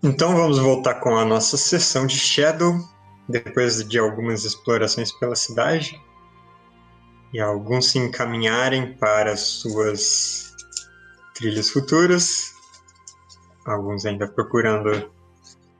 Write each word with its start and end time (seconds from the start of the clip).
Então 0.00 0.32
vamos 0.32 0.60
voltar 0.60 0.94
com 1.00 1.16
a 1.16 1.24
nossa 1.24 1.56
sessão 1.56 2.06
de 2.06 2.16
Shadow, 2.16 2.78
depois 3.28 3.86
de 3.86 3.98
algumas 3.98 4.44
explorações 4.44 5.10
pela 5.10 5.34
cidade 5.34 6.00
e 7.32 7.40
alguns 7.40 7.90
se 7.90 7.98
encaminharem 7.98 8.96
para 8.96 9.36
suas 9.36 10.54
trilhas 11.34 11.70
futuras, 11.70 12.54
alguns 13.66 14.06
ainda 14.06 14.28
procurando 14.28 15.12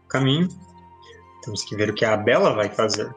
caminho. 0.09 0.48
Temos 1.45 1.62
que 1.62 1.77
ver 1.77 1.91
o 1.91 1.95
que 1.95 2.05
a 2.05 2.16
Bela 2.16 2.55
vai 2.55 2.69
fazer. 2.69 3.14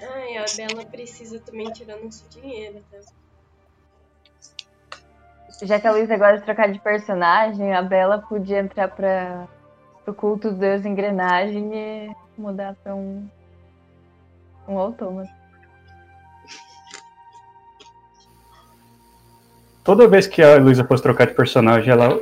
Ai, 0.00 0.38
a 0.38 0.44
Bela 0.56 0.86
precisa 0.86 1.38
também 1.40 1.70
tirar 1.72 2.02
nosso 2.02 2.26
dinheiro, 2.30 2.82
tá? 2.90 2.98
Já 5.62 5.80
que 5.80 5.86
a 5.86 5.92
Luísa 5.92 6.14
agora 6.14 6.36
de 6.36 6.44
trocar 6.44 6.70
de 6.70 6.78
personagem, 6.78 7.74
a 7.74 7.80
Bela 7.80 8.18
podia 8.18 8.60
entrar 8.60 8.88
para 8.88 9.48
o 10.06 10.12
culto 10.12 10.50
do 10.50 10.58
Deus 10.58 10.84
Engrenagem 10.84 11.74
e 11.74 12.16
mudar 12.36 12.74
para 12.82 12.94
um, 12.94 13.26
um 14.68 14.78
autômato. 14.78 15.30
Toda 19.82 20.08
vez 20.08 20.26
que 20.26 20.42
a 20.42 20.56
Luísa 20.56 20.84
fosse 20.84 21.02
trocar 21.02 21.26
de 21.26 21.34
personagem, 21.34 21.90
ela 21.90 22.20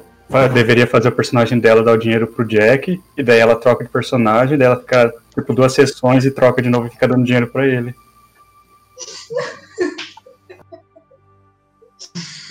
deveria 0.52 0.86
fazer 0.86 1.08
o 1.08 1.12
personagem 1.12 1.58
dela 1.58 1.82
dar 1.82 1.92
o 1.92 1.98
dinheiro 1.98 2.26
pro 2.26 2.46
Jack, 2.46 3.02
e 3.16 3.22
daí 3.22 3.40
ela 3.40 3.56
troca 3.56 3.82
de 3.82 3.90
personagem, 3.90 4.56
daí 4.56 4.66
ela 4.66 4.78
fica 4.78 5.12
tipo 5.34 5.54
duas 5.54 5.72
sessões 5.72 6.24
e 6.24 6.30
troca 6.30 6.62
de 6.62 6.68
novo 6.68 6.86
e 6.86 6.90
fica 6.90 7.08
dando 7.08 7.24
dinheiro 7.24 7.48
pra 7.48 7.66
ele. 7.66 7.94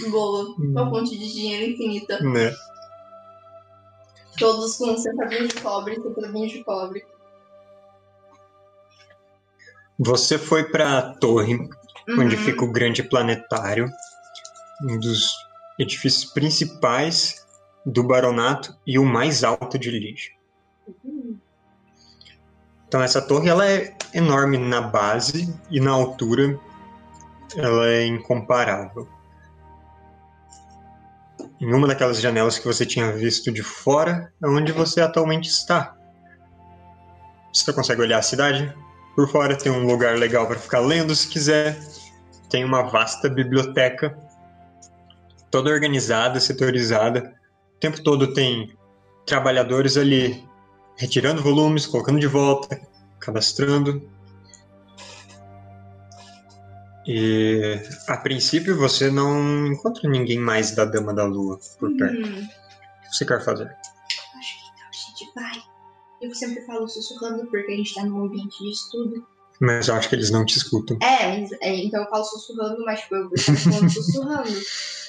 Boa. 0.10 0.56
Uma 0.58 0.90
fonte 0.90 1.18
de 1.18 1.34
dinheiro 1.34 1.72
infinita. 1.72 2.20
Né? 2.22 2.54
Todos 4.38 4.78
com 4.78 4.98
centavinhos 4.98 5.50
de 5.50 5.62
cobre, 5.62 5.96
centavinhos 6.02 6.52
de 6.52 6.64
cobre. 6.64 7.06
Você 10.00 10.38
foi 10.38 10.64
para 10.64 10.98
a 10.98 11.14
torre 11.14 11.70
onde 12.10 12.36
Uhum. 12.36 12.42
fica 12.42 12.66
o 12.66 12.72
grande 12.72 13.04
planetário, 13.04 13.90
um 14.84 15.00
dos 15.00 15.32
edifícios 15.80 16.26
principais 16.26 17.46
do 17.86 18.04
baronato 18.04 18.76
e 18.86 18.98
o 18.98 19.06
mais 19.06 19.44
alto 19.44 19.78
de 19.78 19.90
Lige. 19.92 20.32
Então 22.88 23.02
essa 23.02 23.22
torre 23.22 23.50
ela 23.50 23.66
é 23.70 23.96
enorme 24.14 24.58
na 24.58 24.82
base 24.82 25.54
e 25.70 25.80
na 25.80 25.92
altura 25.92 26.60
ela 27.56 27.88
é 27.88 28.06
incomparável. 28.06 29.08
Em 31.64 31.74
uma 31.74 31.88
daquelas 31.88 32.20
janelas 32.20 32.60
que 32.60 32.66
você 32.66 32.86
tinha 32.86 33.14
visto 33.14 33.50
de 33.50 33.64
fora 33.64 34.34
é 34.44 34.48
onde 34.48 34.74
você 34.74 35.00
atualmente 35.00 35.48
está. 35.48 35.96
Você 37.54 37.72
consegue 37.72 38.02
olhar 38.02 38.18
a 38.18 38.22
cidade? 38.22 38.76
Por 39.16 39.30
fora 39.30 39.58
tem 39.58 39.72
um 39.72 39.88
lugar 39.88 40.18
legal 40.18 40.46
para 40.46 40.60
ficar 40.60 40.82
lendo 40.82 41.16
se 41.16 41.30
quiser. 41.30 41.80
Tem 42.50 42.66
uma 42.66 42.82
vasta 42.82 43.30
biblioteca, 43.30 44.14
toda 45.50 45.70
organizada, 45.70 46.38
setorizada. 46.38 47.34
O 47.78 47.80
tempo 47.80 48.04
todo 48.04 48.34
tem 48.34 48.78
trabalhadores 49.26 49.96
ali 49.96 50.46
retirando 50.98 51.42
volumes, 51.42 51.86
colocando 51.86 52.20
de 52.20 52.28
volta, 52.28 52.78
cadastrando. 53.22 54.06
E 57.06 57.82
a 58.08 58.18
princípio 58.18 58.78
você 58.78 59.12
não 59.12 59.68
encontra 59.68 60.10
ninguém 60.10 60.40
mais 60.40 60.72
da 60.72 60.86
Dama 60.86 61.14
da 61.14 61.26
Lua 61.26 61.60
por 61.80 61.96
perto. 61.98 62.16
Hum, 62.28 62.44
O 62.44 63.10
que 63.10 63.16
você 63.18 63.26
quer 63.26 63.44
fazer? 63.44 63.66
acho 63.66 64.56
que 64.60 64.70
então 64.74 64.88
a 64.88 64.94
gente 64.94 65.34
vai. 65.36 65.64
Eu 66.22 66.34
sempre 66.34 66.66
falo 66.66 66.88
sussurrando 66.88 67.46
porque 67.48 67.72
a 67.72 67.76
gente 67.76 67.94
tá 67.94 68.06
num 68.06 68.24
ambiente 68.26 68.58
de 68.64 68.72
estudo. 68.72 69.28
Mas 69.60 69.88
eu 69.88 69.96
acho 69.96 70.10
que 70.10 70.16
eles 70.16 70.32
não 70.32 70.46
te 70.46 70.58
escutam. 70.58 70.98
É, 71.02 71.40
mas- 71.40 71.52
é, 71.62 71.76
então 71.84 72.02
eu 72.02 72.10
falo 72.10 72.24
sussurrando, 72.24 72.84
mas 72.86 73.02
tipo, 73.02 73.16
eu 73.16 73.30
falando 73.38 73.90
sussurrando. 73.90 74.50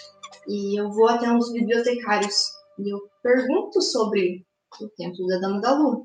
E 0.46 0.78
eu 0.78 0.90
vou 0.92 1.08
até 1.08 1.26
um 1.30 1.38
dos 1.38 1.50
bibliotecários 1.54 2.34
e 2.78 2.92
eu 2.92 2.98
pergunto 3.22 3.80
sobre 3.80 4.44
o 4.78 4.88
templo 4.90 5.26
da 5.26 5.38
Dama 5.38 5.58
da 5.58 5.72
Lua. 5.72 6.04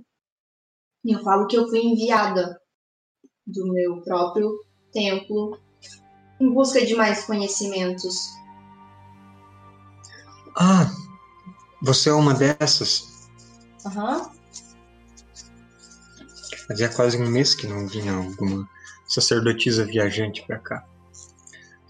E 1.04 1.12
eu 1.12 1.20
falo 1.22 1.46
que 1.46 1.58
eu 1.58 1.68
fui 1.68 1.80
enviada 1.82 2.58
do 3.46 3.68
meu 3.74 4.02
próprio 4.02 4.50
templo 4.94 5.60
em 6.40 6.54
busca 6.54 6.86
de 6.86 6.96
mais 6.96 7.26
conhecimentos. 7.26 8.30
Ah, 10.56 10.92
você 11.82 12.10
é 12.10 12.14
uma 12.14 12.34
dessas? 12.34 13.30
Aham. 13.86 14.32
Fazia 16.68 16.90
quase 16.90 17.18
um 17.18 17.30
mês 17.30 17.56
que 17.56 17.68
não 17.68 17.88
vinha 17.88 18.14
alguma 18.14 18.70
sacerdotisa 19.08 19.86
viajante 19.86 20.46
pra 20.46 20.60
cá. 20.60 20.86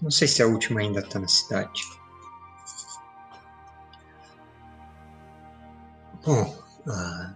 Não 0.00 0.10
sei 0.10 0.26
se 0.26 0.42
a 0.42 0.46
última 0.46 0.80
ainda 0.80 1.02
tá 1.02 1.18
na 1.18 1.28
cidade. 1.28 1.82
Bom, 6.24 6.58
ah, 6.88 7.34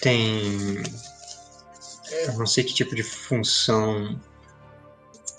tem. 0.00 0.82
Eu 2.26 2.38
não 2.38 2.46
sei 2.46 2.64
que 2.64 2.74
tipo 2.74 2.94
de 2.94 3.02
função 3.02 4.18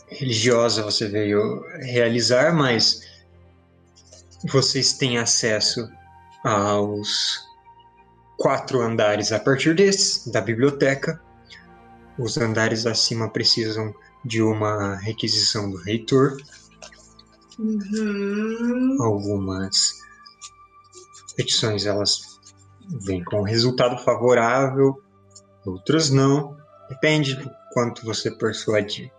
religiosa 0.08 0.84
você 0.84 1.08
veio 1.08 1.64
realizar, 1.80 2.54
mas 2.54 3.02
vocês 4.50 4.94
têm 4.94 5.18
acesso 5.18 5.90
aos 6.44 7.40
quatro 8.38 8.82
andares 8.82 9.32
a 9.32 9.40
partir 9.40 9.76
desses, 9.76 10.28
da 10.28 10.42
biblioteca. 10.42 11.22
Os 12.18 12.38
andares 12.38 12.86
acima 12.86 13.30
precisam 13.30 13.94
de 14.26 14.42
uma 14.42 14.96
requisição 14.96 15.70
do 15.70 15.78
reitor. 15.78 16.38
Uhum. 17.58 18.98
Algumas 19.00 20.02
petições 21.36 21.86
elas 21.86 22.40
vêm 23.06 23.24
com 23.24 23.44
resultado 23.44 23.98
favorável, 24.04 25.02
outras 25.66 26.10
não. 26.10 26.61
Depende 26.92 27.36
do 27.36 27.50
quanto 27.72 28.06
você 28.06 28.30
persuadir. 28.30 29.10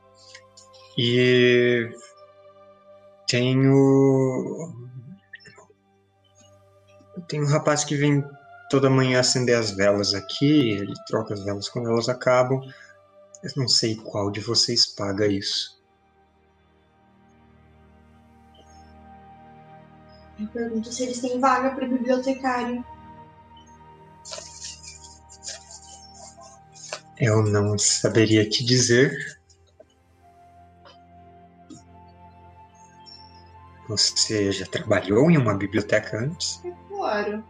E 0.99 1.91
tenho 3.27 4.75
tem 7.27 7.43
um 7.43 7.47
rapaz 7.47 7.83
que 7.83 7.97
vem 7.97 8.23
toda 8.69 8.91
manhã 8.91 9.21
acender 9.21 9.57
as 9.57 9.71
velas 9.71 10.13
aqui, 10.13 10.73
ele 10.73 10.93
troca 11.07 11.33
as 11.33 11.43
velas 11.43 11.67
quando 11.71 11.89
elas 11.89 12.11
acabam. 12.11 12.61
Eu 13.43 13.51
não 13.57 13.67
sei 13.67 13.97
qual 13.97 14.31
de 14.31 14.41
vocês 14.41 14.85
paga 14.85 15.27
isso. 15.27 15.83
Eu 20.39 20.47
pergunto 20.49 20.93
se 20.93 21.05
eles 21.05 21.21
têm 21.23 21.41
vaga 21.41 21.71
para 21.71 21.89
bibliotecário. 21.89 22.85
Eu 27.23 27.45
não 27.45 27.79
saberia 27.79 28.49
te 28.49 28.65
dizer. 28.65 29.39
Você 33.89 34.51
já 34.51 34.67
trabalhou 34.67 35.31
em 35.31 35.39
uma 35.39 35.55
biblioteca 35.55 36.19
antes? 36.19 36.61
Claro. 36.89 37.45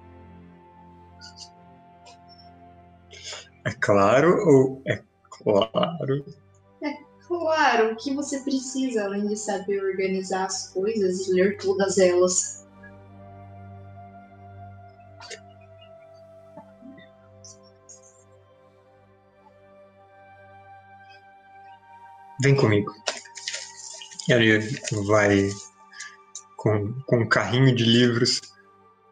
É 3.64 3.70
claro 3.80 4.46
ou 4.46 4.82
é 4.86 5.02
claro? 5.30 6.22
Claro, 7.26 7.92
o 7.92 7.96
que 7.96 8.14
você 8.14 8.40
precisa 8.40 9.06
além 9.06 9.26
de 9.26 9.36
saber 9.36 9.82
organizar 9.82 10.44
as 10.44 10.68
coisas 10.68 11.28
e 11.28 11.32
ler 11.32 11.56
todas 11.56 11.96
elas? 11.96 12.61
Vem 22.42 22.56
comigo. 22.56 22.92
Ele 24.28 24.58
vai 25.06 25.48
com, 26.56 26.92
com 27.06 27.20
um 27.20 27.28
carrinho 27.28 27.74
de 27.74 27.84
livros, 27.84 28.40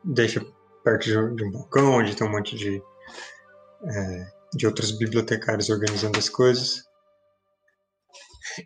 deixa 0.05 0.45
perto 0.85 1.05
de, 1.05 1.37
de 1.37 1.45
um 1.45 1.51
balcão 1.51 1.93
onde 1.95 2.15
tem 2.15 2.27
um 2.27 2.31
monte 2.31 2.57
de, 2.57 2.83
é, 3.85 4.27
de 4.55 4.67
outros 4.67 4.93
bibliotecários 4.93 5.69
organizando 5.69 6.19
as 6.19 6.29
coisas. 6.29 6.85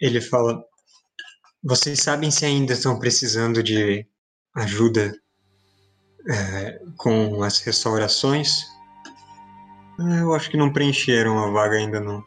Ele 0.01 0.21
fala: 0.21 0.63
Vocês 1.63 2.01
sabem 2.01 2.31
se 2.31 2.45
ainda 2.45 2.73
estão 2.73 2.99
precisando 2.99 3.63
de 3.63 4.07
ajuda 4.57 5.15
é, 6.31 6.79
com 6.97 7.43
as 7.43 7.59
restaurações? 7.61 8.63
"Ah, 9.99 10.19
Eu 10.21 10.35
acho 10.35 10.51
que 10.51 10.57
não 10.57 10.73
preencheram 10.73 11.39
a 11.39 11.51
vaga 11.51 11.77
ainda 11.77 12.01
não. 12.01 12.25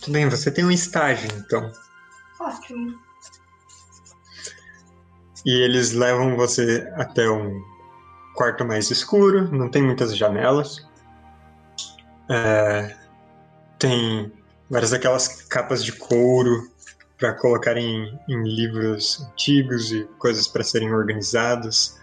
Tudo 0.00 0.12
bem, 0.12 0.28
você 0.28 0.50
tem 0.50 0.64
um 0.64 0.70
estágio, 0.70 1.28
então. 1.36 1.72
Ótimo. 2.40 2.98
E 5.44 5.52
eles 5.62 5.92
levam 5.92 6.36
você 6.36 6.90
até 6.96 7.28
um 7.28 7.62
quarto 8.34 8.64
mais 8.64 8.90
escuro, 8.90 9.50
não 9.50 9.70
tem 9.70 9.82
muitas 9.82 10.16
janelas. 10.16 10.86
É, 12.28 12.96
tem 13.78 14.32
várias 14.68 14.90
daquelas 14.90 15.42
capas 15.44 15.82
de 15.82 15.92
couro 15.92 16.70
para 17.18 17.32
colocarem 17.34 18.16
em, 18.28 18.42
livros 18.42 19.20
antigos 19.22 19.90
e 19.90 20.04
coisas 20.18 20.46
para 20.46 20.62
serem 20.62 20.92
organizadas. 20.92 21.98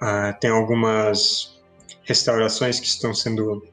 Ah, 0.00 0.32
tem 0.34 0.50
algumas 0.50 1.58
restaurações 2.02 2.78
que 2.78 2.86
estão 2.86 3.14
sendo. 3.14 3.66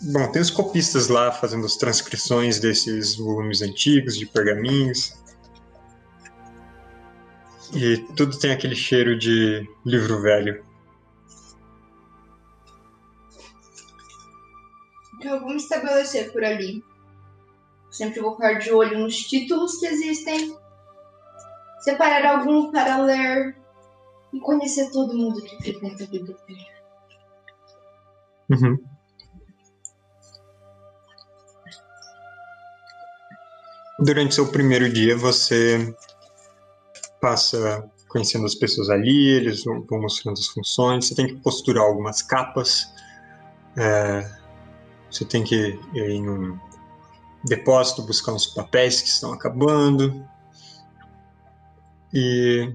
Bom, 0.00 0.30
tem 0.30 0.40
os 0.40 0.50
copistas 0.50 1.08
lá 1.08 1.32
fazendo 1.32 1.66
as 1.66 1.76
transcrições 1.76 2.60
desses 2.60 3.16
volumes 3.16 3.62
antigos 3.62 4.16
de 4.16 4.26
pergaminhos. 4.26 5.18
E 7.74 7.98
tudo 8.14 8.38
tem 8.38 8.52
aquele 8.52 8.76
cheiro 8.76 9.18
de 9.18 9.68
livro 9.84 10.22
velho. 10.22 10.64
Então 15.16 15.40
vamos 15.40 15.64
estabelecer 15.64 16.32
por 16.32 16.44
ali. 16.44 16.82
Sempre 17.90 18.20
vou 18.20 18.36
ficar 18.36 18.54
de 18.54 18.70
olho 18.72 19.00
nos 19.00 19.16
títulos 19.16 19.78
que 19.78 19.86
existem. 19.86 20.56
Separar 21.80 22.24
algum 22.24 22.70
para 22.70 23.02
ler 23.02 23.56
e 24.32 24.38
conhecer 24.40 24.90
todo 24.90 25.16
mundo 25.16 25.42
que 25.42 25.56
frequenta 25.56 26.04
a 26.04 26.06
biblioteca. 26.06 26.78
Uhum. 28.50 28.87
Durante 33.98 34.34
seu 34.34 34.46
primeiro 34.46 34.88
dia, 34.92 35.16
você 35.16 35.94
passa 37.20 37.84
conhecendo 38.08 38.46
as 38.46 38.54
pessoas 38.54 38.88
ali, 38.88 39.28
eles 39.30 39.64
vão, 39.64 39.84
mostrando 39.90 40.38
as 40.38 40.46
funções. 40.48 41.06
Você 41.06 41.14
tem 41.14 41.26
que 41.26 41.36
posturar 41.36 41.84
algumas 41.84 42.22
capas. 42.22 42.92
É, 43.76 44.30
você 45.10 45.24
tem 45.24 45.44
que 45.44 45.78
ir 45.94 46.10
em 46.10 46.28
um 46.28 46.58
depósito 47.44 48.02
buscar 48.02 48.32
uns 48.32 48.46
papéis 48.46 49.00
que 49.00 49.08
estão 49.08 49.32
acabando. 49.32 50.24
E 52.12 52.72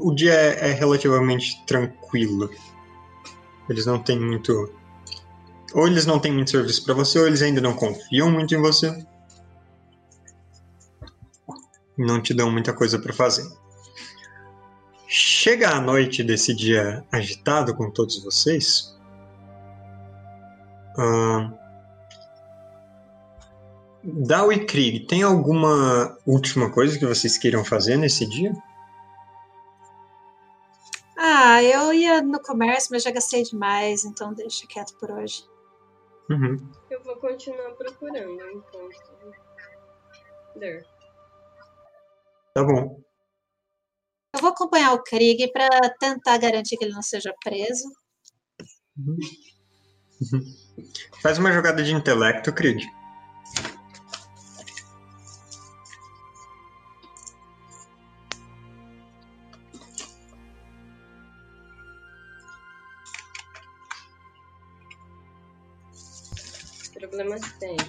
o 0.00 0.14
dia 0.14 0.32
é, 0.32 0.70
é 0.70 0.72
relativamente 0.72 1.64
tranquilo. 1.66 2.50
Eles 3.68 3.86
não 3.86 3.98
têm 3.98 4.18
muito. 4.18 4.72
Ou 5.74 5.88
eles 5.88 6.06
não 6.06 6.20
têm 6.20 6.32
muito 6.32 6.50
serviço 6.50 6.84
para 6.84 6.94
você, 6.94 7.18
ou 7.18 7.26
eles 7.26 7.42
ainda 7.42 7.60
não 7.60 7.74
confiam 7.74 8.30
muito 8.30 8.54
em 8.54 8.60
você. 8.60 9.04
Não 11.98 12.22
te 12.22 12.32
dão 12.32 12.50
muita 12.50 12.72
coisa 12.72 12.98
para 12.98 13.12
fazer. 13.12 13.44
Chega 15.06 15.70
a 15.70 15.80
noite 15.80 16.22
desse 16.22 16.54
dia 16.54 17.04
agitado 17.12 17.74
com 17.74 17.90
todos 17.90 18.22
vocês. 18.22 18.96
Dao 24.02 24.52
e 24.52 24.64
Krieg, 24.64 25.06
tem 25.06 25.22
alguma 25.22 26.16
última 26.26 26.70
coisa 26.70 26.98
que 26.98 27.06
vocês 27.06 27.36
queiram 27.36 27.64
fazer 27.64 27.96
nesse 27.96 28.26
dia? 28.26 28.52
Ah, 31.16 31.62
eu 31.62 31.92
ia 31.92 32.22
no 32.22 32.40
comércio, 32.40 32.90
mas 32.92 33.02
já 33.02 33.10
gastei 33.10 33.42
demais, 33.42 34.04
então 34.04 34.34
deixa 34.34 34.66
quieto 34.66 34.94
por 34.98 35.10
hoje. 35.10 35.44
Uhum. 36.30 36.56
Eu 36.90 37.02
vou 37.02 37.16
continuar 37.16 37.72
procurando 37.72 38.42
enquanto 38.50 39.32
der. 40.56 40.82
Tá 42.54 42.64
bom. 42.64 43.02
Eu 44.34 44.40
vou 44.40 44.50
acompanhar 44.50 44.94
o 44.94 45.02
Krieg 45.02 45.52
para 45.52 45.68
tentar 45.98 46.38
garantir 46.38 46.76
que 46.76 46.84
ele 46.84 46.94
não 46.94 47.02
seja 47.02 47.34
preso. 47.42 47.84
Uhum. 48.96 49.16
Uhum. 50.32 50.40
Faz 51.22 51.38
uma 51.38 51.52
jogada 51.52 51.82
de 51.82 51.92
intelecto, 51.92 52.52
Krieg. 52.52 52.84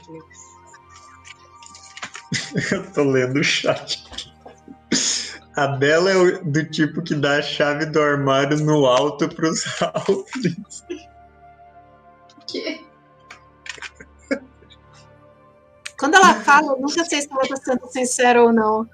Técnicos. 0.06 0.40
Eu 2.72 2.92
tô 2.92 3.04
lendo 3.04 3.40
o 3.40 3.44
chat. 3.44 4.06
A 5.56 5.68
Bela 5.68 6.12
é 6.12 6.32
do 6.44 6.70
tipo 6.70 7.02
que 7.02 7.16
dá 7.16 7.38
a 7.38 7.42
chave 7.42 7.86
do 7.86 8.02
armário 8.02 8.58
no 8.60 8.86
alto 8.86 9.28
pros 9.30 9.64
halflings. 9.82 10.84
Que? 12.48 12.86
Quando 15.98 16.16
ela 16.16 16.36
fala, 16.42 16.74
eu 16.74 16.82
nunca 16.82 17.06
sei 17.06 17.22
se 17.22 17.32
ela 17.32 17.48
tá 17.48 17.56
sendo 17.56 17.88
sincera 17.90 18.44
ou 18.44 18.52
não. 18.52 18.88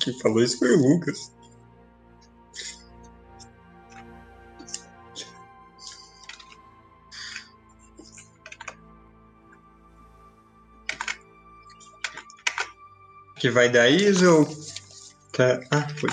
Quem 0.00 0.18
falou 0.20 0.42
isso 0.42 0.58
foi 0.58 0.74
o 0.74 0.78
Lucas. 0.78 1.32
Que 13.44 13.50
vai 13.50 13.68
dar 13.68 13.90
ISO 13.90 14.38
ou... 14.38 14.46
Tá... 15.36 15.60
Ah, 15.70 15.86
foi. 16.00 16.08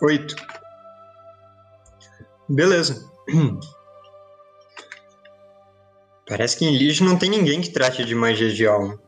Oito. 0.00 0.34
Beleza. 2.48 3.06
Parece 6.26 6.56
que 6.56 6.64
em 6.64 6.74
Lige 6.74 7.04
não 7.04 7.18
tem 7.18 7.28
ninguém 7.28 7.60
que 7.60 7.68
trate 7.68 8.02
de 8.02 8.14
magia 8.14 8.50
de 8.50 8.66
alma. 8.66 8.98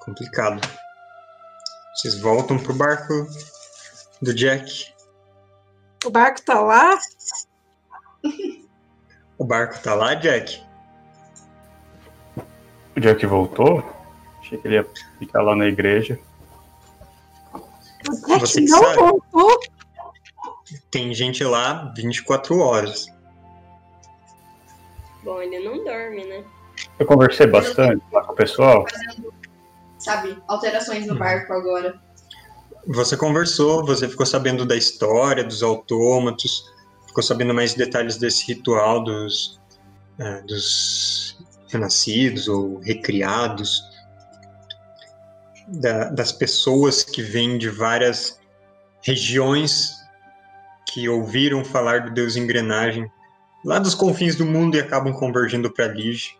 Complicado. 0.00 0.66
Vocês 1.94 2.18
voltam 2.22 2.58
pro 2.58 2.72
barco 2.72 3.26
do 4.22 4.32
Jack. 4.32 4.94
O 6.06 6.08
barco 6.08 6.40
tá 6.40 6.58
lá? 6.58 6.98
O 9.36 9.44
barco 9.44 9.78
tá 9.82 9.94
lá, 9.94 10.14
Jack? 10.14 10.66
O 12.98 13.00
Jack 13.00 13.24
voltou? 13.26 13.84
Achei 14.40 14.58
que 14.58 14.66
ele 14.66 14.74
ia 14.74 14.86
ficar 15.20 15.40
lá 15.40 15.54
na 15.54 15.66
igreja. 15.66 16.18
O 17.54 18.26
Jack 18.26 18.40
Você 18.40 18.62
que 18.62 18.70
não 18.70 18.82
sabe. 18.82 18.96
voltou? 18.96 19.60
Tem 20.90 21.14
gente 21.14 21.44
lá 21.44 21.92
24 21.96 22.58
horas. 22.58 23.06
Bom, 25.22 25.40
ele 25.40 25.60
não 25.60 25.84
dorme, 25.84 26.24
né? 26.24 26.42
Eu 26.98 27.06
conversei 27.06 27.46
bastante 27.46 28.02
lá 28.10 28.24
com 28.24 28.32
o 28.32 28.34
pessoal. 28.34 28.84
Fazendo, 28.90 29.32
sabe, 29.96 30.42
alterações 30.48 31.06
no 31.06 31.14
barco 31.14 31.52
agora. 31.52 32.00
Você 32.88 33.16
conversou, 33.16 33.86
você 33.86 34.08
ficou 34.08 34.26
sabendo 34.26 34.66
da 34.66 34.74
história, 34.74 35.44
dos 35.44 35.62
autômatos, 35.62 36.68
ficou 37.06 37.22
sabendo 37.22 37.54
mais 37.54 37.74
detalhes 37.74 38.16
desse 38.16 38.44
ritual 38.52 39.04
dos, 39.04 39.60
eh, 40.18 40.42
dos 40.42 41.38
renascidos 41.68 42.48
ou 42.48 42.78
recriados, 42.80 43.82
da- 45.66 46.08
das 46.10 46.32
pessoas 46.32 47.02
que 47.02 47.22
vêm 47.22 47.58
de 47.58 47.68
várias 47.68 48.40
regiões 49.02 49.94
que 50.90 51.08
ouviram 51.08 51.64
falar 51.64 52.06
do 52.06 52.10
Deus 52.10 52.36
Engrenagem 52.36 53.10
lá 53.64 53.78
dos 53.78 53.94
confins 53.94 54.34
do 54.34 54.46
mundo 54.46 54.76
e 54.76 54.80
acabam 54.80 55.12
convergindo 55.12 55.70
para 55.70 55.88
Lige. 55.88 56.38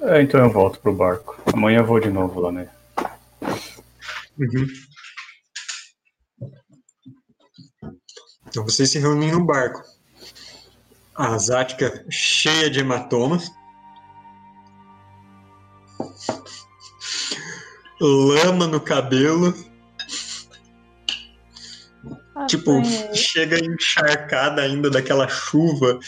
É, 0.00 0.22
então 0.22 0.40
eu 0.40 0.50
volto 0.50 0.80
pro 0.80 0.92
barco. 0.92 1.40
Amanhã 1.52 1.80
eu 1.80 1.84
vou 1.86 2.00
de 2.00 2.08
novo 2.08 2.40
lá, 2.40 2.52
né? 2.52 2.68
Uhum. 4.38 4.66
Então 8.48 8.64
vocês 8.64 8.90
se 8.90 8.98
reúnem 8.98 9.32
no 9.32 9.44
barco. 9.44 9.82
A 11.14 11.36
Zática 11.36 12.04
cheia 12.08 12.70
de 12.70 12.80
hematomas. 12.80 13.50
Lama 18.00 18.66
no 18.66 18.80
cabelo. 18.80 19.52
Tipo, 22.46 22.78
Apanhei. 22.78 23.14
chega 23.14 23.58
encharcada 23.62 24.62
ainda 24.62 24.88
daquela 24.88 25.28
chuva 25.28 25.98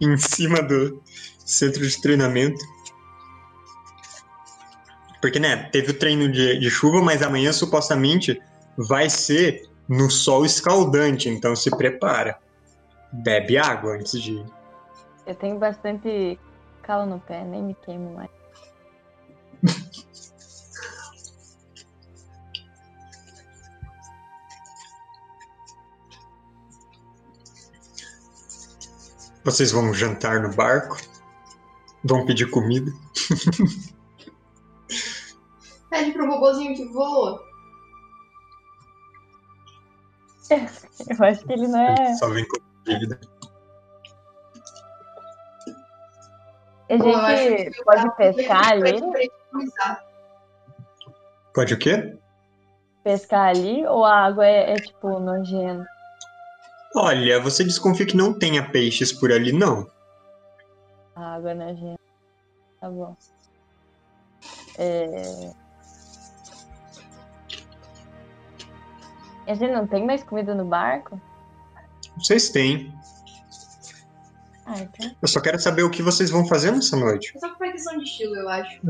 em 0.00 0.16
cima 0.16 0.62
do 0.62 1.00
centro 1.44 1.86
de 1.86 2.00
treinamento. 2.00 2.64
Porque, 5.20 5.38
né, 5.38 5.68
teve 5.70 5.92
o 5.92 5.98
treino 5.98 6.30
de, 6.30 6.58
de 6.58 6.70
chuva, 6.70 7.00
mas 7.00 7.22
amanhã 7.22 7.52
supostamente 7.52 8.40
vai 8.76 9.08
ser 9.08 9.68
no 9.88 10.10
sol 10.10 10.44
escaldante, 10.44 11.28
então 11.28 11.54
se 11.54 11.70
prepara. 11.70 12.38
Bebe 13.12 13.56
água 13.58 13.94
antes 13.94 14.20
de 14.20 14.32
ir. 14.32 14.46
Eu 15.26 15.34
tenho 15.34 15.58
bastante 15.58 16.38
calo 16.82 17.06
no 17.06 17.20
pé, 17.20 17.44
nem 17.44 17.62
me 17.62 17.74
queimo 17.74 18.14
mais. 18.14 18.30
Vocês 29.44 29.70
vão 29.70 29.92
jantar 29.92 30.40
no 30.40 30.54
barco? 30.54 30.96
Vão 32.02 32.24
pedir 32.24 32.48
comida? 32.50 32.90
Pede 35.90 36.12
pro 36.12 36.26
robozinho 36.26 36.74
que 36.74 36.86
voa. 36.86 37.44
Eu 41.18 41.26
acho 41.26 41.44
que 41.44 41.52
ele 41.52 41.68
não 41.68 41.80
é. 41.80 42.14
Só 42.14 42.28
vem 42.28 42.46
com 42.46 42.56
dívida. 42.84 43.18
A 46.90 46.96
gente 46.96 47.80
o 47.80 47.84
pode 47.84 48.16
pescar 48.16 48.72
ali? 48.72 49.00
Pode 51.54 51.74
o 51.74 51.78
quê? 51.78 52.16
Pescar 53.02 53.48
ali 53.48 53.86
ou 53.86 54.04
a 54.04 54.26
água 54.26 54.46
é, 54.46 54.72
é, 54.72 54.76
tipo 54.76 55.18
nojenta? 55.18 55.86
Olha, 56.96 57.40
você 57.40 57.64
desconfia 57.64 58.06
que 58.06 58.16
não 58.16 58.38
tenha 58.38 58.70
peixes 58.70 59.12
por 59.12 59.32
ali, 59.32 59.52
não. 59.52 59.90
A 61.16 61.34
água 61.34 61.52
é 61.52 61.54
nojenta. 61.54 62.00
Tá 62.80 62.90
bom. 62.90 63.16
É... 64.78 65.63
A 69.46 69.54
gente 69.54 69.72
não 69.72 69.86
tem 69.86 70.04
mais 70.04 70.22
comida 70.22 70.54
no 70.54 70.64
barco? 70.64 71.20
Vocês 72.16 72.48
têm. 72.50 72.92
Ah, 74.66 74.80
então. 74.80 75.14
Eu 75.20 75.28
só 75.28 75.40
quero 75.40 75.58
saber 75.58 75.82
o 75.82 75.90
que 75.90 76.02
vocês 76.02 76.30
vão 76.30 76.46
fazer 76.46 76.70
nessa 76.70 76.96
noite. 76.96 77.32
Só 77.38 77.50
que 77.50 77.58
foi 77.58 77.72
questão 77.72 77.98
de 77.98 78.04
estilo, 78.04 78.36
eu 78.36 78.48
acho. 78.48 78.80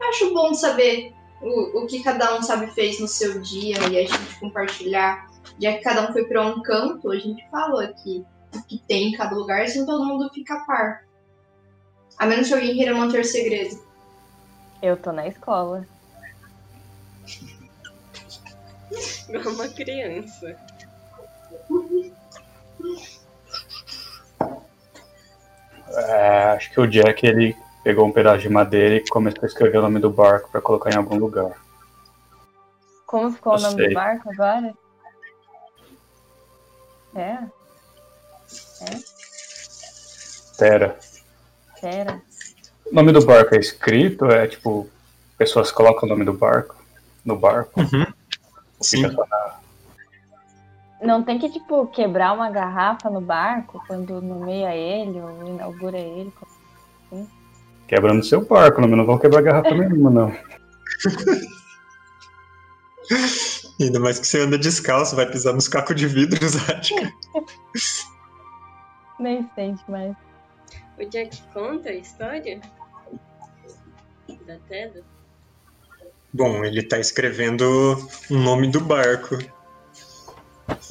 Acho 0.00 0.32
bom 0.32 0.54
saber 0.54 1.12
o, 1.40 1.82
o 1.82 1.86
que 1.86 2.02
cada 2.02 2.36
um 2.36 2.42
sabe 2.42 2.68
fez 2.68 3.00
no 3.00 3.08
seu 3.08 3.40
dia 3.40 3.76
e 3.90 3.98
a 3.98 4.06
gente 4.06 4.38
compartilhar. 4.38 5.28
Já 5.60 5.72
que 5.72 5.82
cada 5.82 6.08
um 6.08 6.12
foi 6.12 6.24
pra 6.24 6.46
um 6.46 6.62
canto, 6.62 7.10
a 7.10 7.16
gente 7.16 7.44
falou 7.50 7.80
aqui 7.80 8.24
o 8.54 8.62
que 8.62 8.78
tem 8.86 9.08
em 9.08 9.12
cada 9.12 9.34
lugar, 9.34 9.62
assim 9.62 9.84
todo 9.84 10.04
mundo 10.04 10.30
fica 10.32 10.54
a 10.54 10.60
par. 10.60 11.04
A 12.18 12.26
menos 12.26 12.46
que 12.46 12.54
alguém 12.54 12.74
queira 12.74 12.94
manter 12.94 13.24
segredo. 13.24 13.82
Eu 14.80 14.96
tô 14.96 15.10
na 15.10 15.26
escola. 15.26 15.86
Igual 19.28 19.54
uma 19.54 19.68
criança. 19.68 20.56
É, 25.88 26.42
acho 26.56 26.70
que 26.70 26.80
o 26.80 26.86
Jack 26.86 27.24
ele 27.26 27.56
pegou 27.82 28.06
um 28.06 28.12
pedaço 28.12 28.40
de 28.42 28.48
madeira 28.48 28.96
e 28.96 29.08
começou 29.08 29.42
a 29.42 29.46
escrever 29.46 29.78
o 29.78 29.82
nome 29.82 30.00
do 30.00 30.10
barco 30.10 30.50
pra 30.50 30.60
colocar 30.60 30.90
em 30.90 30.96
algum 30.96 31.16
lugar. 31.16 31.52
Como 33.06 33.30
ficou 33.32 33.52
o 33.52 33.56
Eu 33.56 33.62
nome 33.62 33.76
sei. 33.76 33.88
do 33.88 33.94
barco 33.94 34.30
agora? 34.30 34.74
É? 37.14 37.38
Pera. 40.58 40.98
Pera. 41.80 42.22
O 42.86 42.94
nome 42.94 43.12
do 43.12 43.24
barco 43.24 43.54
é 43.54 43.58
escrito? 43.58 44.26
É 44.26 44.46
tipo, 44.46 44.88
pessoas 45.38 45.70
colocam 45.70 46.08
o 46.08 46.10
nome 46.10 46.24
do 46.24 46.32
barco 46.32 46.74
no 47.24 47.36
barco? 47.36 47.80
Uhum. 47.80 48.06
Sim. 48.84 49.02
Não 51.02 51.22
tem 51.22 51.38
que, 51.38 51.50
tipo, 51.50 51.86
quebrar 51.88 52.32
uma 52.32 52.50
garrafa 52.50 53.10
no 53.10 53.20
barco 53.20 53.82
quando 53.86 54.22
nomeia 54.22 54.74
ele 54.74 55.20
ou 55.20 55.48
inaugura 55.48 55.98
ele? 55.98 56.32
Quebra 57.86 58.14
no 58.14 58.22
seu 58.22 58.44
barco, 58.44 58.80
não, 58.80 58.88
não 58.88 59.04
vão 59.04 59.18
quebrar 59.18 59.42
garrafa 59.42 59.70
nenhuma, 59.74 60.10
não. 60.10 60.36
Ainda 63.80 64.00
mais 64.00 64.18
que 64.18 64.26
você 64.26 64.40
anda 64.40 64.56
descalço, 64.56 65.16
vai 65.16 65.26
pisar 65.26 65.52
nos 65.52 65.68
cacos 65.68 65.96
de 65.96 66.06
vidro, 66.06 66.40
acho. 66.78 66.94
Nem 69.18 69.48
sente 69.54 69.82
mais. 69.90 70.16
O 70.98 71.04
Jack 71.04 71.42
conta 71.52 71.90
a 71.90 71.94
história 71.94 72.60
da 74.46 74.56
Teda? 74.68 75.02
Bom, 76.34 76.64
ele 76.64 76.82
tá 76.82 76.98
escrevendo 76.98 77.62
o 78.28 78.34
nome 78.34 78.66
do 78.66 78.80
barco. 78.80 79.38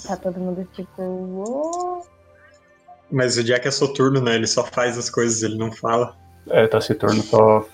Tá 0.07 0.15
todo 0.15 0.39
mundo 0.39 0.65
tipo. 0.71 2.07
Mas 3.11 3.35
o 3.35 3.43
Jack 3.43 3.67
é 3.67 3.71
soturno, 3.71 4.21
né? 4.21 4.35
Ele 4.35 4.47
só 4.47 4.63
faz 4.63 4.97
as 4.97 5.09
coisas, 5.09 5.43
ele 5.43 5.57
não 5.57 5.69
fala. 5.69 6.17
É, 6.47 6.65
Taciturno 6.65 7.21
só 7.21 7.67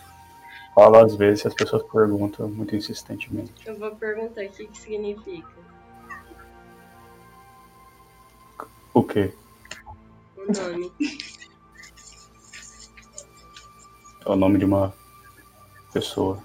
fala 0.73 1.05
às 1.05 1.13
vezes 1.13 1.45
as 1.45 1.53
pessoas 1.53 1.83
perguntam 1.83 2.49
muito 2.49 2.75
insistentemente. 2.75 3.53
Eu 3.67 3.77
vou 3.77 3.95
perguntar 3.95 4.45
o 4.45 4.49
que, 4.49 4.65
que 4.65 4.77
significa. 4.77 5.47
O 8.95 9.03
quê? 9.03 9.31
O 10.35 10.51
nome. 10.51 10.91
É 14.25 14.29
o 14.29 14.35
nome 14.35 14.57
de 14.57 14.65
uma 14.65 14.91
pessoa 15.93 16.41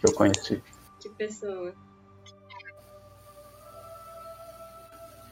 que 0.00 0.06
eu 0.08 0.14
conheci, 0.14 0.62
Que 1.00 1.08
pessoa? 1.10 1.74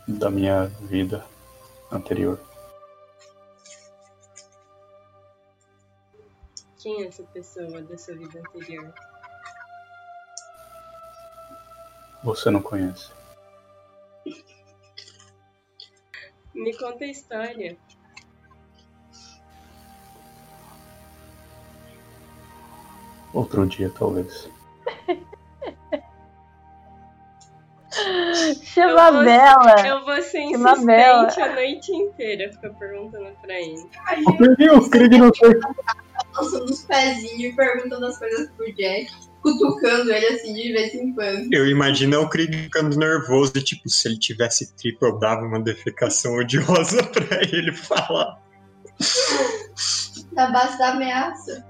da 0.09 0.31
minha 0.31 0.67
vida 0.67 1.25
anterior. 1.91 2.39
Quem 6.79 7.03
é 7.03 7.09
essa 7.09 7.25
pessoa 7.25 7.83
da 7.83 7.99
sua 7.99 8.15
vida 8.15 8.39
anterior? 8.39 8.95
Você 12.23 12.51
não 12.51 12.63
conhece. 12.63 13.11
Me 16.55 16.77
conta 16.77 17.05
a 17.05 17.09
história. 17.09 17.77
Outro 23.37 23.67
dia, 23.67 23.91
talvez. 23.91 24.49
Chama 28.65 29.03
a 29.03 29.11
vou- 29.11 29.25
Bela! 29.25 29.87
Eu 29.87 30.05
vou 30.05 30.23
ser 30.23 30.47
Que 30.49 30.57
uma 30.57 30.77
bela. 30.77 31.25
insistente 31.25 31.49
a 31.49 31.55
noite 31.55 31.93
inteira 31.93 32.53
ficar 32.53 32.71
perguntando 32.71 33.29
pra 33.41 33.55
ele. 33.61 33.87
A 34.07 34.15
O 34.31 34.37
Krieg, 34.37 34.71
o 34.71 34.91
Krieg 34.91 35.19
não 35.19 35.33
sei. 35.35 35.55
lançando 36.35 36.65
os 36.65 36.83
pezinhos 36.85 37.53
e 37.53 37.57
perguntando 37.57 38.07
as 38.07 38.19
coisas 38.19 38.51
pro 38.51 38.67
Jack, 38.75 39.11
cutucando 39.43 40.13
ele 40.13 40.27
assim 40.27 40.53
de 40.53 40.73
vez 40.73 40.95
em 40.95 41.13
quando. 41.15 41.53
Eu 41.53 41.67
imagino 41.69 42.21
o 42.21 42.29
Krieg 42.29 42.57
ficando 42.65 42.99
nervoso 42.99 43.53
e, 43.57 43.63
tipo, 43.63 43.89
se 43.89 44.09
ele 44.09 44.19
tivesse 44.19 44.75
triplo, 44.75 45.09
eu 45.09 45.19
dava 45.19 45.43
uma 45.43 45.61
defecação 45.61 46.35
odiosa 46.37 47.03
pra 47.11 47.41
ele 47.43 47.73
falar. 47.73 48.39
Na 50.33 50.51
base 50.51 50.77
da 50.79 50.91
ameaça. 50.93 51.65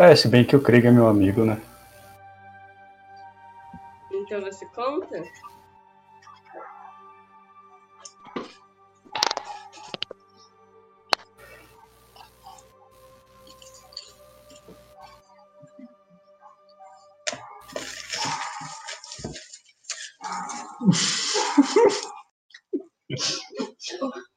É, 0.00 0.16
se 0.16 0.28
bem 0.28 0.46
que 0.46 0.56
o 0.56 0.62
Krieg 0.62 0.86
é 0.86 0.90
meu 0.90 1.06
amigo, 1.06 1.44
né? 1.44 1.60
Então 4.10 4.40
você 4.40 4.64
conta? 4.74 5.20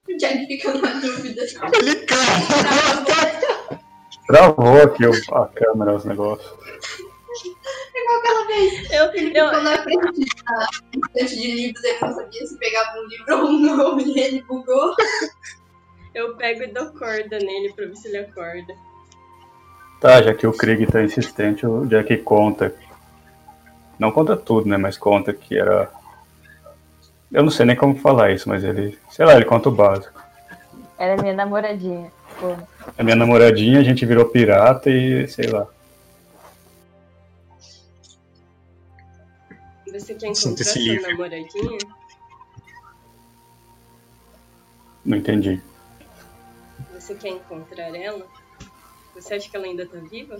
O 0.05 0.17
Jack 0.17 0.45
fica 0.47 0.73
na 0.73 0.99
dúvida. 0.99 1.43
Ele 1.79 1.95
cai! 2.05 3.42
Travou 4.27 4.81
aqui 4.81 5.03
a 5.05 5.45
câmera, 5.47 5.95
os 5.95 6.05
negócios. 6.05 6.51
Igual 7.95 8.19
aquela 8.19 8.47
vez. 8.47 8.91
Eu, 8.91 9.13
Ele 9.13 9.37
eu, 9.37 9.47
ficou 9.47 9.63
na 9.63 9.83
frente 9.83 10.01
da 10.01 10.67
estante 10.93 11.41
de 11.41 11.51
livros, 11.51 11.83
ele 11.83 11.99
não 12.01 12.13
sabia 12.13 12.45
se 12.45 12.57
pegava 12.57 12.99
um 12.99 13.07
livro 13.07 13.37
ou 13.37 13.51
não, 13.51 13.99
e 13.99 14.19
ele 14.19 14.41
bugou. 14.43 14.95
eu 16.13 16.35
pego 16.35 16.63
e 16.63 16.67
dou 16.67 16.91
corda 16.93 17.39
nele 17.39 17.73
pra 17.73 17.85
ver 17.85 17.95
se 17.95 18.07
ele 18.07 18.17
acorda. 18.17 18.73
Tá, 19.99 20.21
já 20.21 20.33
que 20.33 20.45
o 20.45 20.51
Krieg 20.51 20.85
tá 20.85 21.01
insistente, 21.01 21.65
o 21.65 21.85
Jack 21.85 22.17
conta. 22.17 22.75
Não 23.97 24.11
conta 24.11 24.35
tudo, 24.35 24.67
né? 24.67 24.77
Mas 24.77 24.97
conta 24.97 25.31
que 25.33 25.57
era. 25.57 25.89
Eu 27.31 27.41
não 27.43 27.49
sei 27.49 27.65
nem 27.65 27.75
como 27.75 27.97
falar 27.97 28.31
isso, 28.31 28.49
mas 28.49 28.63
ele. 28.63 28.99
Sei 29.09 29.25
lá, 29.25 29.35
ele 29.35 29.45
conta 29.45 29.69
o 29.69 29.71
básico. 29.71 30.21
Era 30.97 31.21
minha 31.21 31.33
namoradinha. 31.33 32.11
Pô, 32.43 32.57
A 32.97 33.01
minha 33.01 33.15
namoradinha, 33.15 33.79
a 33.79 33.83
gente 33.83 34.05
virou 34.05 34.25
pirata 34.25 34.89
e 34.89 35.25
sei 35.29 35.47
lá. 35.47 35.65
Você 39.89 40.13
quer 40.13 40.27
encontrar 40.27 40.65
sua 40.65 40.81
livre. 40.81 41.07
namoradinha? 41.09 41.77
Não 45.05 45.17
entendi. 45.17 45.61
Você 46.93 47.15
quer 47.15 47.29
encontrar 47.29 47.95
ela? 47.95 48.27
Você 49.15 49.35
acha 49.35 49.49
que 49.49 49.55
ela 49.55 49.65
ainda 49.65 49.85
tá 49.85 49.99
viva? 49.99 50.37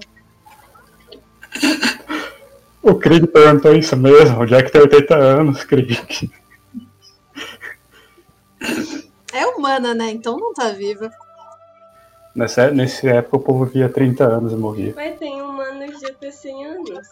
O 2.82 2.96
Krieg 2.96 3.28
perguntou 3.28 3.74
isso 3.74 3.96
mesmo. 3.96 4.42
O 4.42 4.46
Jack 4.46 4.70
tem 4.74 4.82
80 4.82 5.16
anos, 5.16 5.64
Krieg. 5.64 5.98
É 9.32 9.46
humana, 9.46 9.94
né? 9.94 10.12
Então 10.12 10.38
não 10.38 10.54
tá 10.54 10.70
viva. 10.72 11.10
Nessa, 12.36 12.72
nessa 12.72 13.08
época 13.10 13.38
o 13.38 13.40
povo 13.40 13.66
via 13.66 13.88
30 13.88 14.24
anos 14.24 14.54
e 14.54 14.56
morria. 14.56 14.94
Mas 14.96 15.20
tem 15.20 15.40
humanos 15.40 16.00
de 16.00 16.08
até 16.08 16.32
100 16.32 16.66
anos. 16.66 17.08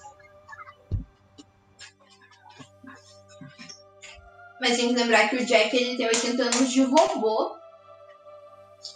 Mas 4.59 4.77
tem 4.77 4.89
que 4.89 4.99
lembrar 4.99 5.29
que 5.29 5.35
o 5.35 5.45
Jack 5.45 5.75
ele 5.75 5.97
tem 5.97 6.07
80 6.07 6.43
anos 6.43 6.71
de 6.71 6.83
robô. 6.83 7.55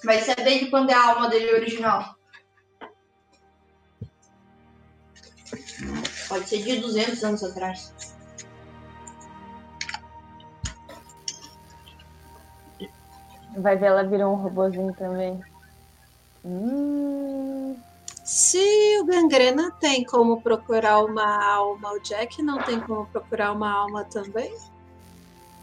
Vai 0.03 0.19
saber 0.21 0.59
de 0.59 0.69
quando 0.69 0.89
é 0.89 0.93
a 0.93 1.11
alma 1.11 1.29
dele 1.29 1.53
original. 1.53 2.15
Pode 6.27 6.49
ser 6.49 6.63
de 6.63 6.79
200 6.79 7.23
anos 7.23 7.43
atrás. 7.43 7.93
Vai 13.57 13.77
ver, 13.77 13.85
ela 13.85 14.03
virou 14.03 14.33
um 14.33 14.37
robozinho 14.37 14.93
também. 14.93 15.39
Hum, 16.45 17.75
Se 18.23 18.99
o 19.01 19.05
Gangrena 19.05 19.71
tem 19.79 20.03
como 20.03 20.41
procurar 20.41 21.03
uma 21.03 21.43
alma, 21.43 21.91
o 21.93 21.99
Jack 21.99 22.41
não 22.43 22.61
tem 22.61 22.79
como 22.79 23.07
procurar 23.07 23.51
uma 23.51 23.71
alma 23.71 24.03
também? 24.05 24.55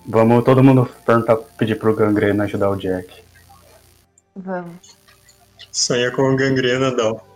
Vamos 0.07 0.45
todo 0.45 0.62
mundo 0.65 0.89
perguntar, 1.07 1.37
pedir 1.57 1.79
pro 1.79 1.95
Gangrena 1.95 2.45
ajudar 2.45 2.71
o 2.71 2.77
Jack. 2.77 3.23
vamos. 4.35 4.97
Sonha 5.71 6.11
com 6.11 6.37
gangrena, 6.37 6.91
Dal. 6.95 7.27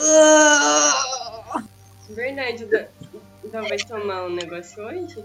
Ah, 0.00 1.62
Verdade, 2.10 2.64
o 2.64 3.46
o 3.46 3.50
vai 3.50 3.78
tomar 3.78 4.26
um 4.26 4.30
negócio 4.30 4.82
hoje? 4.84 5.24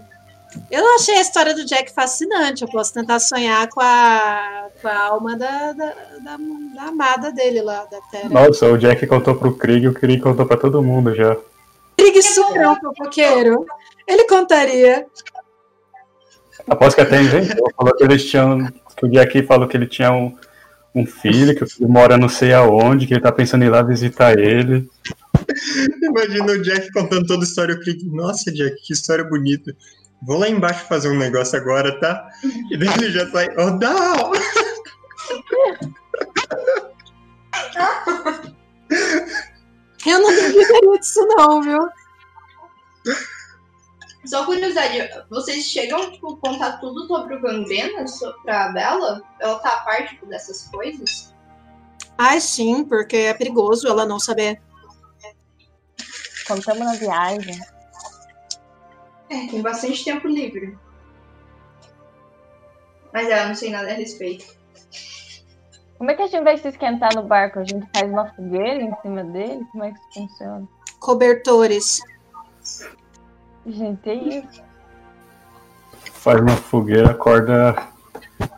Eu 0.70 0.84
achei 0.96 1.16
a 1.16 1.20
história 1.20 1.54
do 1.54 1.64
Jack 1.64 1.92
fascinante. 1.92 2.62
Eu 2.62 2.68
posso 2.68 2.92
tentar 2.92 3.18
sonhar 3.18 3.68
com 3.68 3.80
a, 3.80 4.68
com 4.80 4.88
a 4.88 4.98
alma 4.98 5.36
da, 5.36 5.72
da, 5.72 5.94
da, 6.24 6.36
da 6.74 6.82
amada 6.82 7.32
dele 7.32 7.62
lá, 7.62 7.84
da 7.84 8.00
Terra. 8.10 8.28
Nossa, 8.28 8.66
o 8.66 8.78
Jack 8.78 9.06
contou 9.06 9.34
pro 9.34 9.56
Krieg 9.56 9.84
e 9.84 9.88
o 9.88 9.94
Krieg 9.94 10.20
contou 10.20 10.46
pra 10.46 10.56
todo 10.56 10.82
mundo 10.82 11.14
já. 11.14 11.36
Krieg 11.96 12.18
um 12.18 12.76
fofoqueiro. 12.76 13.66
Ele 14.06 14.24
contaria. 14.24 15.06
Aposto 16.68 16.96
que 16.96 17.02
até 17.02 17.22
inventou. 17.22 17.72
Falou 17.76 17.94
que 17.96 18.04
eles 18.04 18.24
tinham. 18.24 18.66
Que 18.96 19.06
o 19.06 19.10
Jack 19.10 19.42
falou 19.42 19.68
que 19.68 19.76
ele 19.76 19.86
tinha 19.86 20.10
um, 20.10 20.34
um 20.94 21.04
filho, 21.04 21.54
que 21.54 21.62
o 21.62 21.68
filho 21.68 21.88
mora 21.88 22.16
não 22.16 22.28
sei 22.28 22.54
aonde, 22.54 23.06
que 23.06 23.12
ele 23.12 23.20
tá 23.20 23.30
pensando 23.30 23.62
em 23.62 23.66
ir 23.66 23.70
lá 23.70 23.82
visitar 23.82 24.38
ele. 24.38 24.88
Imagina 26.02 26.52
o 26.52 26.62
Jack 26.62 26.90
contando 26.92 27.26
toda 27.26 27.44
a 27.44 27.46
história. 27.46 27.78
Nossa, 28.06 28.50
Jack, 28.50 28.76
que 28.82 28.92
história 28.92 29.24
bonita. 29.24 29.76
Vou 30.26 30.38
lá 30.38 30.48
embaixo 30.48 30.84
fazer 30.86 31.08
um 31.08 31.16
negócio 31.16 31.56
agora, 31.56 32.00
tá? 32.00 32.28
E 32.70 32.76
daí 32.76 32.88
ele 32.94 33.12
já 33.12 33.30
sai, 33.30 33.48
oh, 33.56 33.78
Dal! 33.78 34.32
Eu 40.04 40.20
não 40.20 40.34
duvidaria 40.34 40.98
disso, 40.98 41.24
não, 41.28 41.62
viu? 41.62 41.88
Só 44.24 44.44
curiosidade, 44.44 45.08
vocês 45.30 45.64
chegam, 45.64 46.10
tipo, 46.10 46.36
contar 46.38 46.78
tudo 46.78 47.06
sobre 47.06 47.36
o 47.36 47.40
Gangrena 47.40 48.04
pra 48.42 48.70
Bela? 48.70 49.22
Ela 49.38 49.58
tá 49.60 49.74
a 49.74 49.80
par, 49.84 50.08
tipo, 50.08 50.26
dessas 50.26 50.64
coisas? 50.64 51.32
Ai, 52.18 52.40
sim, 52.40 52.84
porque 52.84 53.16
é 53.16 53.34
perigoso 53.34 53.86
ela 53.86 54.04
não 54.04 54.18
saber. 54.18 54.60
Contamos 56.48 56.84
na 56.84 56.94
viagem. 56.94 57.60
É, 59.28 59.46
tem 59.48 59.62
bastante 59.62 60.04
tempo 60.04 60.28
livre. 60.28 60.78
Mas 63.12 63.28
é, 63.28 63.42
eu 63.42 63.48
não 63.48 63.54
sei 63.54 63.70
nada 63.70 63.90
a 63.90 63.94
respeito. 63.94 64.54
Como 65.98 66.10
é 66.10 66.14
que 66.14 66.22
a 66.22 66.26
gente 66.26 66.44
vai 66.44 66.58
se 66.58 66.68
esquentar 66.68 67.14
no 67.14 67.22
barco? 67.22 67.58
A 67.58 67.64
gente 67.64 67.86
faz 67.94 68.10
uma 68.10 68.26
fogueira 68.34 68.82
em 68.82 68.94
cima 69.00 69.24
dele? 69.24 69.66
Como 69.72 69.84
é 69.84 69.92
que 69.92 69.98
isso 69.98 70.12
funciona? 70.14 70.68
Cobertores. 71.00 72.00
Gente, 73.66 74.10
é 74.10 74.14
isso. 74.14 74.62
Faz 76.12 76.40
uma 76.40 76.56
fogueira, 76.56 77.10
acorda 77.10 77.74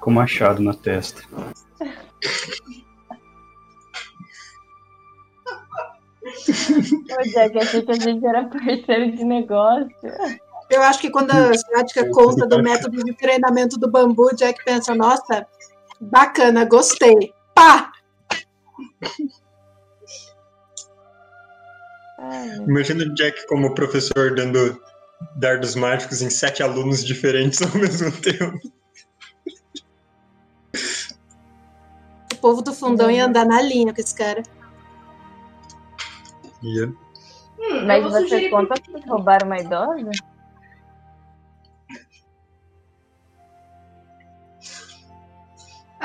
com 0.00 0.10
machado 0.10 0.62
na 0.62 0.74
testa. 0.74 1.22
Ô, 6.58 7.22
Jack, 7.22 7.58
achei 7.58 7.82
que 7.82 7.90
a 7.90 7.94
gente 7.94 8.26
era 8.26 8.44
parceiro 8.44 9.12
de 9.12 9.24
negócio. 9.24 9.88
Eu 10.70 10.82
acho 10.82 11.00
que 11.00 11.10
quando 11.10 11.30
a 11.30 11.50
Asiática 11.50 12.08
conta 12.10 12.46
do 12.46 12.62
método 12.62 13.02
de 13.02 13.14
treinamento 13.14 13.78
do 13.78 13.90
bambu, 13.90 14.34
Jack 14.34 14.62
pensa, 14.64 14.94
nossa, 14.94 15.46
bacana, 16.00 16.64
gostei. 16.64 17.32
Pá! 17.54 17.90
Imagina 22.66 23.04
o 23.04 23.14
Jack 23.14 23.46
como 23.46 23.74
professor 23.74 24.34
dando 24.34 24.80
dardos 25.36 25.74
mágicos 25.74 26.20
em 26.20 26.28
sete 26.28 26.62
alunos 26.62 27.04
diferentes 27.04 27.62
ao 27.62 27.70
mesmo 27.78 28.12
tempo. 28.12 28.60
O 32.32 32.36
povo 32.40 32.62
do 32.62 32.74
fundão 32.74 33.10
ia 33.10 33.24
andar 33.24 33.46
na 33.46 33.60
linha 33.60 33.92
com 33.94 34.00
esse 34.00 34.14
cara. 34.14 34.42
E 36.62 36.84
Hum, 37.60 37.86
Mas 37.86 38.04
você 38.04 38.20
sugerir 38.20 38.50
conta 38.50 38.74
que 38.74 38.92
roubaram 39.08 39.46
uma 39.46 39.58
idosa? 39.58 40.10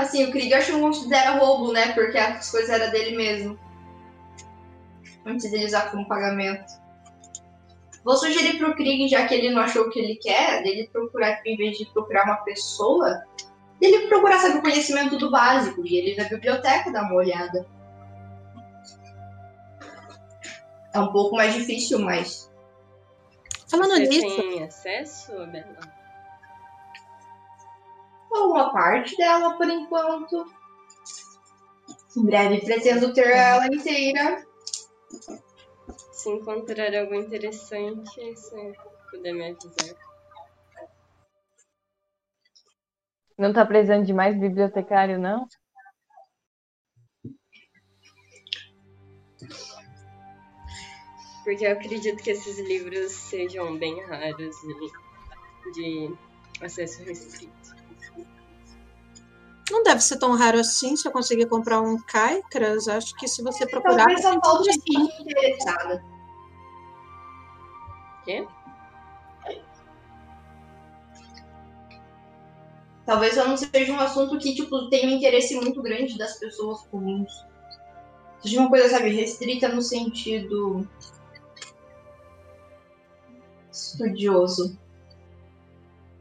Assim, 0.03 0.25
o 0.25 0.31
Krieg 0.31 0.53
acho 0.53 0.67
que 0.67 0.71
não 0.73 0.81
considera 0.81 1.37
roubo, 1.37 1.71
né? 1.71 1.93
Porque 1.93 2.17
as 2.17 2.51
coisas 2.51 2.69
eram 2.69 2.91
dele 2.91 3.15
mesmo. 3.15 3.59
Antes 5.25 5.49
dele 5.49 5.65
usar 5.65 5.89
como 5.91 6.07
pagamento. 6.07 6.73
Vou 8.03 8.17
sugerir 8.17 8.57
pro 8.57 8.75
Krieg, 8.75 9.07
já 9.07 9.25
que 9.25 9.33
ele 9.33 9.49
não 9.49 9.61
achou 9.61 9.83
o 9.83 9.89
que 9.89 9.99
ele 9.99 10.15
quer, 10.15 10.61
dele 10.61 10.89
procurar, 10.91 11.41
em 11.45 11.55
vez 11.55 11.77
de 11.77 11.85
procurar 11.85 12.25
uma 12.25 12.35
pessoa, 12.37 13.23
dele 13.79 14.07
procurar 14.09 14.39
saber 14.39 14.57
o 14.57 14.61
conhecimento 14.61 15.17
do 15.17 15.31
básico. 15.31 15.85
E 15.85 15.97
ele 15.97 16.21
na 16.21 16.27
biblioteca 16.27 16.91
dar 16.91 17.03
uma 17.03 17.15
olhada. 17.15 17.65
É 20.93 20.99
um 20.99 21.13
pouco 21.13 21.37
mais 21.37 21.53
difícil, 21.53 21.99
mas. 21.99 22.51
Falando 23.69 23.91
Você 23.91 24.07
nisso, 24.07 24.35
tem 24.35 24.63
acesso, 24.63 25.31
Bela? 25.47 25.92
Uma 28.33 28.71
parte 28.71 29.15
dela 29.15 29.55
por 29.57 29.69
enquanto. 29.69 30.45
Em 32.17 32.25
breve 32.25 32.61
pretendo 32.61 33.13
ter 33.13 33.27
ela 33.27 33.65
inteira. 33.67 34.45
Se 36.11 36.29
encontrar 36.29 36.93
algo 36.95 37.15
interessante, 37.15 38.35
se 38.35 38.73
puder 39.11 39.33
me 39.33 39.51
avisar. 39.51 39.95
Não 43.37 43.51
tá 43.51 43.65
precisando 43.65 44.05
de 44.05 44.13
mais 44.13 44.39
bibliotecário, 44.39 45.19
não? 45.19 45.47
Porque 51.43 51.65
eu 51.65 51.73
acredito 51.73 52.23
que 52.23 52.31
esses 52.31 52.57
livros 52.59 53.11
sejam 53.11 53.77
bem 53.77 54.01
raros 54.05 54.55
e 54.63 55.71
de 55.71 56.15
acesso 56.61 57.03
restrito. 57.03 57.82
Não 59.71 59.83
deve 59.83 60.01
ser 60.01 60.17
tão 60.17 60.35
raro 60.35 60.59
assim 60.59 60.95
se 60.95 61.07
eu 61.07 61.11
conseguir 61.11 61.45
comprar 61.47 61.81
um 61.81 61.97
Kaikras. 61.97 62.87
Acho 62.87 63.15
que 63.15 63.27
se 63.27 63.41
você 63.41 63.65
procurar. 63.65 64.05
Talvez 64.05 64.21
tudo 64.21 64.69
assim. 64.69 64.71
gente 64.71 65.21
interessada. 65.21 66.03
Quê? 68.25 68.47
Talvez 73.05 73.35
só 73.35 73.45
não 73.45 73.57
seja 73.57 73.91
um 73.91 73.99
assunto 73.99 74.37
que, 74.37 74.55
tipo, 74.55 74.89
tenha 74.89 75.09
um 75.09 75.17
interesse 75.17 75.55
muito 75.55 75.81
grande 75.81 76.17
das 76.17 76.39
pessoas 76.39 76.81
comuns. 76.83 77.31
Seja 78.41 78.59
uma 78.61 78.69
coisa, 78.69 78.89
sabe, 78.89 79.09
restrita 79.09 79.67
no 79.67 79.81
sentido 79.81 80.87
estudioso. 83.71 84.77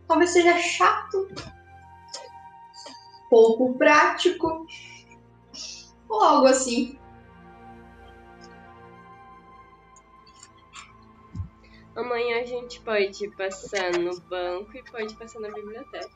Talvez 0.09 0.31
seja 0.31 0.59
chato, 0.59 1.29
pouco 3.33 3.79
prático, 3.79 4.67
ou 6.07 6.21
algo 6.21 6.47
assim. 6.49 6.99
Amanhã 11.97 12.43
a 12.43 12.45
gente 12.45 12.79
pode 12.83 13.31
passar 13.31 13.93
no 13.93 14.21
banco 14.29 14.77
e 14.77 14.83
pode 14.85 15.15
passar 15.15 15.41
na 15.41 15.51
biblioteca. 15.51 16.11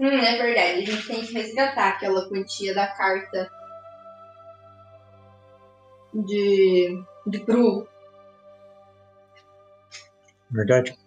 Hum, 0.00 0.08
é 0.08 0.42
verdade. 0.42 0.82
A 0.82 0.84
gente 0.84 1.06
tem 1.06 1.24
que 1.24 1.32
resgatar 1.32 1.90
aquela 1.90 2.28
quantia 2.28 2.74
da 2.74 2.88
carta 2.88 3.48
de, 6.12 7.00
de 7.28 7.44
Bru. 7.44 7.86
Verdade? 10.50 10.98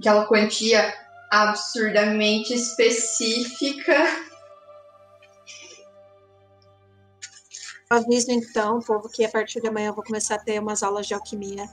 Aquela 0.00 0.26
quantia 0.26 0.94
absurdamente 1.30 2.54
específica. 2.54 3.94
Aviso 7.90 8.30
então, 8.30 8.80
povo, 8.80 9.10
que 9.10 9.24
a 9.24 9.28
partir 9.28 9.60
de 9.60 9.68
amanhã 9.68 9.88
eu 9.88 9.94
vou 9.94 10.02
começar 10.02 10.36
a 10.36 10.38
ter 10.38 10.58
umas 10.58 10.82
aulas 10.82 11.06
de 11.06 11.12
alquimia. 11.12 11.68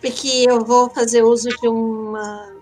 E 0.00 0.10
que 0.10 0.44
eu 0.44 0.64
vou 0.64 0.88
fazer 0.90 1.24
uso 1.24 1.48
de 1.48 1.66
uma 1.66 2.54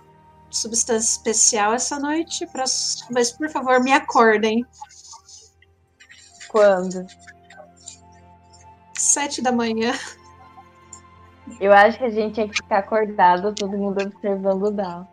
substância 0.50 1.18
especial 1.18 1.74
essa 1.74 1.98
noite. 1.98 2.46
Pra... 2.46 2.64
Mas 3.10 3.30
por 3.30 3.50
favor, 3.50 3.82
me 3.82 3.92
acordem. 3.92 4.64
Quando? 6.48 7.04
Sete 8.96 9.42
da 9.42 9.52
manhã. 9.52 9.92
Eu 11.60 11.72
acho 11.72 11.98
que 11.98 12.04
a 12.04 12.10
gente 12.10 12.34
tinha 12.34 12.48
que 12.48 12.56
ficar 12.56 12.78
acordado, 12.78 13.54
todo 13.54 13.76
mundo 13.76 14.02
observando 14.02 14.62
o 14.62 14.70
Down. 14.70 15.06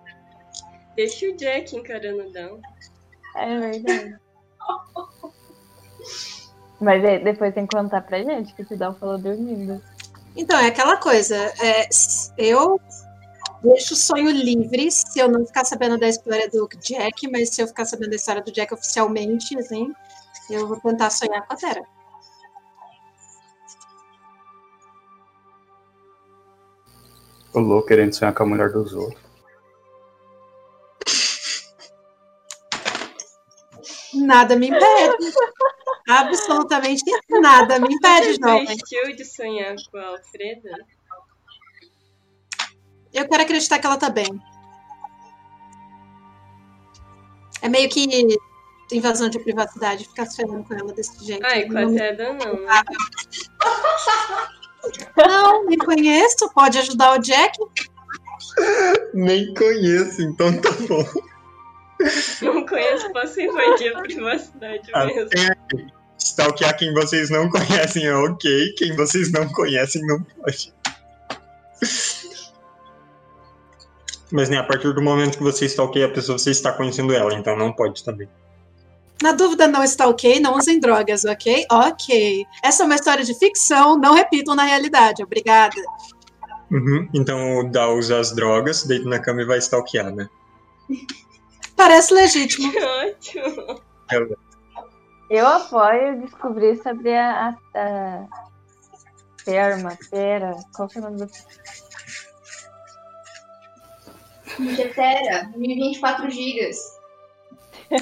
Deixa 0.96 1.26
o 1.28 1.36
Jack 1.36 1.76
encarando 1.76 2.28
o 2.28 2.32
Down. 2.32 2.60
É 3.36 3.60
verdade. 3.60 4.16
Mas 6.80 7.04
é, 7.04 7.20
depois 7.20 7.54
tem 7.54 7.68
que 7.68 7.76
contar 7.76 8.02
pra 8.02 8.24
gente 8.24 8.54
que 8.54 8.74
o 8.74 8.78
Down 8.78 8.94
falou 8.96 9.18
dormindo. 9.18 9.82
Então, 10.36 10.58
é 10.58 10.68
aquela 10.68 10.98
coisa. 10.98 11.36
é, 11.62 11.88
eu 12.38 12.80
deixo 13.64 13.94
o 13.94 13.98
sonho 13.98 14.32
livre 14.32 14.90
se 14.90 15.20
eu 15.20 15.30
não 15.30 15.46
ficar 15.46 15.66
sabendo 15.66 15.98
da 15.98 16.08
história 16.08 16.50
do 16.50 16.68
Jack, 16.82 17.30
mas 17.30 17.50
se 17.50 17.62
eu 17.62 17.68
ficar 17.68 17.86
sabendo 17.86 18.10
da 18.10 18.16
história 18.16 18.42
do 18.42 18.52
Jack 18.52 18.74
oficialmente, 18.74 19.58
assim, 19.60 19.94
eu 20.50 20.68
vou 20.68 20.80
tentar 20.80 21.10
sonhar 21.10 21.46
com 21.46 21.54
a 21.54 21.58
Terra. 21.58 21.84
O 27.54 27.60
louco 27.60 27.88
querendo 27.88 28.14
sonhar 28.14 28.34
com 28.34 28.44
a 28.44 28.46
mulher 28.46 28.72
dos 28.72 28.94
outros. 28.94 29.22
Nada 34.14 34.56
me 34.56 34.68
impede. 34.68 35.34
Absolutamente 36.08 37.04
nada 37.30 37.80
me 37.80 37.94
impede, 37.94 38.34
Você 38.34 38.40
jovem. 38.40 38.66
desistiu 38.66 39.16
de 39.16 39.26
sonhar 39.26 39.76
com 39.92 39.98
a 39.98 40.08
Alfreda? 40.08 40.72
Eu 43.14 43.28
quero 43.28 43.44
acreditar 43.44 43.80
que 43.80 43.86
ela 43.86 43.98
tá 43.98 44.10
bem. 44.10 44.28
É 47.62 47.70
meio 47.70 47.90
que 47.90 48.08
invasão 48.92 49.30
de 49.30 49.40
privacidade 49.40 50.06
ficar 50.06 50.26
sonhando 50.26 50.64
com 50.64 50.74
ela 50.74 50.94
desse 50.94 51.24
jeito. 51.24 51.46
Ai, 51.46 51.66
com 51.66 51.78
a 51.78 51.82
não, 51.82 51.96
Teda 51.96 52.34
não, 52.34 52.54
né? 52.62 52.84
Não, 55.18 55.66
me 55.66 55.78
conheço, 55.78 56.50
pode 56.54 56.78
ajudar 56.78 57.18
o 57.18 57.20
Jack. 57.20 57.58
Nem 59.14 59.54
conheço, 59.54 60.22
então 60.22 60.60
tá 60.60 60.72
bom. 60.88 61.06
Não 62.42 62.66
conheço, 62.66 63.12
posso 63.12 63.40
invadir 63.40 63.96
a 63.96 64.02
privacidade 64.02 64.90
Ah, 64.94 65.06
mesmo. 65.06 65.30
Stalkear 66.18 66.78
quem 66.78 66.94
vocês 66.94 67.30
não 67.30 67.50
conhecem 67.50 68.06
é 68.06 68.16
ok, 68.16 68.74
quem 68.78 68.96
vocês 68.96 69.32
não 69.32 69.48
conhecem 69.50 70.06
não 70.06 70.22
pode. 70.24 70.74
Mas 74.32 74.50
né, 74.50 74.58
a 74.58 74.64
partir 74.64 74.94
do 74.94 75.02
momento 75.02 75.38
que 75.38 75.44
você 75.44 75.66
stalkeia 75.66 76.06
a 76.06 76.10
pessoa, 76.10 76.38
você 76.38 76.52
está 76.52 76.72
conhecendo 76.72 77.14
ela, 77.14 77.34
então 77.34 77.56
não 77.58 77.74
pode 77.74 78.04
também. 78.04 78.30
Na 79.22 79.32
dúvida, 79.34 79.68
não 79.68 79.84
está 79.84 80.08
ok, 80.08 80.40
não 80.40 80.56
usem 80.56 80.80
drogas, 80.80 81.26
ok? 81.26 81.66
Ok. 81.72 82.46
Essa 82.64 82.84
é 82.84 82.86
uma 82.86 82.96
história 82.96 83.24
de 83.24 83.38
ficção, 83.38 83.98
não 83.98 84.14
repitam 84.16 84.56
na 84.56 84.64
realidade. 84.64 85.24
Obrigada. 85.24 85.76
Uhum, 86.72 87.08
Então 87.14 87.60
o 87.60 87.70
Dá 87.70 87.90
usa 87.90 88.20
as 88.20 88.32
drogas, 88.34 88.84
deita 88.84 89.08
na 89.08 89.20
cama 89.20 89.42
e 89.42 89.46
vai 89.46 89.58
stalkear, 89.58 90.10
né? 90.14 90.28
Parece 91.76 92.14
legítimo. 92.14 92.72
Que 92.72 93.40
ótimo. 93.44 93.82
Eu 95.30 95.48
apoio 95.48 96.22
descobrir 96.22 96.82
sobre 96.82 97.16
a, 97.16 97.56
a, 97.76 97.80
a 97.80 98.26
Terma, 99.46 99.98
Pera, 100.10 100.56
qual 100.76 100.88
que 100.88 100.98
é 100.98 101.02
o 101.02 101.04
nome 101.06 101.18
do 101.18 101.30
Getera, 104.76 105.50
1024 105.56 106.30
gigas. 106.30 106.78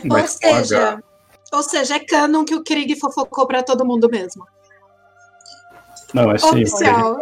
Ou 0.09 0.27
seja, 0.27 1.03
ou 1.51 1.63
seja, 1.63 1.95
é 1.95 1.99
canon 1.99 2.45
que 2.45 2.55
o 2.55 2.63
Krieg 2.63 2.99
fofocou 2.99 3.47
pra 3.47 3.63
todo 3.63 3.85
mundo 3.85 4.09
mesmo. 4.09 4.47
Não, 6.13 6.31
é 6.31 6.37
sim. 6.37 6.47
Oficial. 6.63 7.17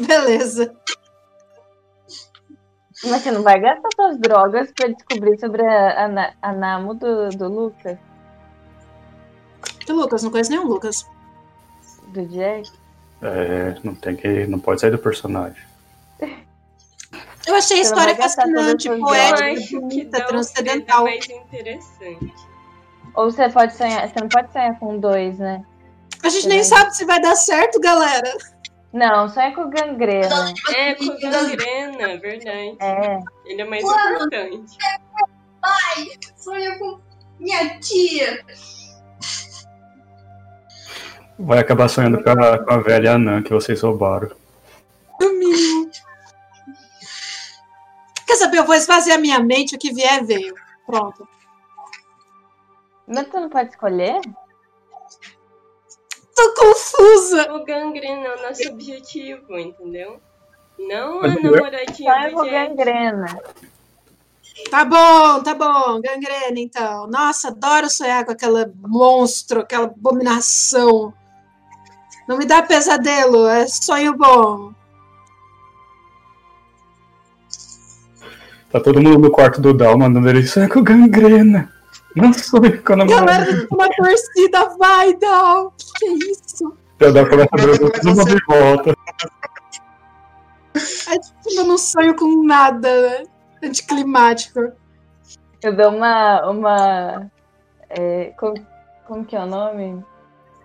Beleza. 0.00 0.74
Mas 3.04 3.22
você 3.22 3.30
não 3.30 3.42
vai 3.42 3.60
gastar 3.60 3.88
suas 3.94 4.18
drogas 4.18 4.72
pra 4.72 4.88
descobrir 4.88 5.38
sobre 5.38 5.62
a, 5.64 6.06
a, 6.06 6.32
a 6.42 6.52
Namo 6.52 6.94
do, 6.94 7.28
do 7.30 7.48
Lucas, 7.48 7.96
Do 9.86 9.94
Lucas, 9.94 10.22
não 10.22 10.30
conheço 10.30 10.50
nenhum 10.50 10.66
Lucas. 10.66 11.06
do 12.08 12.26
Jack? 12.26 12.70
É, 13.22 13.76
não 13.84 13.94
tem 13.94 14.16
que. 14.16 14.46
Não 14.46 14.58
pode 14.58 14.80
sair 14.80 14.90
do 14.90 14.98
personagem. 14.98 15.62
Eu 17.46 17.54
achei 17.54 17.80
a 17.80 17.84
Você 17.84 17.88
história 17.88 18.14
fascinante, 18.16 18.88
poética, 18.98 19.80
bonita, 19.80 20.26
transcendental. 20.26 21.04
mais 21.04 21.26
interessante. 21.28 22.47
Ou 23.18 23.32
você 23.32 23.48
pode 23.48 23.74
sonhar, 23.74 24.08
você 24.08 24.14
não 24.20 24.28
pode 24.28 24.52
sonhar 24.52 24.78
com 24.78 24.96
dois, 25.00 25.40
né? 25.40 25.64
A 26.22 26.28
gente 26.28 26.46
nem 26.46 26.60
É. 26.60 26.62
sabe 26.62 26.94
se 26.94 27.04
vai 27.04 27.20
dar 27.20 27.34
certo, 27.34 27.80
galera. 27.80 28.32
Não, 28.92 29.28
sonha 29.28 29.52
com 29.52 29.68
gangrena. 29.68 30.54
É, 30.72 30.94
com 30.94 31.18
gangrena, 31.18 32.16
verdade. 32.20 32.76
É, 32.80 33.18
Ele 33.44 33.62
é 33.62 33.64
mais 33.64 33.82
Mano. 33.82 34.14
importante. 34.14 34.78
Sonho 36.36 36.78
com 36.78 37.00
minha 37.40 37.80
tia. 37.80 38.38
Vai 41.40 41.58
acabar 41.58 41.88
sonhando 41.88 42.22
com 42.22 42.30
a, 42.30 42.58
com 42.64 42.70
a 42.72 42.78
velha 42.78 43.14
anã 43.14 43.42
que 43.42 43.50
vocês 43.52 43.80
roubaram. 43.80 44.30
No 45.20 45.32
mínimo. 45.34 45.90
Quer 48.24 48.36
saber? 48.36 48.58
Eu 48.58 48.64
vou 48.64 48.76
esvaziar 48.76 49.18
minha 49.20 49.40
mente, 49.40 49.74
o 49.74 49.78
que 49.78 49.92
vier, 49.92 50.24
veio. 50.24 50.54
Pronto. 50.86 51.26
Mas 53.08 53.26
tu 53.28 53.40
não 53.40 53.48
pode 53.48 53.70
escolher? 53.70 54.20
Tô 56.36 56.54
confusa. 56.54 57.52
O 57.52 57.64
gangrena 57.64 58.26
é 58.28 58.36
o 58.36 58.42
nosso 58.42 58.68
objetivo, 58.68 59.58
entendeu? 59.58 60.20
Não 60.78 61.22
a 61.22 61.28
eu- 61.28 61.42
namoradinha 61.42 62.28
do 62.28 62.34
com 62.36 62.44
Jack. 62.44 62.50
gangrena. 62.68 63.40
Tá 64.70 64.84
bom, 64.84 65.42
tá 65.42 65.54
bom. 65.54 66.00
Gangrena, 66.00 66.58
então. 66.58 67.06
Nossa, 67.08 67.48
adoro 67.48 67.88
sonhar 67.90 68.24
com 68.24 68.32
aquela 68.32 68.70
monstro, 68.76 69.60
aquela 69.60 69.86
abominação. 69.86 71.12
Não 72.28 72.36
me 72.36 72.44
dá 72.44 72.62
pesadelo, 72.62 73.46
é 73.48 73.66
sonho 73.66 74.14
bom. 74.16 74.72
Tá 78.70 78.78
todo 78.80 79.00
mundo 79.00 79.18
no 79.18 79.30
quarto 79.30 79.60
do 79.60 79.72
Dal 79.72 79.96
mandando 79.98 80.28
ele 80.28 80.46
sonhar 80.46 80.68
com 80.68 80.82
gangrena. 80.82 81.72
Não 82.16 82.32
sonho 82.32 82.82
com 82.82 82.92
a 82.94 82.96
namorada. 82.96 83.26
Galera, 83.26 83.68
uma 83.70 83.88
torcida, 83.90 84.68
vai, 84.76 85.14
Dal. 85.14 85.72
Que 85.76 85.92
que 85.98 86.04
é 86.06 86.12
isso? 86.32 86.76
O 87.00 87.12
Dal 87.12 87.28
começa 87.28 87.50
a 87.52 87.56
ver 87.56 87.78
todo 87.78 88.16
mundo 88.16 88.24
de 88.24 88.44
volta. 88.46 88.94
Eu 91.56 91.64
não 91.64 91.78
sonho 91.78 92.14
com 92.16 92.44
nada, 92.44 93.08
né? 93.08 93.22
Anticlimático. 93.62 94.72
Eu 95.62 95.76
dou 95.76 95.90
uma. 95.90 96.48
uma 96.48 97.30
é, 97.90 98.32
como, 98.38 98.54
como 99.06 99.24
que 99.24 99.34
é 99.36 99.40
o 99.40 99.46
nome? 99.46 100.04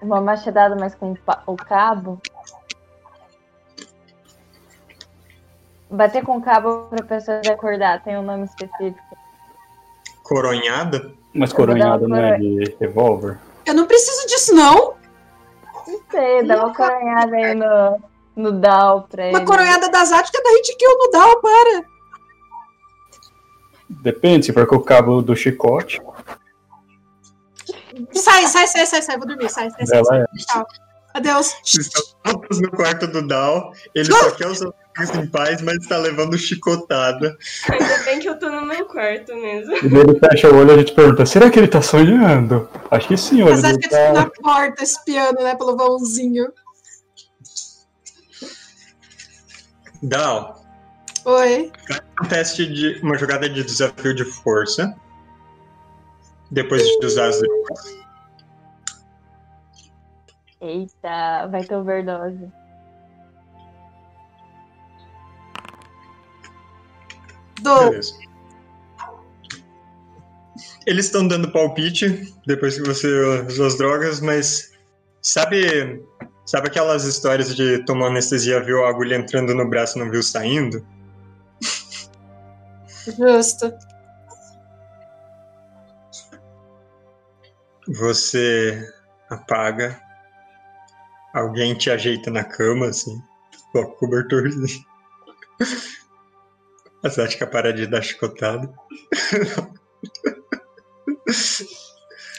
Uma 0.01 0.21
machadada, 0.21 0.75
mas 0.75 0.93
com 0.95 1.15
o 1.47 1.55
cabo. 1.55 2.21
Bater 5.89 6.23
com 6.23 6.37
o 6.37 6.41
cabo 6.41 6.87
pra 6.89 7.05
pessoa 7.05 7.39
acordar, 7.51 8.03
tem 8.03 8.17
um 8.17 8.23
nome 8.23 8.45
específico. 8.45 9.17
Coronhada? 10.23 11.13
Mas 11.33 11.51
Eu 11.51 11.57
vou 11.57 11.65
dar 11.67 11.73
coronhada 11.73 12.05
uma 12.05 12.17
não 12.17 12.23
é 12.25 12.37
de 12.37 12.75
revólver. 12.79 13.39
Eu 13.65 13.73
não 13.73 13.87
preciso 13.87 14.27
disso, 14.27 14.53
não. 14.53 14.95
Não 15.87 15.99
sei, 16.11 16.43
dá 16.43 16.63
uma 16.63 16.73
coronhada 16.73 17.35
aí 17.35 17.55
no, 17.55 18.01
no 18.35 18.51
Dal 18.51 19.07
pra 19.09 19.25
ele. 19.27 19.37
Uma 19.37 19.45
coronhada 19.45 19.89
das 19.89 20.11
áticas 20.11 20.43
da 20.43 20.49
Hit 20.51 20.77
Kill 20.77 20.97
no 20.97 21.11
Dal, 21.11 21.41
para. 21.41 21.85
Depende, 23.89 24.45
se 24.45 24.53
for 24.53 24.65
com 24.67 24.75
o 24.75 24.83
cabo 24.83 25.21
do 25.21 25.35
chicote. 25.35 26.01
Sai, 28.11 28.47
sai, 28.47 28.67
sai, 28.67 28.85
sai, 28.85 29.01
sai, 29.01 29.17
vou 29.17 29.27
dormir, 29.27 29.49
sai, 29.49 29.69
sai, 29.69 29.85
sai. 29.85 29.99
Ela 29.99 30.17
é. 30.19 30.25
Tchau. 30.37 30.65
Adeus. 31.13 31.55
Estão 31.63 32.03
todos 32.23 32.59
no 32.59 32.71
quarto 32.71 33.05
do 33.05 33.25
Dal. 33.27 33.71
Ele 33.93 34.11
só 34.11 34.31
quer 34.31 34.47
os 34.47 34.61
amigos 34.61 35.15
em 35.15 35.27
paz, 35.27 35.61
mas 35.61 35.75
está 35.75 35.97
levando 35.97 36.37
chicotada. 36.37 37.37
Ainda 37.69 37.97
bem 38.03 38.19
que 38.19 38.27
eu 38.27 38.39
tô 38.39 38.49
no 38.49 38.65
meu 38.65 38.85
quarto 38.85 39.35
mesmo. 39.35 39.73
E 39.73 39.85
ele 39.85 40.19
fecha 40.19 40.49
o 40.49 40.57
olho 40.57 40.71
e 40.71 40.73
a 40.73 40.77
gente 40.79 40.93
pergunta: 40.93 41.25
será 41.25 41.51
que 41.51 41.59
ele 41.59 41.67
tá 41.67 41.81
sonhando? 41.81 42.67
Acho 42.89 43.07
que 43.07 43.17
sim, 43.17 43.43
olha. 43.43 43.51
Mas 43.51 43.63
acho 43.63 43.73
Ele 43.73 43.83
que 43.83 43.89
fico 43.89 43.95
tá... 43.95 44.13
na 44.13 44.29
porta 44.29 44.83
espiando, 44.83 45.43
né, 45.43 45.55
pelo 45.55 45.77
vãozinho. 45.77 46.51
Dal, 50.01 50.61
Oi. 51.25 51.71
um 52.21 52.25
teste 52.27 52.65
de. 52.65 52.99
uma 53.01 53.17
jogada 53.17 53.47
de 53.47 53.63
desafio 53.63 54.13
de 54.15 54.25
força. 54.25 54.93
Depois 56.51 56.83
de 56.83 57.05
usar 57.05 57.29
as 57.29 57.39
drogas. 57.39 58.02
Eita, 60.63 61.47
vai 61.51 61.61
ter 61.65 61.75
overdose. 61.75 62.49
Beleza. 67.61 68.13
Eles 70.87 71.05
estão 71.05 71.27
dando 71.27 71.51
palpite 71.51 72.33
depois 72.47 72.77
que 72.77 72.87
você 72.87 73.07
usou 73.45 73.67
as 73.67 73.77
drogas, 73.77 74.21
mas 74.21 74.71
sabe, 75.21 76.01
sabe 76.45 76.67
aquelas 76.67 77.03
histórias 77.03 77.53
de 77.53 77.83
tomar 77.85 78.07
anestesia, 78.07 78.63
viu 78.63 78.85
a 78.85 78.89
agulha 78.89 79.15
entrando 79.15 79.53
no 79.53 79.69
braço 79.69 79.97
e 79.97 80.01
não 80.01 80.09
viu 80.09 80.23
saindo? 80.23 80.85
Justo. 83.05 83.73
Você 87.87 88.81
apaga, 89.29 90.01
alguém 91.33 91.75
te 91.75 91.89
ajeita 91.89 92.29
na 92.31 92.43
cama, 92.43 92.87
assim, 92.87 93.21
coloca 93.71 93.91
o 93.93 93.97
cobertorzinho. 93.97 94.85
A 97.03 97.09
Sática 97.09 97.45
para 97.47 97.73
de 97.73 97.85
dar 97.87 98.01
chicotada. 98.01 98.73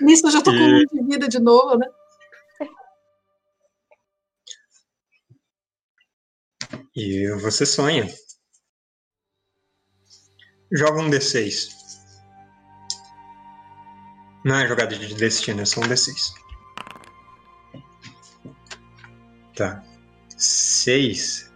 Nisso 0.00 0.26
eu 0.26 0.30
já 0.30 0.42
tô 0.42 0.50
com 0.50 0.57
E- 0.57 0.85
um 0.85 0.87
de 0.87 1.02
vida 1.12 1.28
de 1.28 1.38
novo, 1.38 1.76
né? 1.78 1.87
E 6.94 7.28
você 7.40 7.66
sonha. 7.66 8.07
Joga 10.72 11.00
um 11.00 11.11
D6. 11.11 11.68
Não 14.44 14.57
é 14.59 14.66
jogada 14.68 14.96
de 14.96 15.14
destino, 15.14 15.62
é 15.62 15.64
só 15.64 15.80
um 15.80 15.85
D6. 15.85 16.33
Tá. 19.54 19.82
6. 20.36 21.52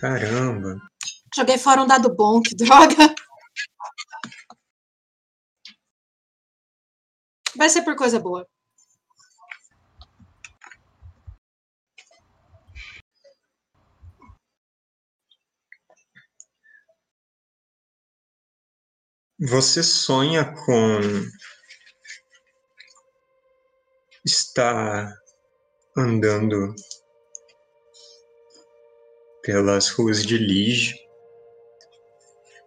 Caramba. 0.00 0.80
Joguei 1.34 1.58
fora 1.58 1.82
um 1.82 1.86
dado 1.86 2.14
bom, 2.14 2.40
que 2.40 2.54
droga. 2.54 3.14
Vai 7.56 7.68
ser 7.68 7.82
por 7.82 7.96
coisa 7.96 8.18
boa. 8.18 8.46
Você 19.38 19.82
sonha 19.82 20.44
com 20.64 21.00
estar 24.24 25.12
andando 25.96 26.74
pelas 29.44 29.90
ruas 29.90 30.24
de 30.24 30.38
Lige, 30.38 30.94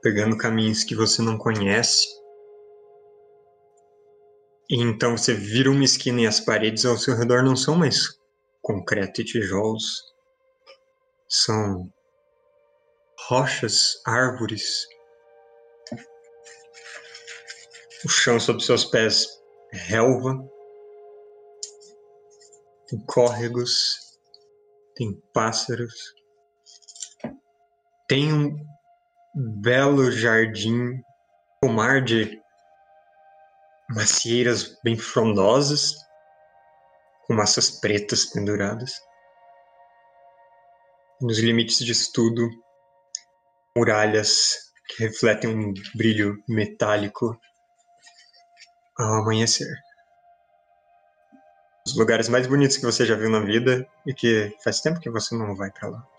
pegando 0.02 0.38
caminhos 0.38 0.84
que 0.84 0.96
você 0.96 1.24
não 1.24 1.38
conhece. 1.38 2.08
E 4.70 4.82
então 4.82 5.18
você 5.18 5.34
vira 5.34 5.72
uma 5.72 5.84
esquina 5.84 6.22
e 6.22 6.28
as 6.28 6.40
paredes 6.40 6.86
ao 6.86 6.98
seu 6.98 7.16
redor 7.16 7.44
não 7.44 7.56
são 7.56 7.76
mais 7.76 8.20
concreto 8.62 9.22
e 9.22 9.26
tijolos. 9.26 10.04
São 11.28 11.92
rochas, 13.28 14.00
árvores, 14.06 14.88
o 18.06 18.10
chão 18.10 18.40
sob 18.40 18.64
seus 18.64 18.86
pés 18.86 19.28
relva. 19.72 20.38
Tem 22.88 23.00
córregos, 23.06 23.98
tem 24.96 25.20
pássaros. 25.34 26.14
Tem 28.08 28.32
um 28.34 28.56
belo 29.36 30.10
jardim, 30.12 31.04
pomar 31.60 32.02
de 32.02 32.42
macieiras 33.90 34.80
bem 34.82 34.98
frondosas, 34.98 35.94
com 37.26 37.34
massas 37.34 37.70
pretas 37.70 38.26
penduradas. 38.26 38.94
Nos 41.20 41.40
limites 41.40 41.80
disso 41.80 42.12
tudo, 42.14 42.50
muralhas 43.76 44.72
que 44.88 45.04
refletem 45.04 45.50
um 45.50 45.74
brilho 45.94 46.42
metálico 46.48 47.38
ao 48.98 49.16
amanhecer. 49.16 49.68
Os 51.86 51.98
lugares 51.98 52.30
mais 52.30 52.48
bonitos 52.48 52.78
que 52.78 52.86
você 52.86 53.06
já 53.06 53.16
viu 53.16 53.30
na 53.30 53.42
vida 53.42 53.86
e 54.06 54.14
que 54.14 54.56
faz 54.64 54.80
tempo 54.80 55.00
que 55.00 55.10
você 55.10 55.36
não 55.36 55.56
vai 55.56 55.72
pra 55.72 55.90
lá. 55.90 56.17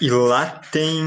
E 0.00 0.10
lá 0.10 0.60
tem 0.72 1.00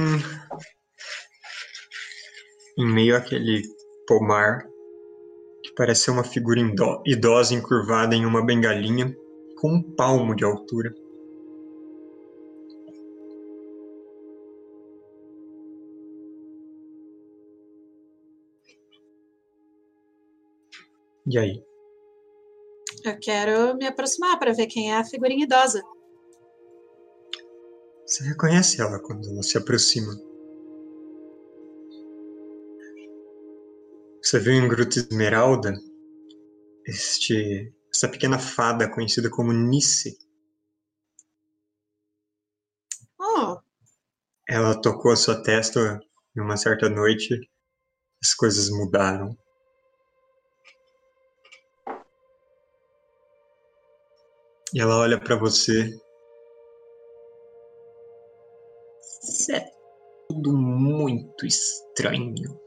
em 2.78 2.86
meio 2.86 3.17
àquele 3.17 3.62
pomar 4.08 4.65
que 5.63 5.73
parece 5.76 6.04
ser 6.04 6.12
uma 6.12 6.23
figura 6.23 6.60
idosa 7.06 7.54
encurvada 7.54 8.15
em 8.15 8.26
uma 8.26 8.45
bengalinha 8.45 9.13
com 9.60 9.73
um 9.73 9.82
palmo 9.82 10.36
de 10.36 10.45
altura. 10.45 10.93
E 21.30 21.38
aí? 21.38 21.62
Eu 23.04 23.19
quero 23.19 23.76
me 23.76 23.86
aproximar 23.86 24.39
para 24.39 24.54
ver 24.54 24.67
quem 24.67 24.91
é 24.93 24.97
a 24.97 25.04
figurinha 25.04 25.43
idosa. 25.43 25.84
Você 28.08 28.24
reconhece 28.24 28.82
ela 28.82 29.00
quando 29.00 29.30
ela 29.30 29.43
se 29.43 29.58
aproxima. 29.58 30.13
Você 34.24 34.39
viu 34.39 34.54
em 34.54 34.65
Gruta 34.65 34.98
Esmeralda 34.98 35.74
este, 36.86 37.74
essa 37.93 38.08
pequena 38.08 38.39
fada 38.39 38.89
conhecida 38.89 39.30
como 39.30 39.52
Nice. 39.52 40.17
Oh, 43.20 43.58
Ela 44.48 44.82
tocou 44.82 45.12
a 45.12 45.17
sua 45.17 45.43
testa 45.43 46.00
em 46.34 46.39
uma 46.39 46.56
certa 46.56 46.88
noite. 46.88 47.38
As 48.24 48.34
coisas 48.34 48.70
mudaram. 48.70 49.38
E 54.74 54.80
ela 54.80 54.98
olha 54.98 55.20
pra 55.20 55.36
você. 55.36 55.93
Tudo 60.30 60.58
muito 60.58 61.46
estranho. 61.46 62.60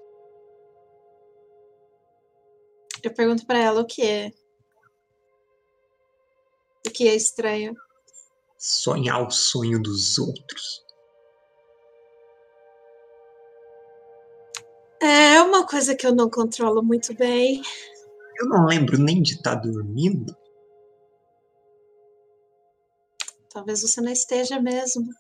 eu 3.03 3.15
pergunto 3.15 3.47
para 3.47 3.59
ela 3.59 3.81
o 3.81 3.87
que 3.87 4.03
é. 4.03 4.31
O 6.87 6.91
que 6.91 7.09
é 7.09 7.15
estranho. 7.15 7.75
Sonhar 8.59 9.27
o 9.27 9.31
sonho 9.31 9.81
dos 9.81 10.19
outros. 10.19 10.85
É 15.03 15.41
uma 15.41 15.67
coisa 15.67 15.95
que 15.95 16.07
eu 16.07 16.15
não 16.15 16.29
controlo 16.29 16.83
muito 16.83 17.15
bem. 17.15 17.63
Eu 18.39 18.49
não 18.49 18.67
lembro 18.67 18.99
nem 18.99 19.23
de 19.23 19.35
estar 19.35 19.55
dormindo. 19.55 20.37
Talvez 23.53 23.83
você 23.83 24.01
não 24.01 24.13
esteja 24.13 24.61
mesmo. 24.61 25.11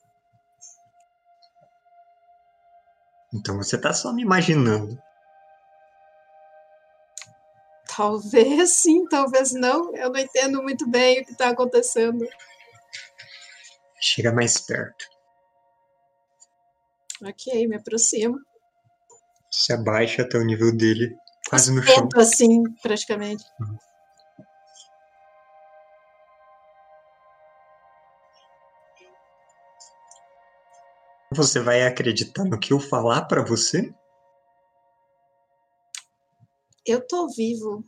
Então 3.33 3.57
você 3.57 3.81
tá 3.81 3.93
só 3.93 4.13
me 4.13 4.23
imaginando. 4.23 5.01
Talvez 7.97 8.73
sim, 8.73 9.07
talvez 9.09 9.53
não. 9.53 9.95
Eu 9.95 10.11
não 10.11 10.21
entendo 10.21 10.63
muito 10.63 10.89
bem 10.89 11.21
o 11.21 11.25
que 11.25 11.33
está 11.33 11.51
acontecendo. 11.51 12.27
Chega 14.01 14.33
mais 14.33 14.59
perto. 14.59 15.05
Ok, 17.23 17.69
me 17.69 17.77
aproximo. 17.77 18.39
Se 19.51 19.73
abaixa 19.73 20.23
até 20.23 20.39
o 20.39 20.45
nível 20.45 20.75
dele, 20.75 21.15
quase 21.49 21.75
no 21.75 21.83
chão. 21.83 22.09
Assim, 22.17 22.63
praticamente. 22.81 23.45
Você 31.33 31.61
vai 31.61 31.87
acreditar 31.87 32.45
no 32.45 32.59
que 32.59 32.73
eu 32.73 32.81
falar 32.81 33.23
pra 33.27 33.45
você? 33.45 33.95
Eu 36.85 37.07
tô 37.07 37.29
vivo, 37.29 37.85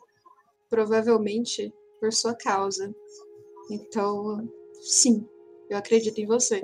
provavelmente 0.70 1.74
por 1.98 2.12
sua 2.12 2.36
causa. 2.36 2.94
Então, 3.68 4.48
sim, 4.80 5.28
eu 5.68 5.76
acredito 5.76 6.18
em 6.18 6.26
você. 6.26 6.62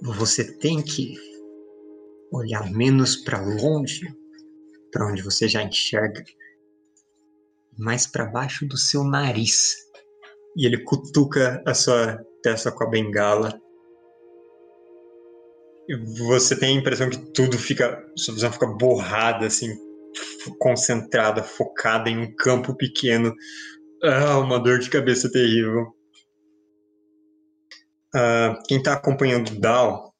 Você 0.00 0.50
tem 0.56 0.82
que 0.82 1.14
olhar 2.30 2.72
menos 2.72 3.16
pra 3.16 3.38
longe, 3.38 4.06
pra 4.90 5.06
onde 5.06 5.20
você 5.20 5.46
já 5.46 5.62
enxerga, 5.62 6.24
mais 7.78 8.06
pra 8.06 8.24
baixo 8.24 8.66
do 8.66 8.78
seu 8.78 9.04
nariz. 9.04 9.91
E 10.56 10.66
ele 10.66 10.84
cutuca 10.84 11.62
a 11.66 11.74
sua 11.74 12.22
testa 12.42 12.70
com 12.70 12.84
a 12.84 12.90
bengala. 12.90 13.58
E 15.88 15.96
você 16.26 16.58
tem 16.58 16.76
a 16.76 16.80
impressão 16.80 17.10
que 17.10 17.18
tudo 17.32 17.58
fica, 17.58 18.04
sua 18.16 18.34
visão 18.34 18.52
fica 18.52 18.66
borrada, 18.66 19.46
assim, 19.46 19.68
concentrada, 20.58 21.42
focada 21.42 22.08
em 22.08 22.18
um 22.18 22.34
campo 22.36 22.76
pequeno. 22.76 23.34
Ah, 24.02 24.38
uma 24.38 24.58
dor 24.58 24.78
de 24.78 24.90
cabeça 24.90 25.30
terrível. 25.30 25.94
Ah, 28.14 28.58
quem 28.68 28.82
tá 28.82 28.92
acompanhando 28.92 29.50
o 29.50 29.60
Dal, 29.60 30.12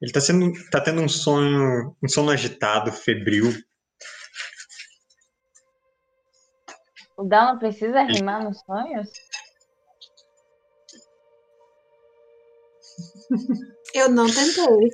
ele 0.00 0.12
tá, 0.12 0.20
sendo, 0.20 0.52
tá 0.70 0.80
tendo 0.80 1.00
um 1.00 1.08
sonho, 1.08 1.96
um 2.02 2.08
sono 2.08 2.30
agitado, 2.30 2.92
febril. 2.92 3.52
O 7.16 7.24
Dal 7.24 7.52
não 7.52 7.58
precisa 7.58 8.02
rimar 8.02 8.44
nos 8.44 8.60
sonhos? 8.60 9.08
Eu 13.94 14.08
não 14.08 14.26
tentei. 14.26 14.90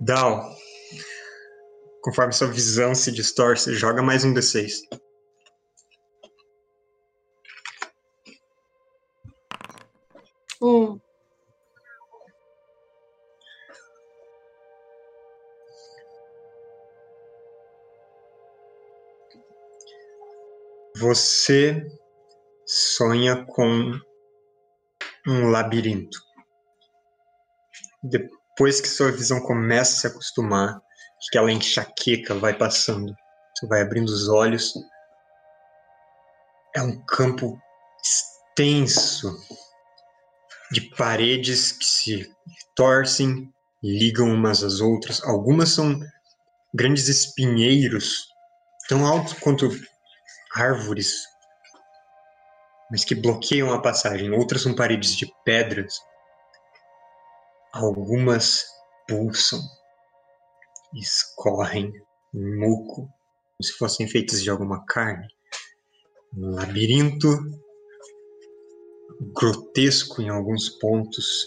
Dal, 0.00 0.56
conforme 2.02 2.32
sua 2.32 2.48
visão 2.48 2.94
se 2.94 3.10
distorce, 3.10 3.74
joga 3.74 4.02
mais 4.02 4.24
um 4.24 4.32
D6. 4.32 4.82
Um. 10.60 11.00
Você 20.96 21.86
sonha 22.66 23.44
com 23.46 24.00
um 25.28 25.50
labirinto. 25.50 26.18
Depois 28.02 28.80
que 28.80 28.88
sua 28.88 29.12
visão 29.12 29.40
começa 29.40 29.92
a 29.92 30.00
se 30.00 30.06
acostumar, 30.06 30.80
que 31.20 31.28
aquela 31.28 31.52
enxaqueca 31.52 32.34
vai 32.34 32.56
passando, 32.56 33.14
você 33.54 33.66
vai 33.66 33.82
abrindo 33.82 34.08
os 34.08 34.28
olhos. 34.28 34.72
É 36.74 36.80
um 36.80 37.04
campo 37.04 37.60
extenso 38.02 39.36
de 40.72 40.80
paredes 40.96 41.72
que 41.72 41.84
se 41.84 42.32
torcem, 42.74 43.52
ligam 43.82 44.32
umas 44.32 44.62
às 44.62 44.80
outras. 44.80 45.22
Algumas 45.24 45.70
são 45.70 46.00
grandes 46.72 47.08
espinheiros, 47.08 48.28
tão 48.88 49.06
altos 49.06 49.34
quanto 49.34 49.68
árvores, 50.54 51.24
mas 52.90 53.04
que 53.04 53.14
bloqueiam 53.14 53.72
a 53.72 53.80
passagem. 53.80 54.32
Outras 54.32 54.62
são 54.62 54.74
paredes 54.74 55.16
de 55.16 55.30
pedras. 55.44 56.00
Algumas 57.72 58.66
pulsam, 59.06 59.60
escorrem 60.94 61.92
muco, 62.32 63.02
como 63.02 63.62
se 63.62 63.72
fossem 63.72 64.08
feitas 64.08 64.42
de 64.42 64.50
alguma 64.50 64.84
carne. 64.86 65.28
Um 66.36 66.50
labirinto 66.52 67.28
grotesco 69.34 70.22
em 70.22 70.28
alguns 70.28 70.68
pontos, 70.68 71.46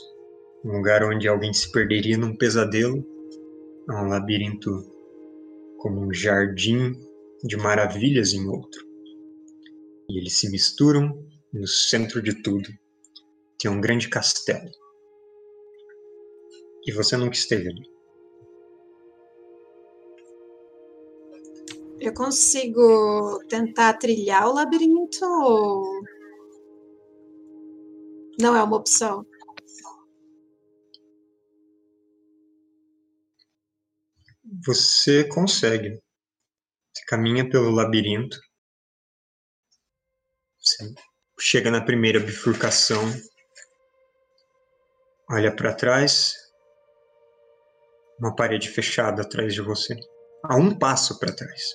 um 0.63 0.73
lugar 0.73 1.03
onde 1.03 1.27
alguém 1.27 1.53
se 1.53 1.71
perderia 1.71 2.17
num 2.17 2.35
pesadelo. 2.35 3.05
É 3.89 3.93
um 3.93 4.07
labirinto 4.07 4.69
como 5.79 6.01
um 6.01 6.13
jardim 6.13 6.93
de 7.43 7.57
maravilhas 7.57 8.33
em 8.33 8.47
outro. 8.47 8.85
E 10.07 10.19
eles 10.19 10.37
se 10.37 10.49
misturam 10.49 11.30
no 11.53 11.67
centro 11.67 12.21
de 12.21 12.41
tudo 12.41 12.69
tem 13.57 13.69
um 13.69 13.81
grande 13.81 14.09
castelo. 14.09 14.69
E 16.85 16.91
você 16.91 17.15
nunca 17.15 17.35
esteve 17.35 17.69
ali. 17.69 17.91
Eu 21.99 22.13
consigo 22.15 23.39
tentar 23.47 23.93
trilhar 23.93 24.47
o 24.47 24.53
labirinto 24.53 25.23
ou 25.23 26.03
não 28.39 28.55
é 28.55 28.63
uma 28.63 28.77
opção? 28.77 29.23
Você 34.65 35.27
consegue. 35.27 36.01
Você 36.91 37.05
caminha 37.05 37.47
pelo 37.47 37.69
labirinto. 37.69 38.37
Você 40.59 40.91
chega 41.41 41.71
na 41.71 41.83
primeira 41.83 42.19
bifurcação. 42.19 43.03
Olha 45.29 45.53
para 45.55 45.73
trás. 45.73 46.35
Uma 48.19 48.35
parede 48.35 48.69
fechada 48.69 49.23
atrás 49.23 49.53
de 49.53 49.61
você. 49.61 49.95
A 50.43 50.55
um 50.55 50.77
passo 50.77 51.19
para 51.19 51.35
trás. 51.35 51.73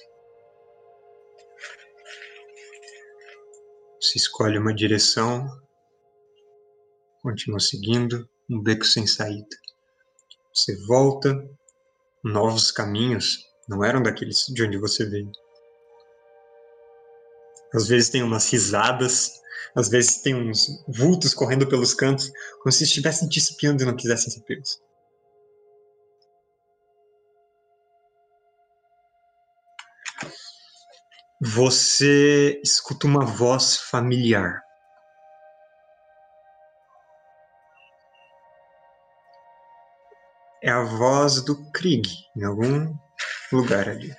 Você 4.00 4.18
escolhe 4.18 4.58
uma 4.58 4.74
direção. 4.74 5.46
Continua 7.22 7.60
seguindo. 7.60 8.28
Um 8.48 8.62
beco 8.62 8.84
sem 8.84 9.06
saída. 9.06 9.56
Você 10.54 10.76
volta 10.86 11.34
novos 12.22 12.70
caminhos 12.70 13.46
não 13.68 13.84
eram 13.84 14.02
daqueles 14.02 14.46
de 14.46 14.62
onde 14.62 14.78
você 14.78 15.04
veio. 15.04 15.30
Às 17.74 17.88
vezes 17.88 18.08
tem 18.08 18.22
umas 18.22 18.50
risadas, 18.50 19.40
às 19.74 19.88
vezes 19.88 20.22
tem 20.22 20.34
uns 20.34 20.84
vultos 20.88 21.34
correndo 21.34 21.68
pelos 21.68 21.94
cantos, 21.94 22.30
como 22.62 22.72
se 22.72 22.84
estivessem 22.84 23.28
te 23.28 23.38
espiando 23.38 23.82
e 23.82 23.86
não 23.86 23.96
quisessem 23.96 24.30
ser 24.30 24.40
pegos. 24.42 24.80
Você 31.40 32.60
escuta 32.64 33.06
uma 33.06 33.24
voz 33.24 33.76
familiar. 33.76 34.62
É 40.62 40.70
a 40.70 40.82
voz 40.82 41.44
do 41.44 41.70
Krieg, 41.72 42.08
em 42.34 42.42
algum 42.42 42.92
lugar 43.52 43.88
ali. 43.88 44.14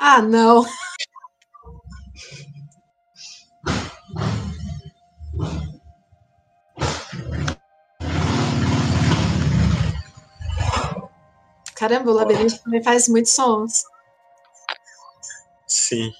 Ah, 0.00 0.22
não. 0.22 0.64
Caramba, 11.80 12.10
o 12.10 12.14
labirinto 12.14 12.62
também 12.62 12.82
faz 12.82 13.08
muitos 13.08 13.32
sons. 13.32 13.84
Sim. 15.66 16.12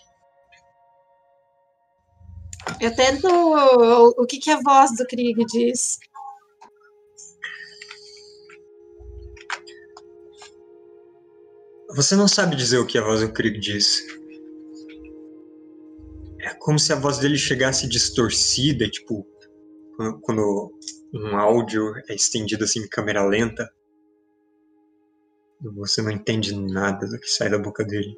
Eu 2.80 2.96
tento. 2.96 3.28
O, 3.28 4.26
que, 4.26 4.38
que 4.38 4.50
a 4.50 4.58
voz 4.62 4.96
do 4.96 5.06
Krieg 5.06 5.44
diz? 5.44 5.98
Você 11.94 12.14
não 12.14 12.28
sabe 12.28 12.56
dizer 12.56 12.78
o 12.78 12.86
que 12.86 12.96
a 12.96 13.02
voz 13.02 13.20
do 13.20 13.32
Krieg 13.32 13.58
diz. 13.58 14.00
É 16.40 16.54
como 16.54 16.78
se 16.78 16.90
a 16.92 16.96
voz 16.96 17.18
dele 17.18 17.36
chegasse 17.36 17.86
distorcida, 17.86 18.88
tipo, 18.88 19.26
quando- 19.96 20.20
quando 20.20 20.72
um 21.12 21.36
áudio 21.36 21.92
é 22.08 22.14
estendido 22.14 22.64
assim 22.64 22.80
em 22.80 22.88
câmera 22.88 23.22
lenta. 23.26 23.68
Você 25.62 26.00
não 26.00 26.11
entende 26.11 26.54
nada 26.54 27.06
do 27.06 27.18
que 27.18 27.28
sai 27.28 27.50
da 27.50 27.58
boca 27.58 27.84
dele. 27.84 28.16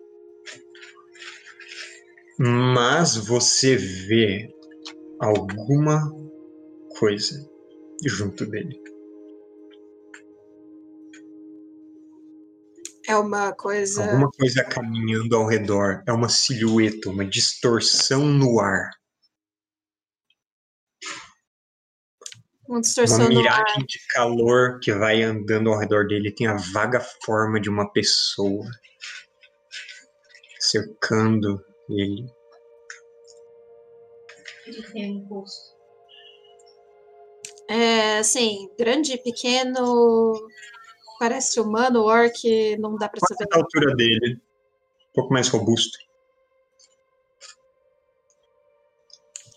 Mas 2.38 3.16
você 3.16 3.76
vê 3.76 4.48
alguma 5.20 6.10
coisa 6.98 7.48
junto 8.04 8.46
dele. 8.46 8.80
É 13.06 13.16
uma 13.16 13.52
coisa. 13.52 14.04
Alguma 14.04 14.30
coisa 14.30 14.64
caminhando 14.64 15.36
ao 15.36 15.46
redor. 15.46 16.02
É 16.06 16.12
uma 16.12 16.28
silhueta, 16.28 17.10
uma 17.10 17.24
distorção 17.24 18.24
no 18.24 18.60
ar. 18.60 18.90
Uma 22.72 22.80
distorção 22.80 23.18
Uma 23.18 23.28
no 23.28 23.38
ar. 23.40 23.42
miragem 23.42 23.84
de 23.86 23.98
calor 24.08 24.80
que 24.80 24.90
vai 24.94 25.22
andando 25.22 25.70
ao 25.70 25.78
redor 25.78 26.06
dele. 26.06 26.32
Tem 26.32 26.46
a 26.46 26.56
vaga 26.72 27.00
forma 27.22 27.60
de 27.60 27.68
uma 27.68 27.92
pessoa 27.92 28.64
cercando 30.58 31.62
ele. 31.90 32.24
Ele 34.66 34.82
tem 34.84 35.16
um 35.18 35.24
rosto. 35.26 35.76
É, 37.68 38.20
assim, 38.20 38.70
grande, 38.78 39.18
pequeno, 39.18 40.32
parece 41.20 41.60
humano, 41.60 42.04
orc, 42.04 42.42
não 42.78 42.96
dá 42.96 43.06
pra 43.06 43.20
saber. 43.28 43.46
a 43.52 43.58
altura 43.58 43.94
dele, 43.94 44.40
um 45.10 45.12
pouco 45.12 45.34
mais 45.34 45.48
robusto. 45.48 45.98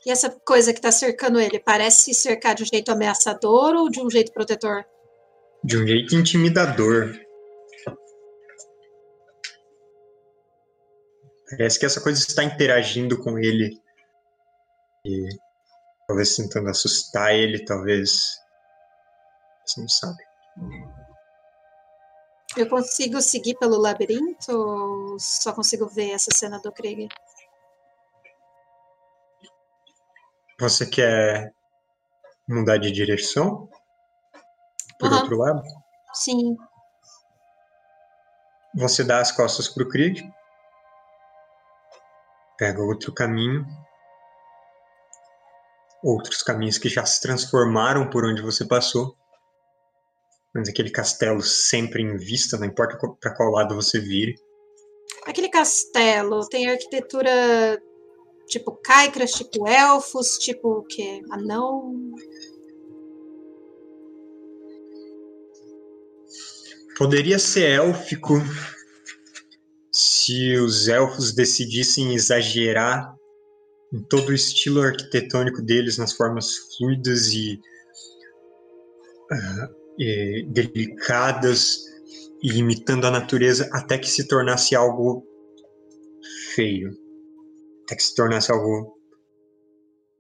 E 0.05 0.11
essa 0.11 0.29
coisa 0.29 0.71
que 0.71 0.79
tá 0.79 0.91
cercando 0.91 1.39
ele, 1.39 1.59
parece 1.59 2.13
cercar 2.13 2.53
de 2.53 2.61
um 2.61 2.65
jeito 2.67 2.91
ameaçador 2.91 3.73
ou 3.75 3.89
de 3.89 3.99
um 3.99 4.09
jeito 4.09 4.31
protetor? 4.31 4.85
De 5.63 5.77
um 5.77 5.87
jeito 5.87 6.13
intimidador. 6.15 7.19
Parece 11.49 11.79
que 11.79 11.85
essa 11.87 12.01
coisa 12.01 12.19
está 12.19 12.43
interagindo 12.43 13.17
com 13.17 13.39
ele. 13.39 13.81
E 15.03 15.27
talvez 16.07 16.35
tentando 16.35 16.69
assustar 16.69 17.33
ele, 17.33 17.65
talvez. 17.65 18.37
Você 19.65 19.81
não 19.81 19.89
sabe. 19.89 20.23
Eu 22.55 22.69
consigo 22.69 23.19
seguir 23.21 23.55
pelo 23.55 23.77
labirinto 23.77 24.51
ou 24.51 25.19
só 25.19 25.51
consigo 25.51 25.87
ver 25.87 26.11
essa 26.11 26.29
cena 26.31 26.59
do 26.59 26.71
Krieg? 26.71 27.09
Você 30.59 30.85
quer 30.85 31.53
mudar 32.47 32.77
de 32.77 32.91
direção? 32.91 33.69
Por 34.97 35.07
Aham. 35.07 35.19
outro 35.21 35.37
lado? 35.37 35.61
Sim. 36.13 36.55
Você 38.75 39.03
dá 39.03 39.19
as 39.19 39.31
costas 39.31 39.67
pro 39.67 39.87
Krieg. 39.89 40.21
Pega 42.57 42.81
outro 42.81 43.13
caminho. 43.13 43.65
Outros 46.01 46.41
caminhos 46.41 46.77
que 46.77 46.87
já 46.87 47.05
se 47.05 47.19
transformaram 47.21 48.09
por 48.09 48.25
onde 48.25 48.41
você 48.41 48.65
passou. 48.65 49.17
Mas 50.53 50.69
aquele 50.69 50.89
castelo 50.89 51.41
sempre 51.41 52.01
em 52.01 52.15
vista, 52.15 52.57
não 52.57 52.65
importa 52.65 52.97
para 53.19 53.35
qual 53.35 53.49
lado 53.51 53.75
você 53.75 53.99
vire. 53.99 54.35
Aquele 55.25 55.49
castelo 55.49 56.47
tem 56.47 56.69
arquitetura 56.69 57.81
tipo 58.47 58.71
caicras, 58.83 59.31
tipo 59.31 59.67
elfos, 59.67 60.37
tipo 60.37 60.79
o 60.79 60.83
quê? 60.83 61.21
Anão? 61.29 62.13
Poderia 66.97 67.37
ser 67.37 67.71
élfico 67.71 68.35
se 69.91 70.57
os 70.57 70.87
elfos 70.87 71.33
decidissem 71.33 72.13
exagerar 72.13 73.15
em 73.93 74.01
todo 74.03 74.29
o 74.29 74.33
estilo 74.33 74.81
arquitetônico 74.81 75.61
deles, 75.61 75.97
nas 75.97 76.13
formas 76.13 76.55
fluidas 76.77 77.33
e, 77.33 77.59
ah, 79.31 79.69
e 79.97 80.45
delicadas, 80.49 81.85
e 82.41 82.57
imitando 82.57 83.05
a 83.05 83.11
natureza 83.11 83.69
até 83.71 83.97
que 83.97 84.09
se 84.09 84.27
tornasse 84.27 84.75
algo 84.75 85.25
feio, 86.53 86.97
até 87.85 87.95
que 87.95 88.03
se 88.03 88.15
tornasse 88.15 88.51
algo 88.51 88.97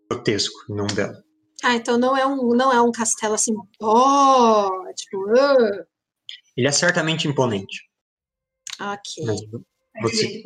grotesco, 0.09 0.55
não 0.69 0.87
belo. 0.87 1.15
Ah, 1.63 1.75
então 1.75 1.97
não 1.97 2.15
é 2.15 2.25
um, 2.25 2.49
não 2.55 2.71
é 2.71 2.81
um 2.81 2.91
castelo 2.91 3.33
assim, 3.33 3.53
ó, 3.81 4.69
tipo, 4.93 5.29
ah, 5.37 5.85
Ele 6.55 6.67
é 6.67 6.71
certamente 6.71 7.27
imponente, 7.27 7.81
ok. 8.79 9.25
mas 9.25 9.41
É 9.97 10.01
Você- 10.01 10.27
isso. 10.27 10.45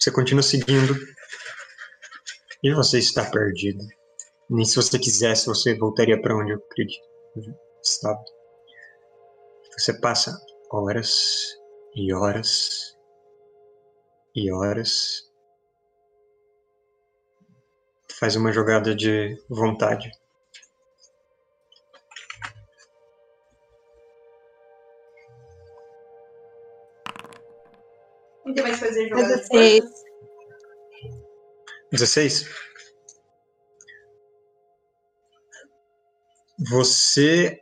Você 0.00 0.10
continua 0.12 0.42
seguindo 0.42 0.94
e 2.62 2.72
você 2.72 2.98
está 2.98 3.28
perdido. 3.30 3.84
Nem 4.48 4.64
se 4.64 4.76
você 4.76 4.98
quisesse, 4.98 5.46
você 5.46 5.76
voltaria 5.76 6.20
para 6.20 6.36
onde 6.36 6.52
eu 6.52 6.56
acredito 6.58 7.02
estava. 7.82 8.22
Você 9.76 9.98
passa 10.00 10.32
horas 10.72 11.54
e 11.94 12.12
horas 12.14 12.96
e 14.34 14.50
horas. 14.52 15.27
Faz 18.18 18.34
uma 18.34 18.52
jogada 18.52 18.96
de 18.96 19.40
vontade. 19.48 20.10
Não 28.44 28.52
tem 28.52 28.62
mais 28.64 28.78
que 28.78 28.86
fazer 28.86 29.08
jogada 29.08 29.36
de 29.36 29.48
16. 29.48 29.80
força? 29.84 30.04
16. 31.92 32.48
Você 36.70 37.60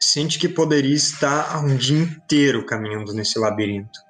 sente 0.00 0.38
que 0.38 0.48
poderia 0.48 0.94
estar 0.94 1.62
um 1.62 1.76
dia 1.76 1.98
inteiro 1.98 2.64
caminhando 2.64 3.12
nesse 3.12 3.38
labirinto. 3.38 4.00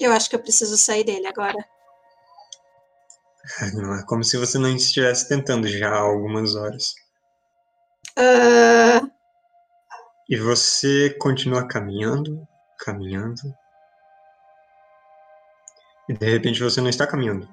Eu 0.00 0.12
acho 0.12 0.30
que 0.30 0.34
eu 0.34 0.40
preciso 0.40 0.76
sair 0.78 1.04
dele 1.04 1.26
agora. 1.26 1.58
Não 3.74 3.94
é 3.94 4.04
como 4.04 4.24
se 4.24 4.36
você 4.36 4.58
não 4.58 4.74
estivesse 4.74 5.28
tentando 5.28 5.66
já 5.66 5.90
há 5.90 5.98
algumas 6.00 6.54
horas. 6.54 6.94
Ah, 8.16 9.00
E 10.28 10.36
você 10.36 11.10
continua 11.18 11.66
caminhando, 11.66 12.46
caminhando. 12.78 13.42
E 16.08 16.14
de 16.14 16.30
repente 16.30 16.62
você 16.62 16.80
não 16.80 16.88
está 16.88 17.06
caminhando. 17.06 17.48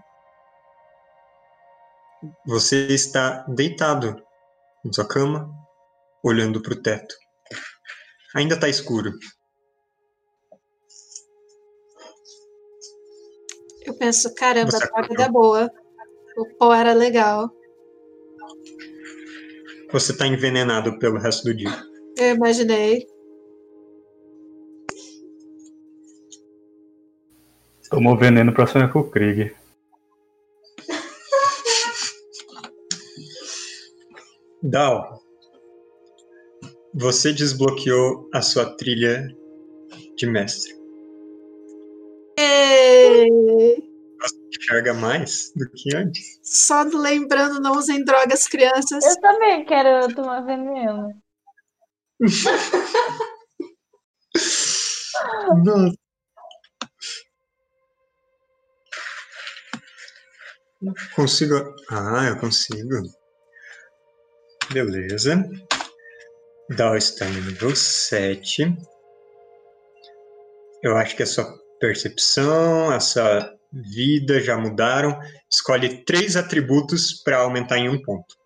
Você 2.45 2.87
está 2.87 3.45
deitado 3.47 4.21
em 4.83 4.91
sua 4.91 5.07
cama, 5.07 5.49
olhando 6.23 6.61
para 6.61 6.73
o 6.73 6.81
teto. 6.81 7.15
Ainda 8.35 8.55
está 8.55 8.67
escuro. 8.67 9.13
Eu 13.87 13.93
penso, 13.93 14.33
caramba, 14.35 14.71
Você 14.71 14.83
a 14.83 14.85
acordou? 14.85 15.09
vida 15.09 15.29
boa. 15.29 15.71
O 16.37 16.45
pó 16.57 16.73
era 16.73 16.93
legal. 16.93 17.49
Você 19.91 20.11
está 20.11 20.27
envenenado 20.27 20.99
pelo 20.99 21.17
resto 21.17 21.45
do 21.45 21.55
dia. 21.55 21.71
Eu 22.17 22.35
imaginei. 22.35 23.07
Tomou 27.89 28.17
veneno 28.17 28.53
pra 28.53 28.67
sonhar 28.67 28.91
com 28.91 28.99
o 28.99 29.09
Krieg. 29.09 29.55
Dal, 34.61 35.21
você 36.93 37.31
desbloqueou 37.31 38.29
a 38.33 38.41
sua 38.41 38.65
trilha 38.75 39.27
de 40.17 40.25
mestre. 40.27 40.76
Enxerga 44.67 44.93
mais 44.93 45.53
do 45.55 45.65
que 45.71 45.95
antes. 45.95 46.39
Só 46.43 46.81
lembrando, 46.81 47.61
não 47.61 47.71
usem 47.71 48.03
drogas, 48.03 48.49
crianças. 48.49 49.01
Eu 49.05 49.21
também 49.21 49.65
quero 49.65 50.13
tomar 50.13 50.41
veneno. 50.41 51.07
Nossa. 55.63 55.95
Consigo. 61.15 61.55
Ah, 61.89 62.25
eu 62.27 62.37
consigo. 62.37 63.03
Beleza. 64.73 65.49
Dal 66.75 66.97
está 66.97 67.23
no 67.23 67.39
nível 67.41 67.73
7. 67.73 68.75
Eu 70.83 70.97
acho 70.97 71.15
que 71.15 71.23
a 71.23 71.25
sua 71.25 71.57
percepção, 71.79 72.91
a 72.91 72.99
sua 72.99 73.56
vida 73.71 74.41
já 74.41 74.57
mudaram. 74.57 75.19
Escolhe 75.49 76.03
três 76.03 76.35
atributos 76.35 77.13
para 77.13 77.37
aumentar 77.37 77.77
em 77.77 77.89
um 77.89 78.01
ponto. 78.01 78.37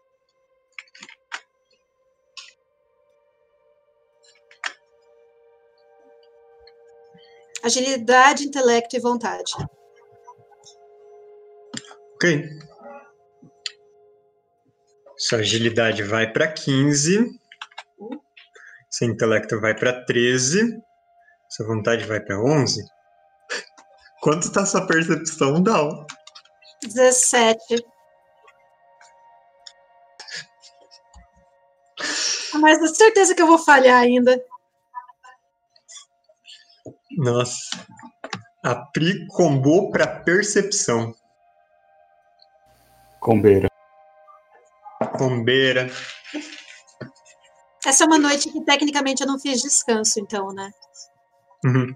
Agilidade, 7.63 8.43
intelecto 8.43 8.95
e 8.95 8.99
vontade. 8.99 9.53
Ok. 12.15 12.49
Sua 15.15 15.39
agilidade 15.39 16.01
vai 16.01 16.31
para 16.31 16.51
15. 16.51 17.39
Seu 18.89 19.07
intelecto 19.07 19.59
vai 19.61 19.75
para 19.75 20.03
13. 20.05 20.81
Sua 21.49 21.67
vontade 21.67 22.03
vai 22.05 22.19
para 22.19 22.41
11. 22.43 22.83
Quanto 24.21 24.51
tá 24.51 24.65
sua 24.65 24.85
percepção, 24.85 25.61
Dal? 25.63 26.05
17. 26.83 27.85
Mas 32.59 32.77
tenho 32.77 32.95
certeza 32.95 33.33
que 33.33 33.41
eu 33.41 33.47
vou 33.47 33.57
falhar 33.57 33.99
ainda. 33.99 34.39
Nossa. 37.17 37.57
A 38.63 38.75
Pri 38.75 39.25
combou 39.27 39.89
pra 39.89 40.05
percepção. 40.05 41.15
Combeira. 43.19 43.67
Combeira. 45.17 45.89
Essa 47.83 48.03
é 48.03 48.07
uma 48.07 48.19
noite 48.19 48.51
que 48.51 48.63
tecnicamente 48.63 49.21
eu 49.21 49.27
não 49.27 49.39
fiz 49.39 49.61
descanso, 49.61 50.19
então, 50.19 50.53
né? 50.53 50.71
Uhum. 51.65 51.93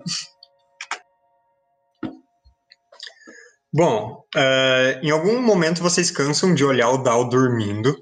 Bom, 3.76 4.24
eh, 4.34 5.02
em 5.04 5.12
algum 5.12 5.42
momento 5.42 5.84
vocês 5.84 6.10
cansam 6.10 6.56
de 6.56 6.64
olhar 6.64 6.90
o 6.92 6.98
Dal 6.98 7.28
dormindo. 7.28 7.94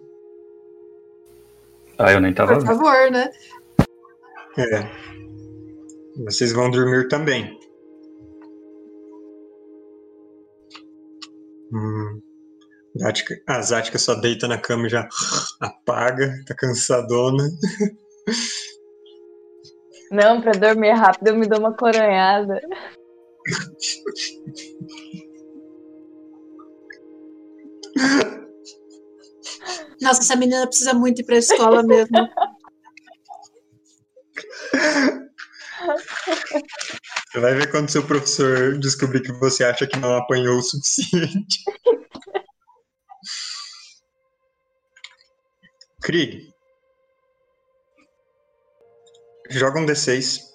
Ah, 1.98 2.12
eu 2.14 2.22
nem 2.22 2.32
tava 2.32 2.54
Por 2.60 2.66
favor, 2.66 3.10
né? 3.10 3.28
É. 4.56 6.24
Vocês 6.26 6.54
vão 6.54 6.70
dormir 6.70 7.08
também. 7.08 7.58
Hum. 11.74 12.22
Zática- 12.96 13.42
A 13.48 13.60
Zática 13.64 13.98
só 13.98 14.14
deita 14.14 14.48
na 14.48 14.60
cama 14.60 14.86
e 14.86 14.90
já 14.90 15.10
apaga, 15.60 16.32
tá 16.46 16.54
cansadona. 16.54 17.50
Não, 20.12 20.40
pra 20.40 20.52
dormir 20.52 20.92
rápido 20.92 21.30
eu 21.30 21.36
me 21.36 21.48
dou 21.48 21.58
uma 21.58 21.76
coronhada. 21.76 22.62
Nossa, 30.14 30.22
essa 30.22 30.36
menina 30.36 30.68
precisa 30.68 30.94
muito 30.94 31.22
ir 31.22 31.26
pra 31.26 31.38
escola 31.38 31.82
mesmo. 31.82 32.30
Você 37.32 37.40
vai 37.40 37.56
ver 37.56 37.72
quando 37.72 37.90
seu 37.90 38.06
professor 38.06 38.78
descobrir 38.78 39.22
que 39.24 39.32
você 39.32 39.64
acha 39.64 39.88
que 39.88 39.98
não 39.98 40.16
apanhou 40.16 40.60
o 40.60 40.62
suficiente. 40.62 41.64
Krieg. 46.04 46.54
Joga 49.50 49.80
um 49.80 49.86
D6. 49.88 50.53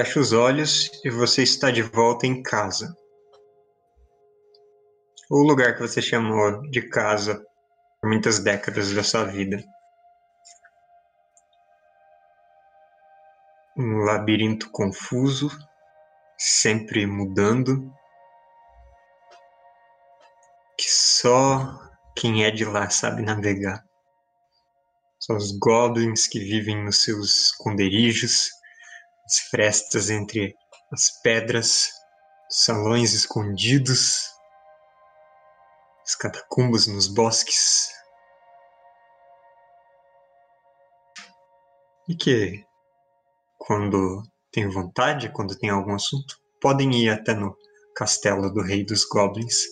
Fecha 0.00 0.18
os 0.18 0.32
olhos 0.32 0.90
e 1.04 1.10
você 1.10 1.42
está 1.42 1.70
de 1.70 1.82
volta 1.82 2.26
em 2.26 2.42
casa. 2.42 2.96
O 5.28 5.42
lugar 5.42 5.74
que 5.74 5.82
você 5.82 6.00
chamou 6.00 6.62
de 6.70 6.88
casa 6.88 7.44
por 8.00 8.08
muitas 8.08 8.38
décadas 8.38 8.94
da 8.94 9.02
sua 9.02 9.24
vida. 9.24 9.62
Um 13.76 13.98
labirinto 13.98 14.70
confuso, 14.70 15.50
sempre 16.38 17.04
mudando, 17.06 17.92
que 20.78 20.88
só 20.88 21.78
quem 22.16 22.46
é 22.46 22.50
de 22.50 22.64
lá 22.64 22.88
sabe 22.88 23.20
navegar. 23.20 23.84
Só 25.18 25.34
os 25.34 25.52
goblins 25.58 26.26
que 26.26 26.38
vivem 26.38 26.82
nos 26.82 27.04
seus 27.04 27.48
esconderijos, 27.48 28.59
as 29.30 29.38
frestas 29.38 30.10
entre 30.10 30.56
as 30.92 31.08
pedras, 31.22 31.88
salões 32.48 33.14
escondidos, 33.14 34.28
as 36.04 36.16
catacumbas 36.16 36.88
nos 36.88 37.06
bosques. 37.06 37.92
E 42.08 42.16
que, 42.16 42.66
quando 43.56 44.24
tem 44.50 44.68
vontade, 44.68 45.32
quando 45.32 45.56
tem 45.56 45.70
algum 45.70 45.94
assunto, 45.94 46.36
podem 46.60 46.92
ir 47.04 47.10
até 47.10 47.32
no 47.32 47.56
castelo 47.94 48.52
do 48.52 48.60
Rei 48.60 48.84
dos 48.84 49.04
Goblins. 49.04 49.64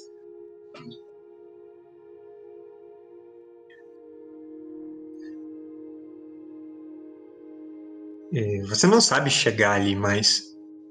Você 8.68 8.86
não 8.86 9.00
sabe 9.00 9.30
chegar 9.30 9.72
ali, 9.72 9.96
mas 9.96 10.42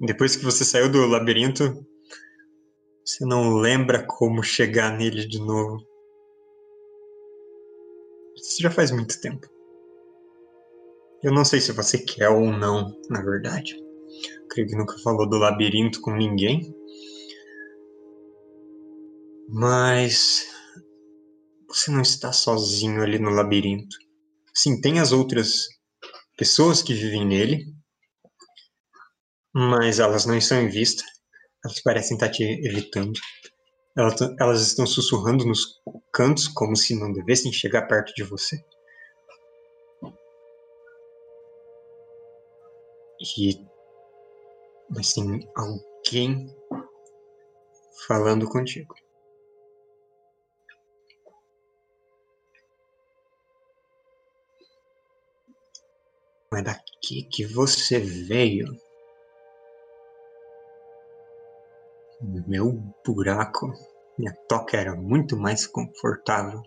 depois 0.02 0.36
que 0.36 0.44
você 0.44 0.66
saiu 0.66 0.92
do 0.92 1.06
labirinto, 1.06 1.86
você 3.06 3.26
não 3.26 3.56
lembra 3.56 4.06
como 4.06 4.44
chegar 4.44 4.98
nele 4.98 5.26
de 5.26 5.40
novo. 5.40 5.78
Isso 8.36 8.62
já 8.62 8.70
faz 8.70 8.92
muito 8.92 9.20
tempo. 9.22 9.48
Eu 11.24 11.34
não 11.34 11.44
sei 11.44 11.60
se 11.60 11.72
você 11.72 11.98
quer 11.98 12.30
ou 12.30 12.46
não, 12.46 12.96
na 13.10 13.22
verdade. 13.22 13.76
Creio 14.50 14.68
que 14.68 14.76
nunca 14.76 14.98
falou 15.00 15.28
do 15.28 15.38
labirinto 15.38 16.00
com 16.02 16.12
ninguém. 16.16 16.74
Mas 19.50 20.48
você 21.68 21.92
não 21.92 22.02
está 22.02 22.32
sozinho 22.32 23.02
ali 23.02 23.20
no 23.20 23.30
labirinto. 23.30 23.98
Sim, 24.54 24.80
tem 24.80 25.00
as 25.00 25.12
outras 25.12 25.68
pessoas 26.38 26.82
que 26.82 26.94
vivem 26.94 27.26
nele, 27.26 27.66
mas 29.54 30.00
elas 30.00 30.26
não 30.26 30.38
estão 30.38 30.62
em 30.62 30.70
vista. 30.70 31.04
Elas 31.66 31.82
parecem 31.82 32.16
estar 32.16 32.30
te 32.30 32.44
evitando. 32.44 33.20
Elas, 34.40 34.62
estão 34.62 34.86
sussurrando 34.86 35.44
nos 35.44 35.82
cantos 36.14 36.48
como 36.48 36.76
se 36.76 36.96
não 36.98 37.12
devessem 37.12 37.52
chegar 37.52 37.88
perto 37.88 38.14
de 38.14 38.24
você. 38.24 38.56
E 43.36 43.66
mas 44.90 45.14
tem 45.14 45.40
alguém 45.56 46.56
falando 48.08 48.48
contigo. 48.48 48.96
Mas 56.52 56.64
daqui 56.64 57.24
que 57.24 57.46
você 57.46 58.00
veio. 58.00 58.68
Meu 62.48 62.72
buraco, 63.06 63.74
minha 64.18 64.34
toca 64.48 64.78
era 64.78 64.96
muito 64.96 65.38
mais 65.38 65.68
confortável. 65.68 66.64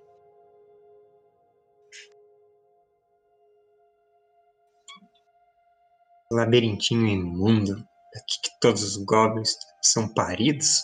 Labirintinho 6.31 7.09
imundo, 7.09 7.77
daqui 8.15 8.41
que 8.43 8.61
todos 8.61 8.83
os 8.85 9.05
goblins 9.05 9.57
são 9.83 10.13
paridos. 10.15 10.81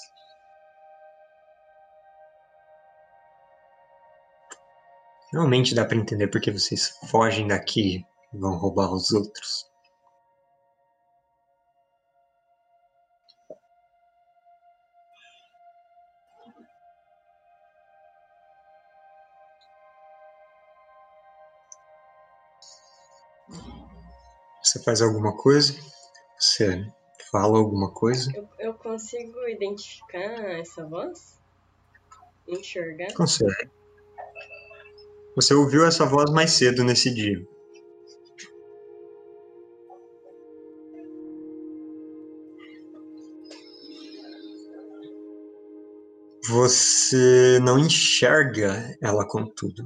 Realmente 5.32 5.74
dá 5.74 5.84
pra 5.84 5.96
entender 5.96 6.28
porque 6.28 6.50
vocês 6.50 6.98
fogem 7.10 7.46
daqui 7.46 8.04
vão 8.38 8.56
roubar 8.56 8.92
os 8.92 9.10
outros. 9.12 9.66
Você 24.62 24.82
faz 24.82 25.00
alguma 25.00 25.36
coisa? 25.36 25.74
Você 26.38 26.92
fala 27.30 27.58
alguma 27.58 27.92
coisa? 27.92 28.30
Eu, 28.34 28.48
eu 28.58 28.74
consigo 28.74 29.46
identificar 29.48 30.58
essa 30.58 30.84
voz? 30.84 31.38
Enxergar? 32.48 33.12
Consegue. 33.14 33.70
Você 35.36 35.54
ouviu 35.54 35.86
essa 35.86 36.04
voz 36.04 36.30
mais 36.30 36.50
cedo 36.52 36.82
nesse 36.82 37.14
dia. 37.14 37.46
Você 46.48 47.58
não 47.60 47.78
enxerga 47.78 48.96
ela 49.02 49.26
contudo. 49.26 49.82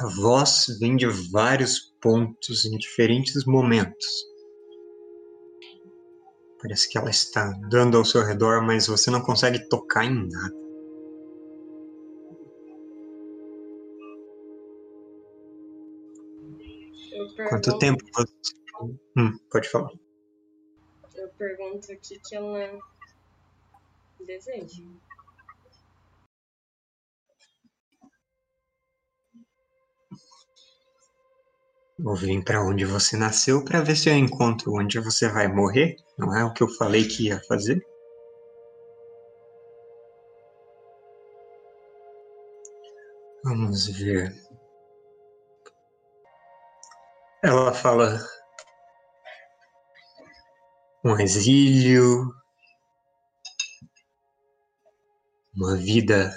A 0.00 0.06
voz 0.20 0.66
vem 0.78 0.96
de 0.96 1.06
vários 1.30 1.92
pontos 2.00 2.64
em 2.64 2.76
diferentes 2.78 3.44
momentos. 3.44 4.06
Parece 6.62 6.88
que 6.88 6.96
ela 6.96 7.10
está 7.10 7.48
andando 7.48 7.96
ao 7.96 8.04
seu 8.04 8.24
redor, 8.24 8.62
mas 8.62 8.86
você 8.86 9.10
não 9.10 9.20
consegue 9.20 9.68
tocar 9.68 10.04
em 10.04 10.28
nada. 10.28 10.54
Eu 17.12 17.26
Quanto 17.48 17.76
pergunto- 17.76 17.78
tempo 17.78 18.04
você. 18.14 18.32
Hum, 19.16 19.32
pode 19.50 19.68
falar. 19.68 19.90
Eu 21.14 21.28
pergunto 21.30 21.92
o 21.92 21.96
que, 21.98 22.18
que 22.20 22.34
ela 22.34 22.78
deseja. 24.26 24.82
Vou 32.02 32.16
vir 32.16 32.42
para 32.42 32.64
onde 32.64 32.86
você 32.86 33.14
nasceu 33.14 33.62
para 33.62 33.82
ver 33.82 33.94
se 33.94 34.08
eu 34.08 34.14
encontro 34.14 34.72
onde 34.72 34.98
você 34.98 35.28
vai 35.28 35.46
morrer. 35.48 35.96
Não 36.16 36.34
é 36.34 36.42
o 36.42 36.52
que 36.52 36.62
eu 36.62 36.68
falei 36.68 37.06
que 37.06 37.26
ia 37.26 37.38
fazer? 37.46 37.86
Vamos 43.44 43.86
ver. 43.88 44.34
Ela 47.42 47.74
fala 47.74 48.18
um 51.04 51.18
exílio, 51.18 52.34
uma 55.54 55.76
vida 55.76 56.34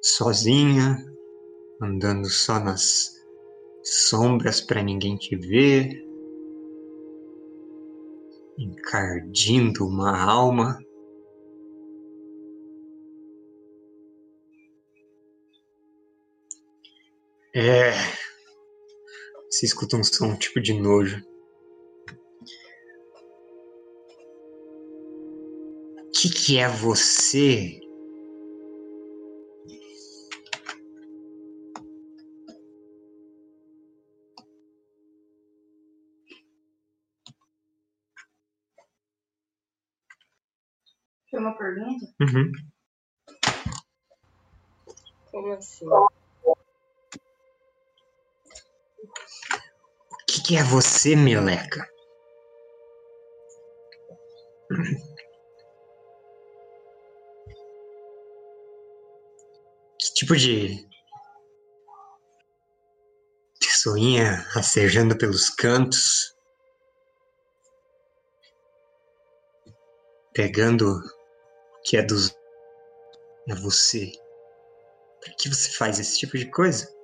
sozinha, 0.00 0.96
andando 1.82 2.28
só 2.28 2.60
nas 2.60 3.17
sombras 3.82 4.60
para 4.60 4.82
ninguém 4.82 5.16
te 5.16 5.36
ver, 5.36 6.04
encardindo 8.58 9.86
uma 9.86 10.20
alma. 10.20 10.78
É. 17.54 17.92
Você 19.50 19.66
escuta 19.66 19.96
um 19.96 20.04
som 20.04 20.36
tipo 20.36 20.60
de 20.60 20.74
nojo. 20.74 21.24
O 26.06 26.10
que, 26.12 26.28
que 26.28 26.58
é 26.58 26.68
você? 26.68 27.80
Uhum. 42.20 42.50
Como 45.30 45.52
assim? 45.52 45.86
O 45.86 46.08
que, 50.26 50.42
que 50.42 50.56
é 50.56 50.64
você, 50.64 51.14
meleca? 51.14 51.88
Que 60.00 60.14
tipo 60.14 60.36
de 60.36 60.88
pessoinha 63.60 64.44
rastejando 64.50 65.16
pelos 65.16 65.50
cantos, 65.50 66.34
pegando 70.34 71.00
que 71.84 71.96
é 71.96 72.02
dos 72.02 72.36
é 73.48 73.54
você? 73.54 74.12
Por 75.20 75.34
que 75.36 75.48
você 75.48 75.70
faz 75.70 75.98
esse 75.98 76.18
tipo 76.18 76.36
de 76.36 76.50
coisa? 76.50 76.94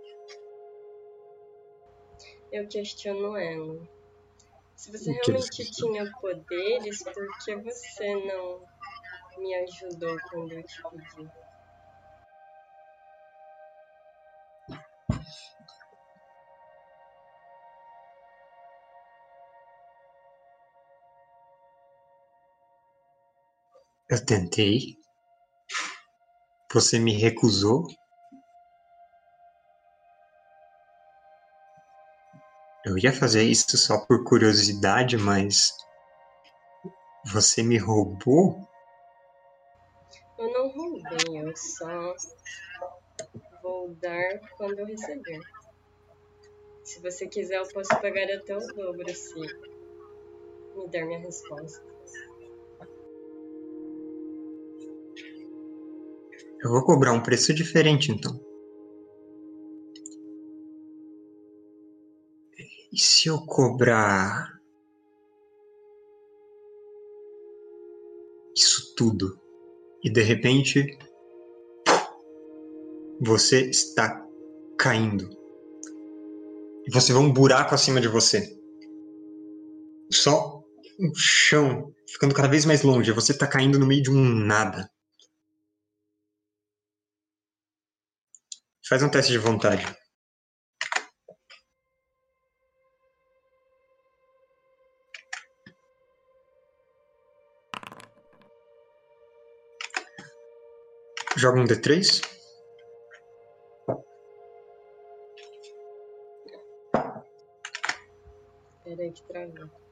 Eu 2.53 2.69
questiono 2.69 3.37
ela. 3.37 3.89
Se 4.77 4.93
você 4.93 5.11
realmente 5.11 5.71
tinha 5.73 6.13
poderes, 6.21 7.03
por 7.03 7.39
que 7.45 7.57
você 7.57 8.15
não 8.27 8.63
me 9.39 9.55
ajudou 9.55 10.17
quando 10.31 10.53
eu 10.53 10.63
te 10.63 10.83
pedi? 10.83 11.31
Eu 24.11 24.25
tentei. 24.25 24.99
Você 26.73 26.99
me 26.99 27.13
recusou. 27.13 27.87
Eu 32.85 32.99
ia 32.99 33.13
fazer 33.13 33.45
isso 33.45 33.79
só 33.79 34.05
por 34.05 34.25
curiosidade, 34.25 35.17
mas 35.17 35.73
você 37.33 37.63
me 37.63 37.79
roubou? 37.79 38.69
Eu 40.37 40.53
não 40.53 40.69
roubei, 40.69 41.41
eu 41.41 41.57
só 41.57 42.15
vou 43.63 43.95
dar 43.95 44.39
quando 44.59 44.81
eu 44.81 44.87
receber. 44.87 45.41
Se 46.83 47.01
você 47.01 47.27
quiser, 47.27 47.57
eu 47.57 47.69
posso 47.73 47.89
pagar 47.89 48.31
até 48.31 48.55
o 48.55 48.61
dobro 48.61 49.15
se 49.15 49.41
me 49.41 50.89
der 50.89 51.07
minha 51.07 51.21
resposta. 51.21 51.94
Eu 56.65 56.71
vou 56.71 56.83
cobrar 56.83 57.13
um 57.13 57.23
preço 57.23 57.53
diferente 57.53 58.11
então. 58.11 58.41
E 62.91 62.99
se 62.99 63.29
eu 63.29 63.39
cobrar 63.45 64.59
isso 68.57 68.95
tudo 68.95 69.39
e 70.03 70.11
de 70.11 70.23
repente 70.23 70.97
você 73.21 73.69
está 73.69 74.27
caindo 74.79 75.29
e 76.87 76.91
você 76.91 77.13
vê 77.13 77.19
um 77.19 77.33
buraco 77.33 77.75
acima 77.75 78.01
de 78.01 78.09
você? 78.09 78.59
Só 80.11 80.65
um 80.99 81.15
chão 81.15 81.95
ficando 82.09 82.35
cada 82.35 82.49
vez 82.49 82.65
mais 82.65 82.83
longe. 82.83 83.13
Você 83.13 83.33
está 83.33 83.47
caindo 83.47 83.79
no 83.79 83.87
meio 83.87 84.03
de 84.03 84.11
um 84.11 84.23
nada. 84.23 84.94
Faz 88.87 89.03
um 89.03 89.09
teste 89.09 89.33
de 89.33 89.39
vontade. 89.39 89.83
Joga 101.35 101.61
um 101.61 101.65
D3. 101.65 102.21
Peraí 108.85 109.13
que 109.13 109.23
travou. 109.23 109.84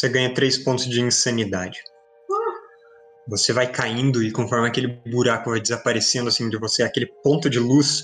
Você 0.00 0.08
ganha 0.08 0.32
3 0.32 0.56
pontos 0.64 0.86
de 0.86 0.98
insanidade. 0.98 1.78
Você 3.28 3.52
vai 3.52 3.70
caindo 3.70 4.22
e 4.22 4.32
conforme 4.32 4.66
aquele 4.66 4.98
buraco 5.06 5.50
vai 5.50 5.60
desaparecendo 5.60 6.30
acima 6.30 6.48
de 6.48 6.56
você, 6.56 6.82
aquele 6.82 7.04
ponto 7.22 7.50
de 7.50 7.58
luz, 7.58 8.02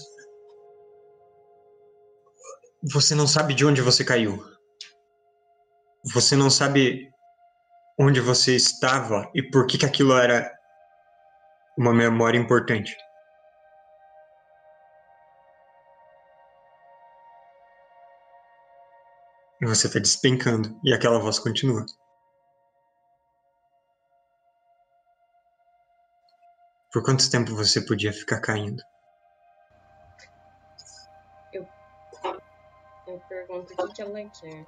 você 2.92 3.14
não 3.14 3.26
sabe 3.26 3.54
de 3.54 3.64
onde 3.64 3.80
você 3.80 4.04
caiu. 4.04 4.44
Você 6.12 6.36
não 6.36 6.50
sabe 6.50 7.08
onde 7.98 8.20
você 8.20 8.54
estava 8.54 9.30
e 9.34 9.42
por 9.42 9.66
que, 9.66 9.78
que 9.78 9.86
aquilo 9.86 10.12
era 10.18 10.52
uma 11.78 11.94
memória 11.94 12.36
importante. 12.36 12.94
E 19.60 19.66
você 19.66 19.86
está 19.86 19.98
despencando, 19.98 20.78
e 20.84 20.92
aquela 20.92 21.18
voz 21.18 21.38
continua. 21.38 21.86
Por 26.92 27.02
quanto 27.02 27.30
tempo 27.30 27.54
você 27.54 27.80
podia 27.80 28.12
ficar 28.12 28.40
caindo? 28.40 28.82
Eu, 31.52 31.66
eu 33.06 33.20
pergunto 33.28 33.72
o 33.72 33.92
que, 33.92 34.02
ela 34.02 34.30
quer. 34.30 34.66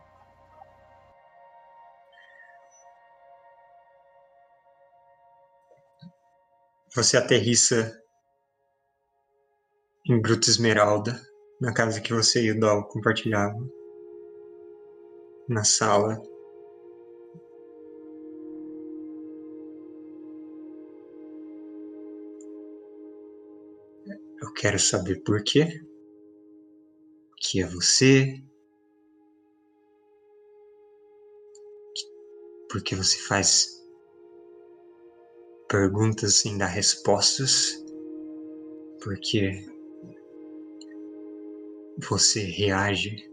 Você 6.95 7.17
aterrissa 7.17 7.99
em 10.07 10.21
Gruta 10.21 10.49
Esmeralda, 10.49 11.21
na 11.61 11.73
casa 11.75 12.01
que 12.01 12.13
você 12.13 12.43
e 12.43 12.53
o 12.53 12.59
Dal 12.59 12.89
compartilhavam. 12.89 13.78
Na 15.49 15.65
sala. 15.65 16.23
Eu 24.43 24.53
quero 24.53 24.79
saber 24.79 25.23
por 25.23 25.43
quê. 25.43 25.81
Que 27.41 27.63
é 27.63 27.67
você. 27.67 28.43
Porque 32.71 32.95
você 32.95 33.17
faz 33.21 33.83
perguntas 35.67 36.35
sem 36.35 36.59
dar 36.59 36.67
respostas. 36.67 37.83
Porque 39.03 39.65
você 41.99 42.43
reage 42.43 43.28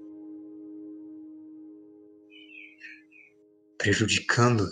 prejudicando 3.78 4.70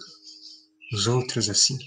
os 0.91 1.07
outros 1.07 1.49
assim? 1.49 1.77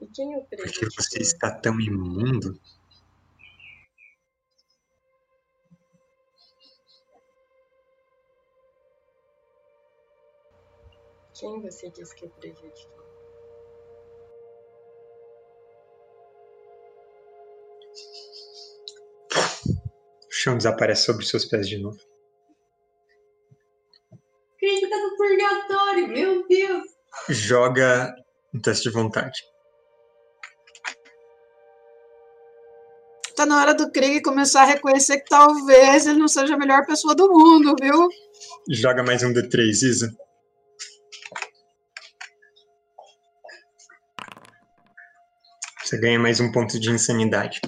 E 0.00 0.06
quem 0.08 0.36
o 0.36 0.44
Porque 0.56 0.56
prejudicou? 0.62 0.90
você 0.96 1.18
está 1.20 1.50
tão 1.50 1.80
imundo? 1.80 2.60
Quem 11.38 11.60
você 11.60 11.90
disse 11.90 12.14
que 12.14 12.24
eu 12.24 12.30
prejudicou? 12.30 13.06
O 20.28 20.32
chão 20.32 20.56
desaparece 20.56 21.04
sobre 21.04 21.26
seus 21.26 21.44
pés 21.44 21.68
de 21.68 21.78
novo. 21.78 21.98
Purgatório, 25.26 26.08
meu 26.08 26.46
Deus. 26.46 26.84
Joga 27.28 28.14
um 28.54 28.60
teste 28.60 28.88
de 28.88 28.94
vontade. 28.94 29.42
Tá 33.34 33.44
na 33.44 33.60
hora 33.60 33.74
do 33.74 33.90
Krieg 33.90 34.22
começar 34.22 34.62
a 34.62 34.66
reconhecer 34.66 35.18
que 35.20 35.28
talvez 35.28 36.06
ele 36.06 36.18
não 36.18 36.28
seja 36.28 36.54
a 36.54 36.58
melhor 36.58 36.86
pessoa 36.86 37.14
do 37.14 37.28
mundo, 37.28 37.74
viu? 37.78 38.08
Joga 38.70 39.02
mais 39.02 39.22
um 39.22 39.32
D3, 39.32 39.82
Isa. 39.82 40.16
Você 45.84 45.98
ganha 45.98 46.18
mais 46.18 46.40
um 46.40 46.50
ponto 46.50 46.80
de 46.80 46.90
insanidade. 46.90 47.60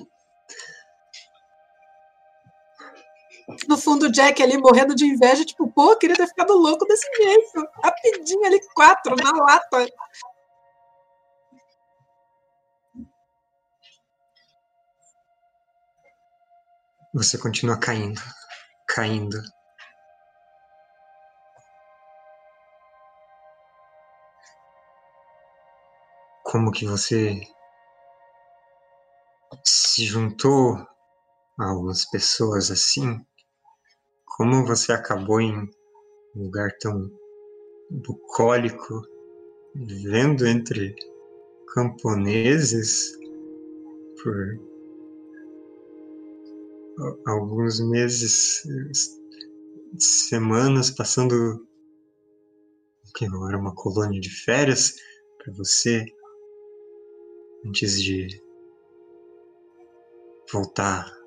O 4.08 4.12
Jack 4.12 4.42
ali 4.42 4.56
morrendo 4.58 4.94
de 4.94 5.04
inveja, 5.04 5.44
tipo, 5.44 5.70
pô, 5.70 5.94
queria 5.96 6.16
ter 6.16 6.26
ficado 6.26 6.54
louco 6.54 6.84
desse 6.86 7.06
jeito. 7.16 7.68
Rapidinho 7.82 8.44
ali, 8.44 8.60
quatro, 8.74 9.14
na 9.16 9.32
lata. 9.32 9.86
Você 17.14 17.38
continua 17.38 17.78
caindo, 17.78 18.20
caindo. 18.86 19.38
Como 26.44 26.70
que 26.70 26.86
você 26.86 27.40
se 29.64 30.04
juntou 30.04 30.76
a 31.58 31.64
algumas 31.70 32.04
pessoas 32.04 32.70
assim? 32.70 33.24
Como 34.38 34.64
você 34.64 34.92
acabou 34.92 35.40
em 35.40 35.52
um 35.52 36.44
lugar 36.44 36.70
tão 36.78 37.10
bucólico, 37.90 39.02
vivendo 39.74 40.46
entre 40.46 40.94
camponeses 41.74 43.18
por 44.22 44.60
alguns 47.26 47.80
meses, 47.80 48.62
semanas, 49.98 50.92
passando 50.92 51.66
que 53.16 53.24
era 53.24 53.58
uma 53.58 53.74
colônia 53.74 54.20
de 54.20 54.30
férias 54.30 54.94
para 55.38 55.52
você 55.52 56.06
antes 57.66 58.00
de 58.00 58.40
voltar 60.52 61.17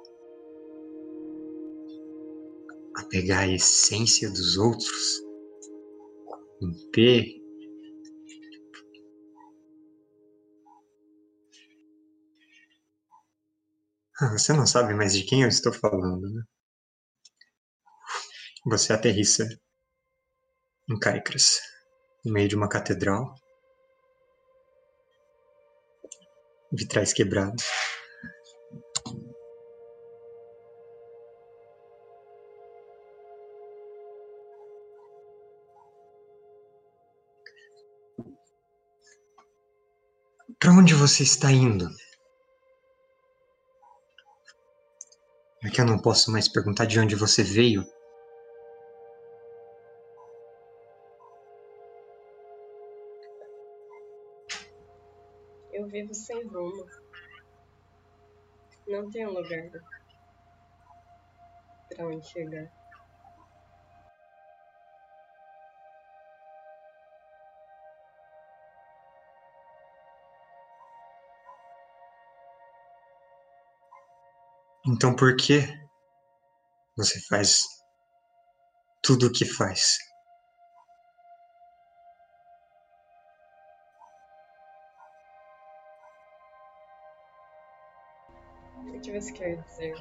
a 3.02 3.08
pegar 3.10 3.39
a 3.39 3.47
essência 3.47 4.30
dos 4.30 4.58
outros, 4.58 5.22
P. 6.91 7.41
Ah, 14.22 14.30
Você 14.38 14.54
não 14.54 14.66
sabe 14.66 14.93
mais 14.93 15.12
de 15.14 15.24
quem 15.26 15.41
eu 15.43 15.49
estou 15.49 15.74
falando, 15.74 16.30
né? 16.30 16.43
Você 18.66 18.91
aterrissa 18.91 19.47
em 20.88 20.99
Caicras, 20.99 21.60
no 22.26 22.34
meio 22.34 22.47
de 22.47 22.56
uma 22.56 22.70
catedral, 22.70 23.34
vitrais 26.72 27.14
quebrados. 27.14 27.64
Para 40.62 40.74
onde 40.74 40.93
você 40.93 41.24
está 41.24 41.51
indo? 41.51 41.89
É 45.64 45.70
que 45.72 45.82
eu 45.82 45.86
não 45.86 45.97
posso 45.97 46.32
mais 46.32 46.47
perguntar 46.47 46.86
de 46.86 46.99
onde 46.99 47.16
você 47.16 47.41
veio. 47.41 47.84
Eu 55.74 55.88
vivo 55.88 56.14
sem 56.14 56.45
rumo. 56.45 56.86
Não 58.88 59.09
tenho 59.09 59.32
lugar 59.32 59.68
pra 61.89 62.05
onde 62.05 62.28
chegar. 62.28 62.80
Então 74.92 75.16
por 75.16 75.38
que 75.38 75.62
você 76.98 77.18
faz 77.22 77.64
tudo 79.02 79.28
o 79.28 79.32
que 79.32 79.46
faz? 79.46 79.98
O 88.86 89.00
que 89.00 89.14
você 89.14 89.32
quer 89.32 89.62
dizer? 89.64 89.96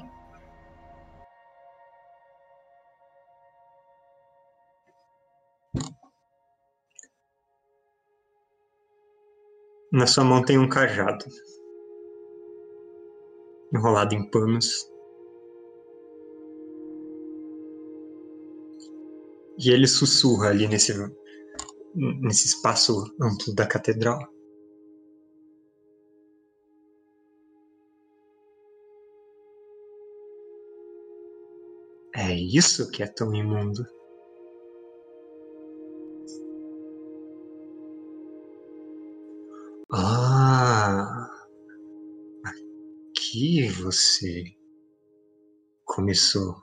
Na 9.92 10.06
sua 10.08 10.24
mão 10.24 10.44
tem 10.44 10.58
um 10.58 10.68
cajado, 10.68 11.26
enrolado 13.72 14.14
em 14.14 14.28
panos. 14.30 14.88
E 19.58 19.70
ele 19.70 19.86
sussurra 19.86 20.48
ali 20.48 20.66
nesse, 20.66 20.92
nesse 21.94 22.46
espaço 22.46 23.14
amplo 23.20 23.54
da 23.54 23.66
catedral. 23.66 24.18
É 32.14 32.34
isso 32.34 32.90
que 32.90 33.02
é 33.02 33.06
tão 33.06 33.34
imundo. 33.34 33.84
Aqui 43.30 43.68
você 43.68 44.44
começou. 45.84 46.56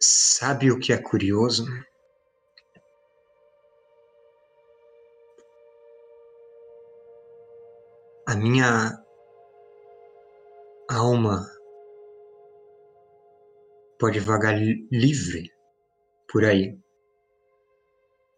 Sabe 0.00 0.70
o 0.70 0.78
que 0.78 0.92
é 0.92 0.98
curioso? 1.02 1.66
A 8.28 8.36
minha 8.36 9.02
alma 10.88 11.44
pode 13.98 14.20
vagar 14.20 14.54
livre 14.92 15.55
por 16.28 16.44
aí. 16.44 16.78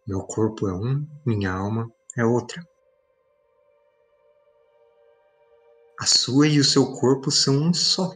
Meu 0.07 0.21
corpo 0.23 0.67
é 0.67 0.73
um, 0.73 1.07
minha 1.25 1.51
alma 1.51 1.91
é 2.17 2.25
outra. 2.25 2.63
A 5.99 6.05
sua 6.05 6.47
e 6.47 6.59
o 6.59 6.63
seu 6.63 6.93
corpo 6.93 7.29
são 7.29 7.55
um 7.55 7.73
só. 7.73 8.11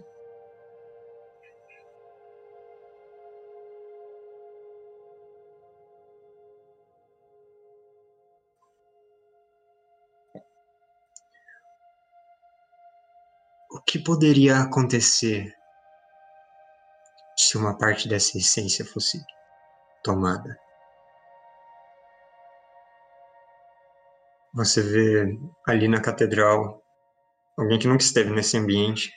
O 13.70 13.82
que 13.86 14.00
poderia 14.00 14.60
acontecer 14.60 15.54
se 17.36 17.58
uma 17.58 17.78
parte 17.78 18.08
dessa 18.08 18.38
essência 18.38 18.86
fosse 18.86 19.22
tomada? 20.04 20.58
Você 24.54 24.82
vê 24.84 25.38
ali 25.68 25.88
na 25.88 25.99
catedral 26.01 26.84
alguém 27.58 27.80
que 27.80 27.88
nunca 27.88 28.04
esteve 28.04 28.32
nesse 28.32 28.58
ambiente. 28.58 29.12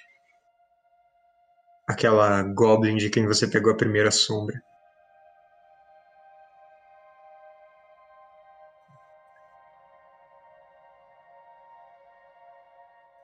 Aquela 1.89 2.43
goblin 2.43 2.97
de 2.97 3.11
quem 3.11 3.27
você 3.27 3.49
pegou 3.49 3.73
a 3.73 3.77
primeira 3.77 4.11
sombra. 4.11 4.61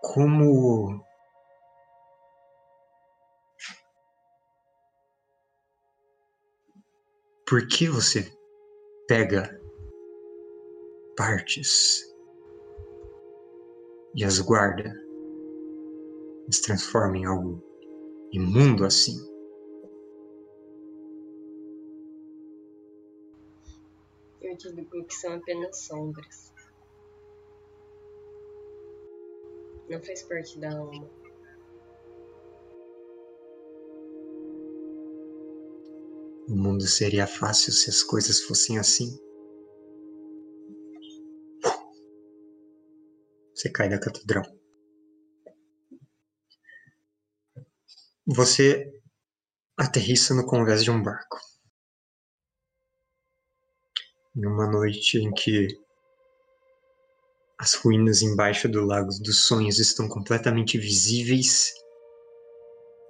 Como 0.03 1.02
Por 7.53 7.69
que 7.69 7.87
você 7.87 8.33
pega 9.07 9.61
partes 11.15 12.03
e 14.17 14.25
as 14.25 14.41
guarda, 14.41 14.91
as 16.49 16.61
transforma 16.63 17.19
em 17.19 17.27
algo 17.27 17.63
imundo 18.33 18.87
assim. 18.87 19.19
Eu 24.41 24.57
digo 24.57 25.05
que 25.05 25.15
são 25.15 25.35
apenas 25.35 25.77
sombras. 25.77 26.55
Não 29.91 30.03
faz 30.03 30.23
parte 30.23 30.59
da 30.59 30.75
alma. 30.75 31.22
O 36.53 36.55
mundo 36.55 36.87
seria 36.87 37.27
fácil 37.27 37.73
se 37.73 37.89
as 37.89 38.03
coisas 38.03 38.43
fossem 38.43 38.79
assim. 38.79 39.19
Você 43.55 43.71
cai 43.71 43.89
da 43.89 43.99
catedral. 43.99 44.45
Você 48.27 48.93
aterrissa 49.79 50.35
no 50.35 50.45
convés 50.45 50.85
de 50.85 50.91
um 50.91 51.03
barco. 51.03 51.39
Em 54.37 54.45
uma 54.45 54.71
noite 54.71 55.17
em 55.17 55.33
que 55.33 55.69
as 57.59 57.73
ruínas 57.73 58.21
embaixo 58.21 58.69
do 58.69 58.85
Lago 58.85 59.09
dos 59.23 59.47
Sonhos 59.47 59.79
estão 59.79 60.07
completamente 60.07 60.77
visíveis 60.77 61.73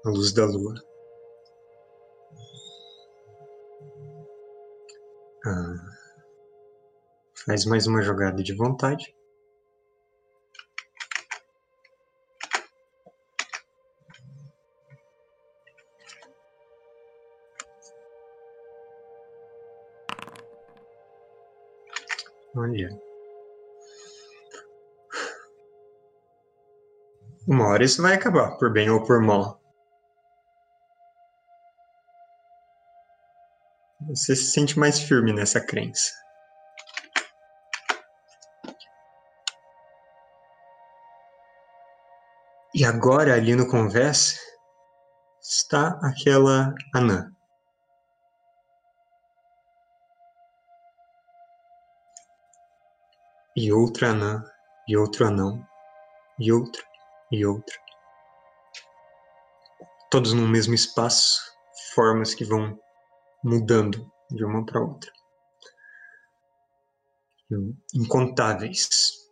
à 0.07 0.11
luz 0.11 0.33
da 0.33 0.47
lua. 0.47 0.92
Ah, 5.45 5.75
faz 7.47 7.65
mais 7.65 7.87
uma 7.87 8.03
jogada 8.03 8.43
de 8.43 8.55
vontade. 8.55 9.15
Olha. 22.55 22.89
Uma 27.49 27.69
hora 27.69 27.85
isso 27.85 28.03
vai 28.03 28.15
acabar, 28.15 28.57
por 28.59 28.73
bem 28.73 28.91
ou 28.91 29.05
por 29.05 29.21
mal. 29.21 29.62
Você 34.15 34.37
se 34.37 34.53
sente 34.53 34.79
mais 34.79 35.01
firme 35.01 35.33
nessa 35.33 35.59
crença. 35.59 36.13
E 42.75 42.85
agora, 42.85 43.35
ali 43.35 43.55
no 43.55 43.69
conversa, 43.69 44.39
está 45.41 45.99
aquela 46.03 46.75
anã. 46.95 47.33
e 53.55 53.71
outra 53.73 54.11
anã, 54.11 54.43
e 54.89 54.97
outro 54.97 55.27
anão, 55.27 55.63
e 56.39 56.51
outro, 56.51 56.83
e 57.31 57.45
outro. 57.45 57.79
Todos 60.11 60.33
no 60.33 60.49
mesmo 60.49 60.75
espaço, 60.75 61.41
formas 61.95 62.35
que 62.35 62.45
vão 62.45 62.79
mudando 63.43 64.11
de 64.31 64.45
uma 64.45 64.65
para 64.65 64.81
outra. 64.81 65.11
Incontáveis. 67.95 69.31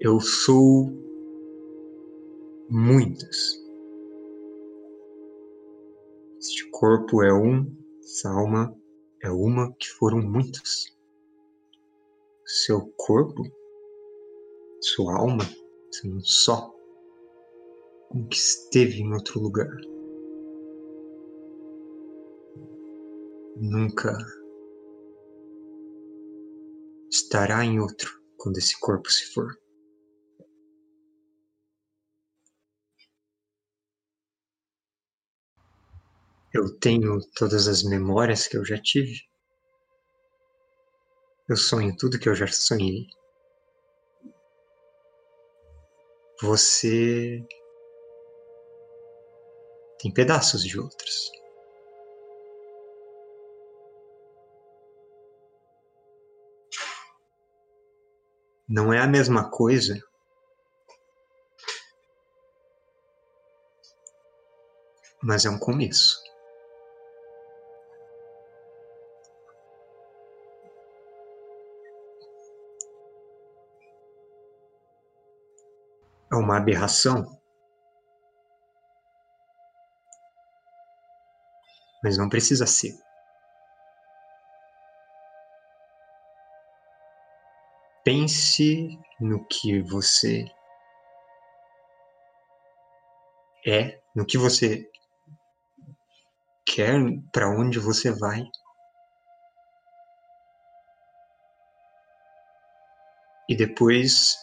Eu 0.00 0.20
sou 0.20 0.90
muitas. 2.68 3.58
Este 6.38 6.68
corpo 6.70 7.22
é 7.22 7.32
um, 7.32 7.74
essa 8.00 8.28
alma 8.28 8.76
é 9.22 9.30
uma 9.30 9.72
que 9.74 9.88
foram 9.88 10.18
muitas. 10.20 10.94
Seu 12.44 12.86
corpo, 12.98 13.42
sua 14.82 15.16
alma, 15.16 15.44
são 15.90 16.20
só, 16.20 16.73
um 18.14 18.28
que 18.28 18.36
esteve 18.36 19.00
em 19.00 19.12
outro 19.12 19.40
lugar. 19.40 19.68
Nunca 23.56 24.16
estará 27.10 27.64
em 27.64 27.80
outro 27.80 28.22
quando 28.36 28.58
esse 28.58 28.78
corpo 28.78 29.10
se 29.10 29.32
for. 29.32 29.58
Eu 36.52 36.78
tenho 36.78 37.18
todas 37.34 37.66
as 37.66 37.82
memórias 37.82 38.46
que 38.46 38.56
eu 38.56 38.64
já 38.64 38.80
tive. 38.80 39.20
Eu 41.48 41.56
sonho 41.56 41.96
tudo 41.96 42.18
que 42.18 42.28
eu 42.28 42.34
já 42.34 42.46
sonhei. 42.46 43.08
Você 46.40 47.44
tem 49.98 50.12
pedaços 50.12 50.62
de 50.64 50.78
outros. 50.78 51.30
Não 58.68 58.92
é 58.92 58.98
a 58.98 59.06
mesma 59.06 59.50
coisa 59.50 60.02
mas 65.24 65.46
é 65.46 65.50
um 65.50 65.58
começo. 65.58 66.22
é 76.30 76.36
uma 76.36 76.56
aberração? 76.56 77.43
Mas 82.04 82.18
não 82.18 82.28
precisa 82.28 82.66
ser. 82.66 82.92
Pense 88.04 89.00
no 89.18 89.42
que 89.46 89.80
você 89.80 90.44
é, 93.66 93.98
no 94.14 94.26
que 94.26 94.36
você 94.36 94.86
quer, 96.66 97.00
para 97.32 97.48
onde 97.48 97.78
você 97.78 98.12
vai. 98.12 98.42
E 103.48 103.56
depois 103.56 104.36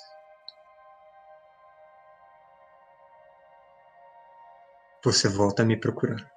você 5.05 5.29
volta 5.29 5.61
a 5.61 5.65
me 5.65 5.79
procurar. 5.79 6.30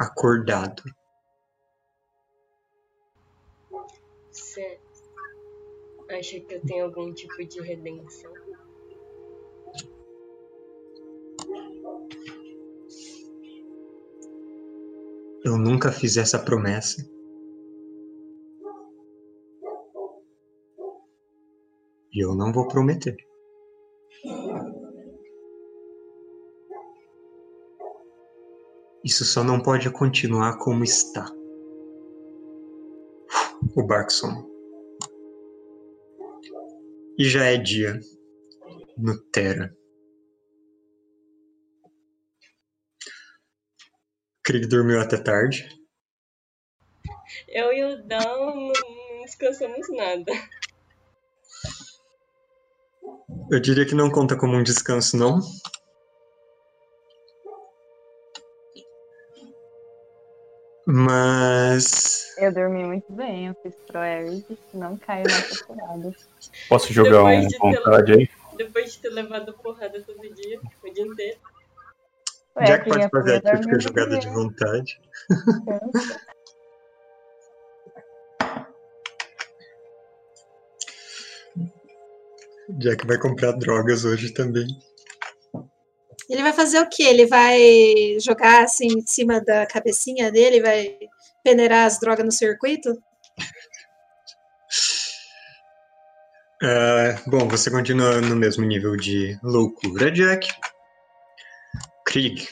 Acordado. 0.00 0.82
Você 4.30 4.80
acha 6.08 6.40
que 6.40 6.54
eu 6.54 6.62
tenho 6.62 6.86
algum 6.86 7.12
tipo 7.12 7.44
de 7.44 7.60
redenção? 7.60 8.32
Eu 15.44 15.58
nunca 15.58 15.92
fiz 15.92 16.16
essa 16.16 16.38
promessa. 16.38 17.06
E 22.10 22.24
eu 22.24 22.34
não 22.34 22.50
vou 22.54 22.66
prometer. 22.68 23.29
Isso 29.04 29.24
só 29.24 29.42
não 29.42 29.62
pode 29.62 29.90
continuar 29.90 30.58
como 30.58 30.84
está. 30.84 31.26
O 33.74 33.82
barco 33.82 34.12
some. 34.12 34.44
E 37.18 37.24
já 37.24 37.44
é 37.44 37.56
dia 37.56 37.98
no 38.96 39.18
Terra. 39.30 39.74
Krieg 44.42 44.66
dormiu 44.66 45.00
até 45.00 45.16
tarde. 45.16 45.68
Eu 47.48 47.72
e 47.72 47.84
o 47.84 48.02
Dan 48.06 48.18
não, 48.18 48.56
não 48.56 49.22
descansamos 49.24 49.86
nada. 49.90 50.32
Eu 53.50 53.60
diria 53.60 53.86
que 53.86 53.94
não 53.94 54.10
conta 54.10 54.36
como 54.36 54.56
um 54.56 54.62
descanso, 54.62 55.16
não. 55.16 55.40
Mas. 60.92 62.34
Eu 62.36 62.52
dormi 62.52 62.82
muito 62.84 63.12
bem, 63.12 63.46
eu 63.46 63.54
fiz 63.62 63.74
pro 63.86 64.00
Eric, 64.00 64.58
não 64.74 64.96
caiu 64.96 65.24
nessa 65.24 65.64
furada. 65.64 66.12
Posso 66.68 66.92
jogar 66.92 67.18
Depois 67.18 67.44
um 67.44 67.48
de 67.48 67.58
vontade 67.58 68.12
aí? 68.12 68.28
Depois 68.56 68.92
de 68.92 68.98
ter 68.98 69.10
levado 69.10 69.52
porrada 69.54 70.02
todo 70.02 70.20
dia, 70.34 70.60
o 70.82 70.92
dia 70.92 71.04
inteiro. 71.04 71.38
Ué, 72.56 72.66
Já 72.66 72.78
que 72.80 72.90
pode 72.90 73.08
fazer 73.08 73.36
a 73.36 73.40
típica 73.56 73.78
jogada 73.78 74.18
de 74.18 74.28
vontade. 74.30 75.00
Jack 82.78 83.06
vai 83.06 83.18
comprar 83.18 83.52
drogas 83.52 84.04
hoje 84.04 84.32
também. 84.32 84.66
Ele 86.30 86.44
vai 86.44 86.52
fazer 86.52 86.78
o 86.78 86.88
quê? 86.88 87.02
Ele 87.02 87.26
vai 87.26 88.16
jogar 88.20 88.62
assim 88.62 88.86
em 88.86 89.04
cima 89.04 89.40
da 89.40 89.66
cabecinha 89.66 90.30
dele, 90.30 90.62
vai 90.62 90.96
peneirar 91.42 91.86
as 91.86 91.98
drogas 91.98 92.24
no 92.24 92.30
circuito? 92.30 92.96
Ah, 96.62 97.20
bom, 97.26 97.48
você 97.48 97.68
continua 97.68 98.20
no 98.20 98.36
mesmo 98.36 98.64
nível 98.64 98.96
de 98.96 99.36
loucura, 99.42 100.08
Jack. 100.12 100.48
Krieg, 102.06 102.46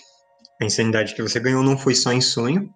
a 0.60 0.64
insanidade 0.64 1.14
que 1.14 1.22
você 1.22 1.38
ganhou 1.38 1.62
não 1.62 1.78
foi 1.78 1.94
só 1.94 2.12
em 2.12 2.20
sonho. 2.20 2.74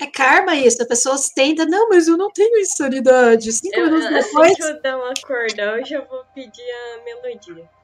É 0.00 0.06
karma 0.06 0.54
isso, 0.54 0.82
a 0.82 0.86
pessoa 0.86 1.16
tenta, 1.34 1.64
não, 1.64 1.88
mas 1.88 2.08
eu 2.08 2.18
não 2.18 2.30
tenho 2.30 2.58
insanidade. 2.58 3.52
Cinco 3.52 3.74
Eu, 3.74 3.86
minutos 3.86 4.06
assim 4.06 4.14
depois, 4.28 4.56
que 4.56 4.62
eu 4.64 4.82
dar 4.82 4.98
um 4.98 5.04
acordar, 5.04 5.78
eu 5.78 5.86
já 5.86 6.00
vou 6.02 6.24
pedir 6.34 6.60
a 6.60 7.04
melodia. 7.04 7.81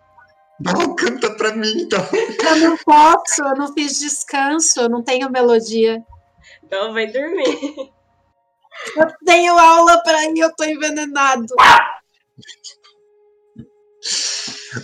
Não, 0.61 0.95
canta 0.97 1.31
pra 1.37 1.55
mim, 1.55 1.83
então. 1.83 2.05
eu 2.13 2.57
não 2.57 2.77
posso, 2.79 3.43
eu 3.43 3.55
não 3.55 3.73
fiz 3.73 3.99
descanso, 3.99 4.81
eu 4.81 4.89
não 4.89 5.03
tenho 5.03 5.31
melodia. 5.31 6.03
Então 6.65 6.93
vai 6.93 7.07
dormir. 7.07 7.93
Eu 8.97 9.07
tenho 9.25 9.59
aula 9.59 10.03
pra 10.03 10.25
ir, 10.25 10.39
eu 10.39 10.55
tô 10.55 10.65
envenenado. 10.65 11.47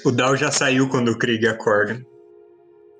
O 0.04 0.10
Dal 0.10 0.36
já 0.36 0.50
saiu 0.50 0.88
quando 0.88 1.10
o 1.10 1.18
Krieg 1.18 1.46
acorda. 1.46 2.04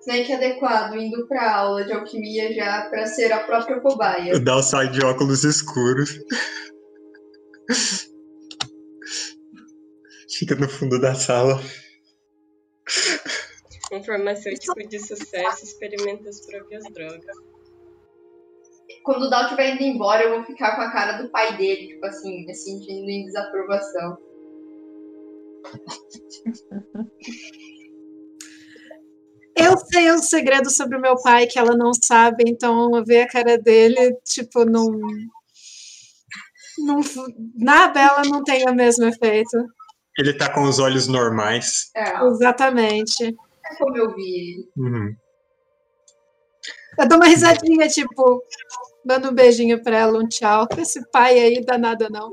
Snake 0.01 0.33
adequado, 0.33 0.95
indo 0.97 1.27
pra 1.27 1.57
aula 1.57 1.85
de 1.85 1.93
alquimia 1.93 2.53
já 2.55 2.83
pra 2.91 3.07
ser 3.07 3.33
a 3.33 3.41
própria 3.41 3.79
O 3.79 3.81
cobaia. 3.81 4.39
Dal 4.39 4.63
sai 4.63 4.89
de 4.89 5.05
óculos 5.05 5.45
escuros. 5.45 6.19
Fica 10.31 10.55
no 10.57 10.69
fundo 10.69 11.01
da 11.01 11.15
sala. 11.15 11.61
Um 13.93 14.03
farmacêutico 14.03 14.89
de 14.89 14.99
sucesso 14.99 15.65
experimenta 15.65 16.29
as 16.29 16.45
próprias 16.47 16.85
drogas. 16.93 17.37
Quando 19.03 19.25
o 19.25 19.31
Dal 19.31 19.45
estiver 19.45 19.75
indo 19.75 19.83
embora, 19.83 20.25
eu 20.25 20.31
vou 20.31 20.45
ficar 20.45 20.77
com 20.77 20.83
a 20.83 20.91
cara 20.91 21.23
do 21.23 21.29
pai 21.31 21.57
dele, 21.57 21.89
tipo 21.89 22.07
assim, 22.07 22.47
me 22.47 22.55
sentindo 22.55 23.11
em 23.11 23.27
desaprovação. 23.27 24.19
Eu 29.57 29.79
sei 29.79 30.11
um 30.11 30.19
segredo 30.19 30.71
sobre 30.71 30.97
o 30.97 31.01
meu 31.01 31.21
pai 31.23 31.47
que 31.47 31.59
ela 31.59 31.77
não 31.77 31.93
sabe, 31.95 32.45
então 32.47 33.05
ver 33.05 33.23
a 33.23 33.29
cara 33.29 33.57
dele, 33.57 34.17
tipo, 34.25 34.65
não. 34.65 34.91
não 36.79 37.01
na 37.55 37.89
Bela 37.89 38.23
não 38.27 38.43
tem 38.43 38.69
o 38.69 38.75
mesmo 38.75 39.05
efeito. 39.05 39.57
Ele 40.19 40.33
tá 40.33 40.53
com 40.53 40.63
os 40.63 40.79
olhos 40.79 41.09
normais. 41.09 41.91
É, 41.95 42.25
Exatamente. 42.25 43.25
é 43.25 43.75
como 43.77 43.97
eu 43.97 44.15
vi 44.15 44.23
ele. 44.23 44.71
Uhum. 44.77 45.17
Eu 46.99 47.09
dou 47.09 47.19
uma 47.19 47.27
risadinha, 47.27 47.89
tipo, 47.89 48.43
dando 49.05 49.31
um 49.31 49.35
beijinho 49.35 49.83
pra 49.83 49.99
ela, 49.99 50.19
um 50.19 50.29
tchau. 50.29 50.69
Esse 50.79 51.05
pai 51.11 51.39
aí 51.39 51.65
dá 51.65 51.77
nada, 51.77 52.09
não. 52.09 52.33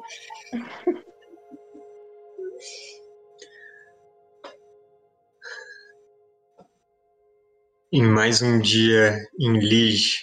Em 7.91 8.03
mais 8.03 8.41
um 8.41 8.59
dia 8.59 9.17
em 9.39 9.59
Lige, 9.59 10.19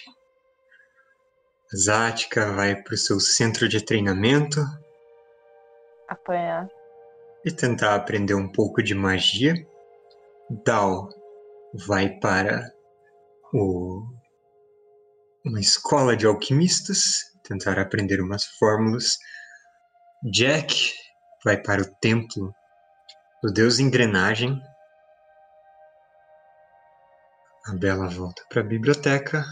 Zática 1.75 2.51
vai 2.53 2.75
para 2.81 2.95
o 2.95 2.97
seu 2.97 3.19
centro 3.19 3.69
de 3.69 3.83
treinamento 3.83 4.59
Apanhar. 6.09 6.67
E 7.49 7.55
tentar 7.55 7.95
aprender 7.95 8.35
um 8.35 8.51
pouco 8.51 8.81
de 8.81 8.93
magia. 8.93 9.53
Dal 10.63 11.09
vai 11.87 12.09
para 12.19 12.71
o- 13.53 14.03
uma 15.45 15.59
escola 15.59 16.15
de 16.15 16.25
alquimistas, 16.25 17.21
tentar 17.43 17.79
aprender 17.79 18.21
umas 18.21 18.45
fórmulas. 18.45 19.17
Jack 20.31 20.93
vai 21.43 21.61
para 21.61 21.81
o 21.81 21.95
templo 21.95 22.53
do 23.41 23.51
deus 23.51 23.79
engrenagem. 23.79 24.61
A 27.65 27.73
Bela 27.73 28.09
volta 28.09 28.43
para 28.49 28.61
a 28.61 28.65
biblioteca. 28.65 29.43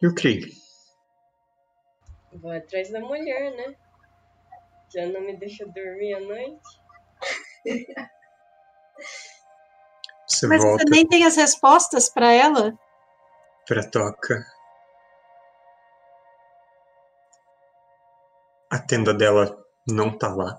E 0.00 0.06
o 0.06 0.14
Krieg? 0.14 0.52
Vou 2.32 2.52
atrás 2.52 2.90
da 2.90 3.00
mulher, 3.00 3.50
né? 3.56 3.87
Já 4.92 5.06
não 5.06 5.20
me 5.20 5.36
deixa 5.36 5.66
dormir 5.66 6.14
à 6.14 6.20
noite. 6.20 6.60
Você 10.26 10.46
Mas 10.46 10.62
volta 10.62 10.84
você 10.84 10.90
nem 10.90 11.06
tem 11.06 11.24
as 11.24 11.36
respostas 11.36 12.08
pra 12.10 12.30
ela? 12.30 12.78
pra 13.66 13.82
toca. 13.90 14.46
A 18.70 18.78
tenda 18.78 19.12
dela 19.12 19.58
não 19.86 20.16
tá 20.16 20.34
lá. 20.34 20.58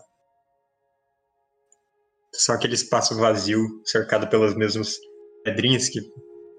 Só 2.33 2.53
aquele 2.53 2.75
espaço 2.75 3.15
vazio, 3.17 3.59
cercado 3.85 4.27
pelas 4.27 4.55
mesmas 4.55 4.97
pedrinhas 5.43 5.89
que 5.89 6.01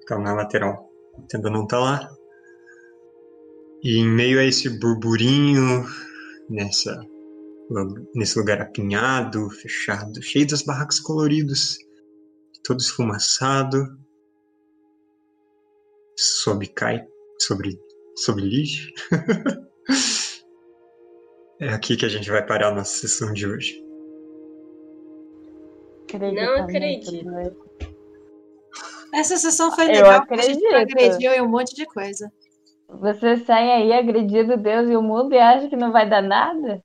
ficam 0.00 0.20
na 0.20 0.34
lateral. 0.34 0.88
A 1.18 1.22
tenda 1.28 1.50
não 1.50 1.66
tá 1.66 1.78
lá. 1.78 2.10
E 3.82 3.98
em 3.98 4.08
meio 4.08 4.40
a 4.40 4.44
esse 4.44 4.68
burburinho, 4.78 5.84
nessa, 6.48 7.00
nesse 8.14 8.38
lugar 8.38 8.60
apinhado, 8.60 9.48
fechado, 9.50 10.22
cheio 10.22 10.46
dos 10.46 10.62
barracos 10.62 11.00
coloridos, 11.00 11.78
todo 12.64 12.80
esfumaçado, 12.80 13.86
sob 16.16 16.66
cai 16.68 17.04
sobre 17.40 17.78
sobre 18.16 18.44
lixo. 18.44 18.90
é 21.60 21.68
aqui 21.68 21.96
que 21.96 22.04
a 22.04 22.08
gente 22.08 22.30
vai 22.30 22.44
parar 22.44 22.68
a 22.68 22.74
nossa 22.74 22.96
sessão 22.96 23.32
de 23.32 23.46
hoje. 23.46 23.82
Acredito 26.04 26.34
Não 26.34 26.64
acredito. 26.64 27.22
Essa 29.14 29.36
sessão 29.36 29.74
foi 29.74 29.86
Eu 29.86 29.92
legal, 29.92 30.26
porque 30.26 30.34
a 30.34 30.42
gente 30.42 30.64
acredito. 30.66 30.98
agrediu 30.98 31.32
em 31.32 31.40
um 31.40 31.48
monte 31.48 31.74
de 31.74 31.86
coisa. 31.86 32.30
Você 32.88 33.36
sai 33.38 33.70
aí 33.70 33.92
agredindo 33.92 34.56
Deus 34.56 34.90
e 34.90 34.96
o 34.96 35.02
mundo 35.02 35.32
e 35.32 35.38
acha 35.38 35.68
que 35.68 35.76
não 35.76 35.92
vai 35.92 36.08
dar 36.08 36.22
nada? 36.22 36.82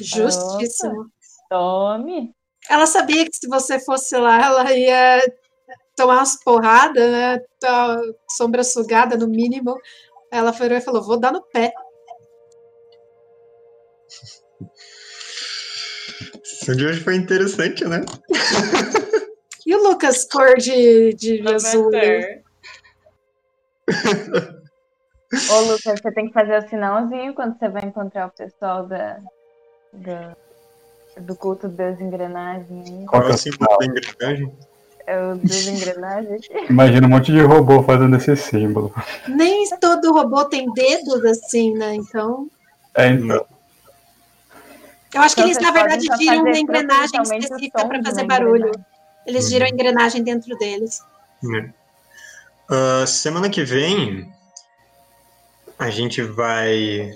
Justíssimo. 0.00 1.10
Tome. 1.48 2.34
Ela 2.68 2.86
sabia 2.86 3.24
que 3.24 3.36
se 3.36 3.48
você 3.48 3.78
fosse 3.80 4.16
lá, 4.16 4.44
ela 4.44 4.72
ia 4.72 5.20
tomar 5.96 6.16
umas 6.16 6.42
porradas, 6.42 7.10
né? 7.10 7.38
Tá- 7.60 8.00
Sombra 8.30 8.62
sugada, 8.62 9.16
no 9.16 9.26
mínimo. 9.26 9.74
Ela 10.30 10.52
foi 10.52 10.66
e 10.68 10.80
falou: 10.80 11.02
vou 11.02 11.18
dar 11.18 11.32
no 11.32 11.42
pé. 11.42 11.72
Sessão 16.44 16.76
de 16.76 16.86
hoje 16.86 17.00
foi 17.00 17.16
interessante, 17.16 17.84
né? 17.84 18.04
E 19.66 19.74
o 19.74 19.82
Lucas, 19.82 20.26
cor 20.30 20.56
de, 20.56 21.14
de 21.14 21.42
azul? 21.48 21.90
né? 21.90 22.42
Ô, 25.50 25.60
Lucas, 25.60 26.00
você 26.00 26.12
tem 26.12 26.28
que 26.28 26.32
fazer 26.32 26.64
o 26.64 26.68
sinalzinho 26.68 27.34
quando 27.34 27.58
você 27.58 27.68
vai 27.68 27.84
encontrar 27.84 28.28
o 28.28 28.30
pessoal 28.30 28.86
da, 28.86 29.20
da- 29.92 30.36
do 31.18 31.34
culto 31.34 31.68
das 31.68 32.00
engrenagens. 32.00 32.86
aí. 32.88 33.06
Qual 33.06 33.22
é 33.22 33.28
o 33.32 33.36
símbolo 33.38 33.76
da 33.78 33.86
engrenagem? 33.86 34.52
É 35.06 35.18
o 35.20 35.36
das 35.36 35.66
engrenagens. 35.66 36.46
Imagina 36.68 37.06
um 37.06 37.10
monte 37.10 37.32
de 37.32 37.40
robô 37.40 37.82
fazendo 37.82 38.16
esse 38.16 38.36
símbolo. 38.36 38.92
Nem 39.26 39.68
todo 39.80 40.12
robô 40.12 40.44
tem 40.44 40.70
dedos 40.72 41.24
assim, 41.24 41.74
né? 41.74 41.94
Então. 41.94 42.48
É, 42.94 43.08
então. 43.08 43.44
Eu 45.14 45.22
acho 45.22 45.34
que 45.34 45.40
Então, 45.40 45.50
eles, 45.50 45.56
vocês 45.56 45.66
na 45.66 45.70
verdade, 45.72 46.06
giram 46.18 46.42
uma 46.42 46.58
engrenagem 46.58 47.22
específica 47.22 47.86
para 47.88 48.02
fazer 48.04 48.20
uma 48.22 48.28
barulho. 48.28 48.70
Eles 49.26 49.44
Uhum. 49.44 49.50
giram 49.50 49.66
a 49.66 49.70
engrenagem 49.70 50.22
dentro 50.22 50.56
deles. 50.58 51.00
né? 51.42 51.72
Ah, 52.70 53.06
semana 53.06 53.48
que 53.48 53.64
vem 53.64 54.30
a 55.78 55.88
gente 55.90 56.20
vai 56.22 57.10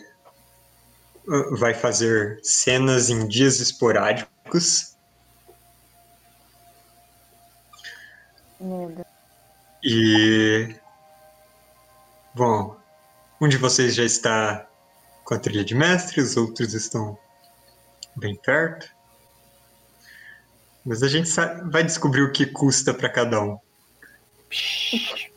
vai 1.58 1.72
fazer 1.72 2.38
cenas 2.42 3.08
em 3.08 3.26
dias 3.26 3.58
esporádicos 3.60 4.96
Medo. 8.60 9.04
e 9.82 10.74
bom, 12.34 12.76
um 13.40 13.48
de 13.48 13.56
vocês 13.56 13.94
já 13.94 14.04
está 14.04 14.68
com 15.24 15.34
a 15.34 15.38
trilha 15.38 15.64
de 15.64 15.74
mestre, 15.74 16.20
os 16.20 16.36
outros 16.36 16.74
estão 16.74 17.18
bem 18.16 18.36
perto. 18.36 18.88
Mas 20.84 21.02
a 21.02 21.08
gente 21.08 21.30
vai 21.70 21.84
descobrir 21.84 22.22
o 22.22 22.32
que 22.32 22.44
custa 22.46 22.92
para 22.92 23.08
cada 23.08 23.40
um. 23.40 23.58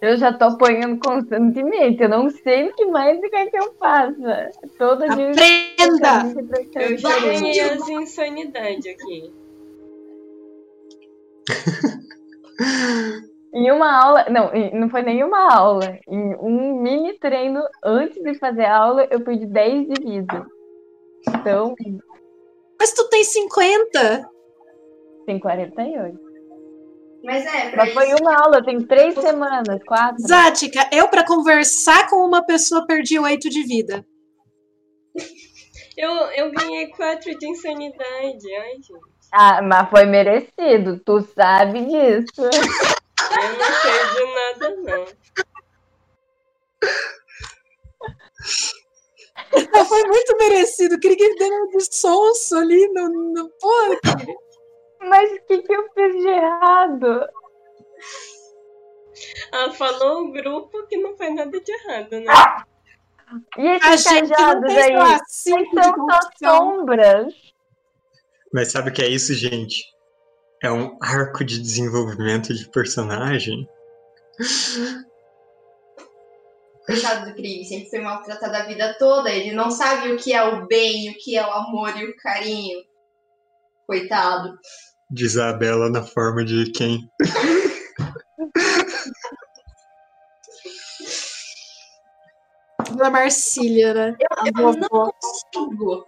Eu 0.00 0.16
já 0.16 0.32
tô 0.32 0.46
apanhando 0.46 0.98
constantemente. 0.98 2.02
Eu 2.02 2.08
não 2.08 2.30
sei 2.30 2.68
o 2.68 2.74
que 2.74 2.86
mais 2.86 3.20
você 3.20 3.28
quer 3.28 3.50
que 3.50 3.58
eu 3.58 3.74
faça. 3.74 4.50
Todo 4.78 5.08
dia. 5.14 5.30
Aprenda! 5.30 6.34
Eu 6.74 6.98
já 6.98 7.20
ganhei 7.20 7.60
as 7.60 7.88
insanidades 7.88 8.86
aqui. 8.86 9.32
Em 13.54 13.70
uma 13.70 13.90
aula, 13.90 14.26
não, 14.28 14.50
não 14.74 14.88
foi 14.90 15.02
nenhuma 15.02 15.50
aula. 15.54 15.98
Em 16.06 16.34
um 16.36 16.82
mini 16.82 17.18
treino 17.18 17.62
antes 17.82 18.22
de 18.22 18.34
fazer 18.38 18.66
a 18.66 18.76
aula, 18.76 19.06
eu 19.10 19.20
perdi 19.20 19.46
10 19.46 19.88
de 19.88 20.02
vida. 20.04 20.46
Então, 21.28 21.74
Mas 22.78 22.92
tu 22.92 23.08
tem 23.08 23.24
50! 23.24 24.30
tem 25.26 25.40
48. 25.40 26.25
Mas 27.26 27.44
é, 27.44 27.70
pra 27.70 27.86
Mas 27.86 27.92
foi 27.92 28.06
isso. 28.06 28.22
uma 28.22 28.40
aula, 28.40 28.64
tem 28.64 28.80
três 28.86 29.16
semanas, 29.16 29.82
quatro. 29.84 30.22
Zática, 30.24 30.88
eu 30.92 31.08
para 31.08 31.26
conversar 31.26 32.08
com 32.08 32.24
uma 32.24 32.46
pessoa 32.46 32.86
perdi 32.86 33.18
8 33.18 33.50
de 33.50 33.64
vida. 33.64 34.06
Eu, 35.96 36.10
eu 36.10 36.52
ganhei 36.52 36.86
4 36.86 37.36
de 37.36 37.48
insanidade. 37.48 38.54
Ai, 38.54 38.74
gente. 38.74 38.92
Ah, 39.32 39.60
mas 39.60 39.90
foi 39.90 40.04
merecido, 40.06 41.00
tu 41.04 41.20
sabe 41.34 41.80
disso. 41.80 42.42
Eu 42.42 43.54
não 43.58 43.72
sei 43.82 44.06
de 44.14 44.24
nada, 44.34 44.76
não. 44.82 45.04
Foi 49.84 50.04
muito 50.04 50.36
merecido. 50.38 51.00
Queria 51.00 51.16
que 51.16 51.24
ele 51.24 51.38
deu 51.38 51.66
de 51.76 51.92
sonso 51.92 52.56
ali 52.56 52.86
no. 52.92 53.08
no... 53.32 53.50
Pô, 53.60 53.98
Mas 55.08 55.32
o 55.32 55.46
que, 55.46 55.62
que 55.62 55.72
eu 55.72 55.88
fiz 55.94 56.14
de 56.14 56.28
errado? 56.28 57.28
Ah, 59.52 59.70
falou 59.72 60.24
o 60.24 60.32
grupo 60.32 60.86
que 60.86 60.96
não 60.96 61.16
faz 61.16 61.34
nada 61.34 61.60
de 61.60 61.72
errado, 61.72 62.10
né? 62.10 62.24
E 63.58 63.68
a 63.68 63.94
esses 63.94 64.04
gente 64.04 64.30
não 64.30 64.36
cajados 64.36 64.72
sei 64.72 64.94
aí? 64.94 65.18
de 65.18 65.32
são 65.32 66.10
só 66.10 66.20
sombras. 66.38 67.34
Mas 68.52 68.70
sabe 68.72 68.90
o 68.90 68.92
que 68.92 69.02
é 69.02 69.08
isso, 69.08 69.34
gente? 69.34 69.84
É 70.62 70.70
um 70.70 70.96
arco 71.02 71.44
de 71.44 71.60
desenvolvimento 71.60 72.54
de 72.54 72.68
personagem. 72.70 73.68
Coitado 76.86 77.26
do 77.26 77.34
Krieg, 77.34 77.64
sempre 77.64 77.90
foi 77.90 78.00
maltratado 78.00 78.56
a 78.56 78.62
vida 78.62 78.96
toda. 78.98 79.30
Ele 79.30 79.52
não 79.52 79.70
sabe 79.70 80.12
o 80.12 80.16
que 80.16 80.32
é 80.32 80.42
o 80.44 80.66
bem, 80.66 81.10
o 81.10 81.14
que 81.18 81.36
é 81.36 81.44
o 81.44 81.50
amor 81.50 81.96
e 81.96 82.04
o 82.04 82.16
carinho. 82.16 82.84
Coitado. 83.86 84.56
De 85.10 85.24
Isabela 85.24 85.88
na 85.88 86.02
forma 86.02 86.44
de 86.44 86.70
quem? 86.72 87.10
Da 92.96 93.10
Marcília, 93.10 93.94
né? 93.94 94.16
Eu 94.44 94.52
vovó. 94.54 94.72
não 94.72 95.12
consigo 95.20 96.06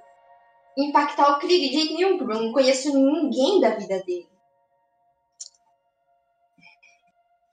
impactar 0.77 1.33
o 1.33 1.39
Krieg 1.41 1.69
de 1.69 1.75
jeito 1.75 1.95
nenhum, 1.95 2.19
porque 2.19 2.33
eu 2.33 2.43
não 2.43 2.53
conheço 2.53 2.95
ninguém 2.95 3.61
da 3.61 3.71
vida 3.71 4.03
dele. 4.05 4.29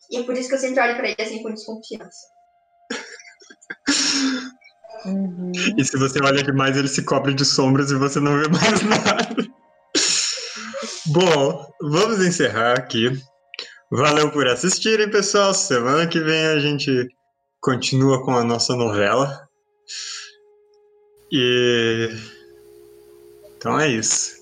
E 0.09 0.17
é 0.17 0.23
por 0.23 0.35
isso 0.35 0.47
que 0.47 0.55
eu 0.55 0.59
sempre 0.59 0.81
olho 0.81 0.95
pra 0.95 1.09
ele 1.09 1.22
assim 1.22 1.41
com 1.41 1.51
desconfiança. 1.51 2.27
Uhum. 5.05 5.51
E 5.77 5.84
se 5.84 5.97
você 5.97 6.19
olha 6.23 6.43
demais, 6.43 6.77
ele 6.77 6.88
se 6.88 7.03
cobre 7.03 7.34
de 7.34 7.45
sombras 7.45 7.91
e 7.91 7.95
você 7.95 8.19
não 8.19 8.39
vê 8.39 8.47
mais 8.47 8.81
nada. 8.84 9.55
Bom, 11.07 11.64
vamos 11.82 12.26
encerrar 12.26 12.80
aqui. 12.80 13.11
Valeu 13.91 14.32
por 14.32 14.48
assistirem, 14.48 15.10
pessoal. 15.10 15.53
Semana 15.53 16.07
que 16.07 16.19
vem 16.19 16.48
a 16.48 16.60
gente 16.60 17.07
continua 17.61 18.23
com 18.23 18.32
a 18.32 18.44
nossa 18.44 18.76
novela. 18.76 19.48
E. 21.32 22.10
Então 23.56 23.80
é 23.80 23.88
isso. 23.88 24.34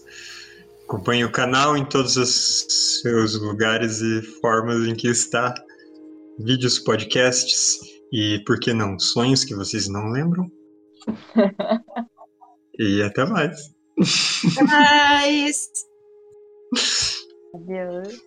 Acompanhe 0.85 1.25
o 1.25 1.31
canal 1.31 1.75
em 1.75 1.83
todos 1.85 2.15
os 2.15 3.01
seus 3.01 3.37
lugares 3.39 3.99
e 3.99 4.21
formas 4.39 4.87
em 4.87 4.95
que 4.95 5.09
está. 5.09 5.53
Vídeos, 6.39 6.79
podcasts 6.79 7.79
e, 8.11 8.39
por 8.45 8.57
que 8.59 8.73
não, 8.73 8.97
sonhos 8.97 9.43
que 9.43 9.53
vocês 9.53 9.89
não 9.89 10.09
lembram. 10.11 10.49
e 12.79 13.03
até 13.03 13.25
mais. 13.25 13.69
Mas. 14.65 15.69
Adieu. 17.53 18.19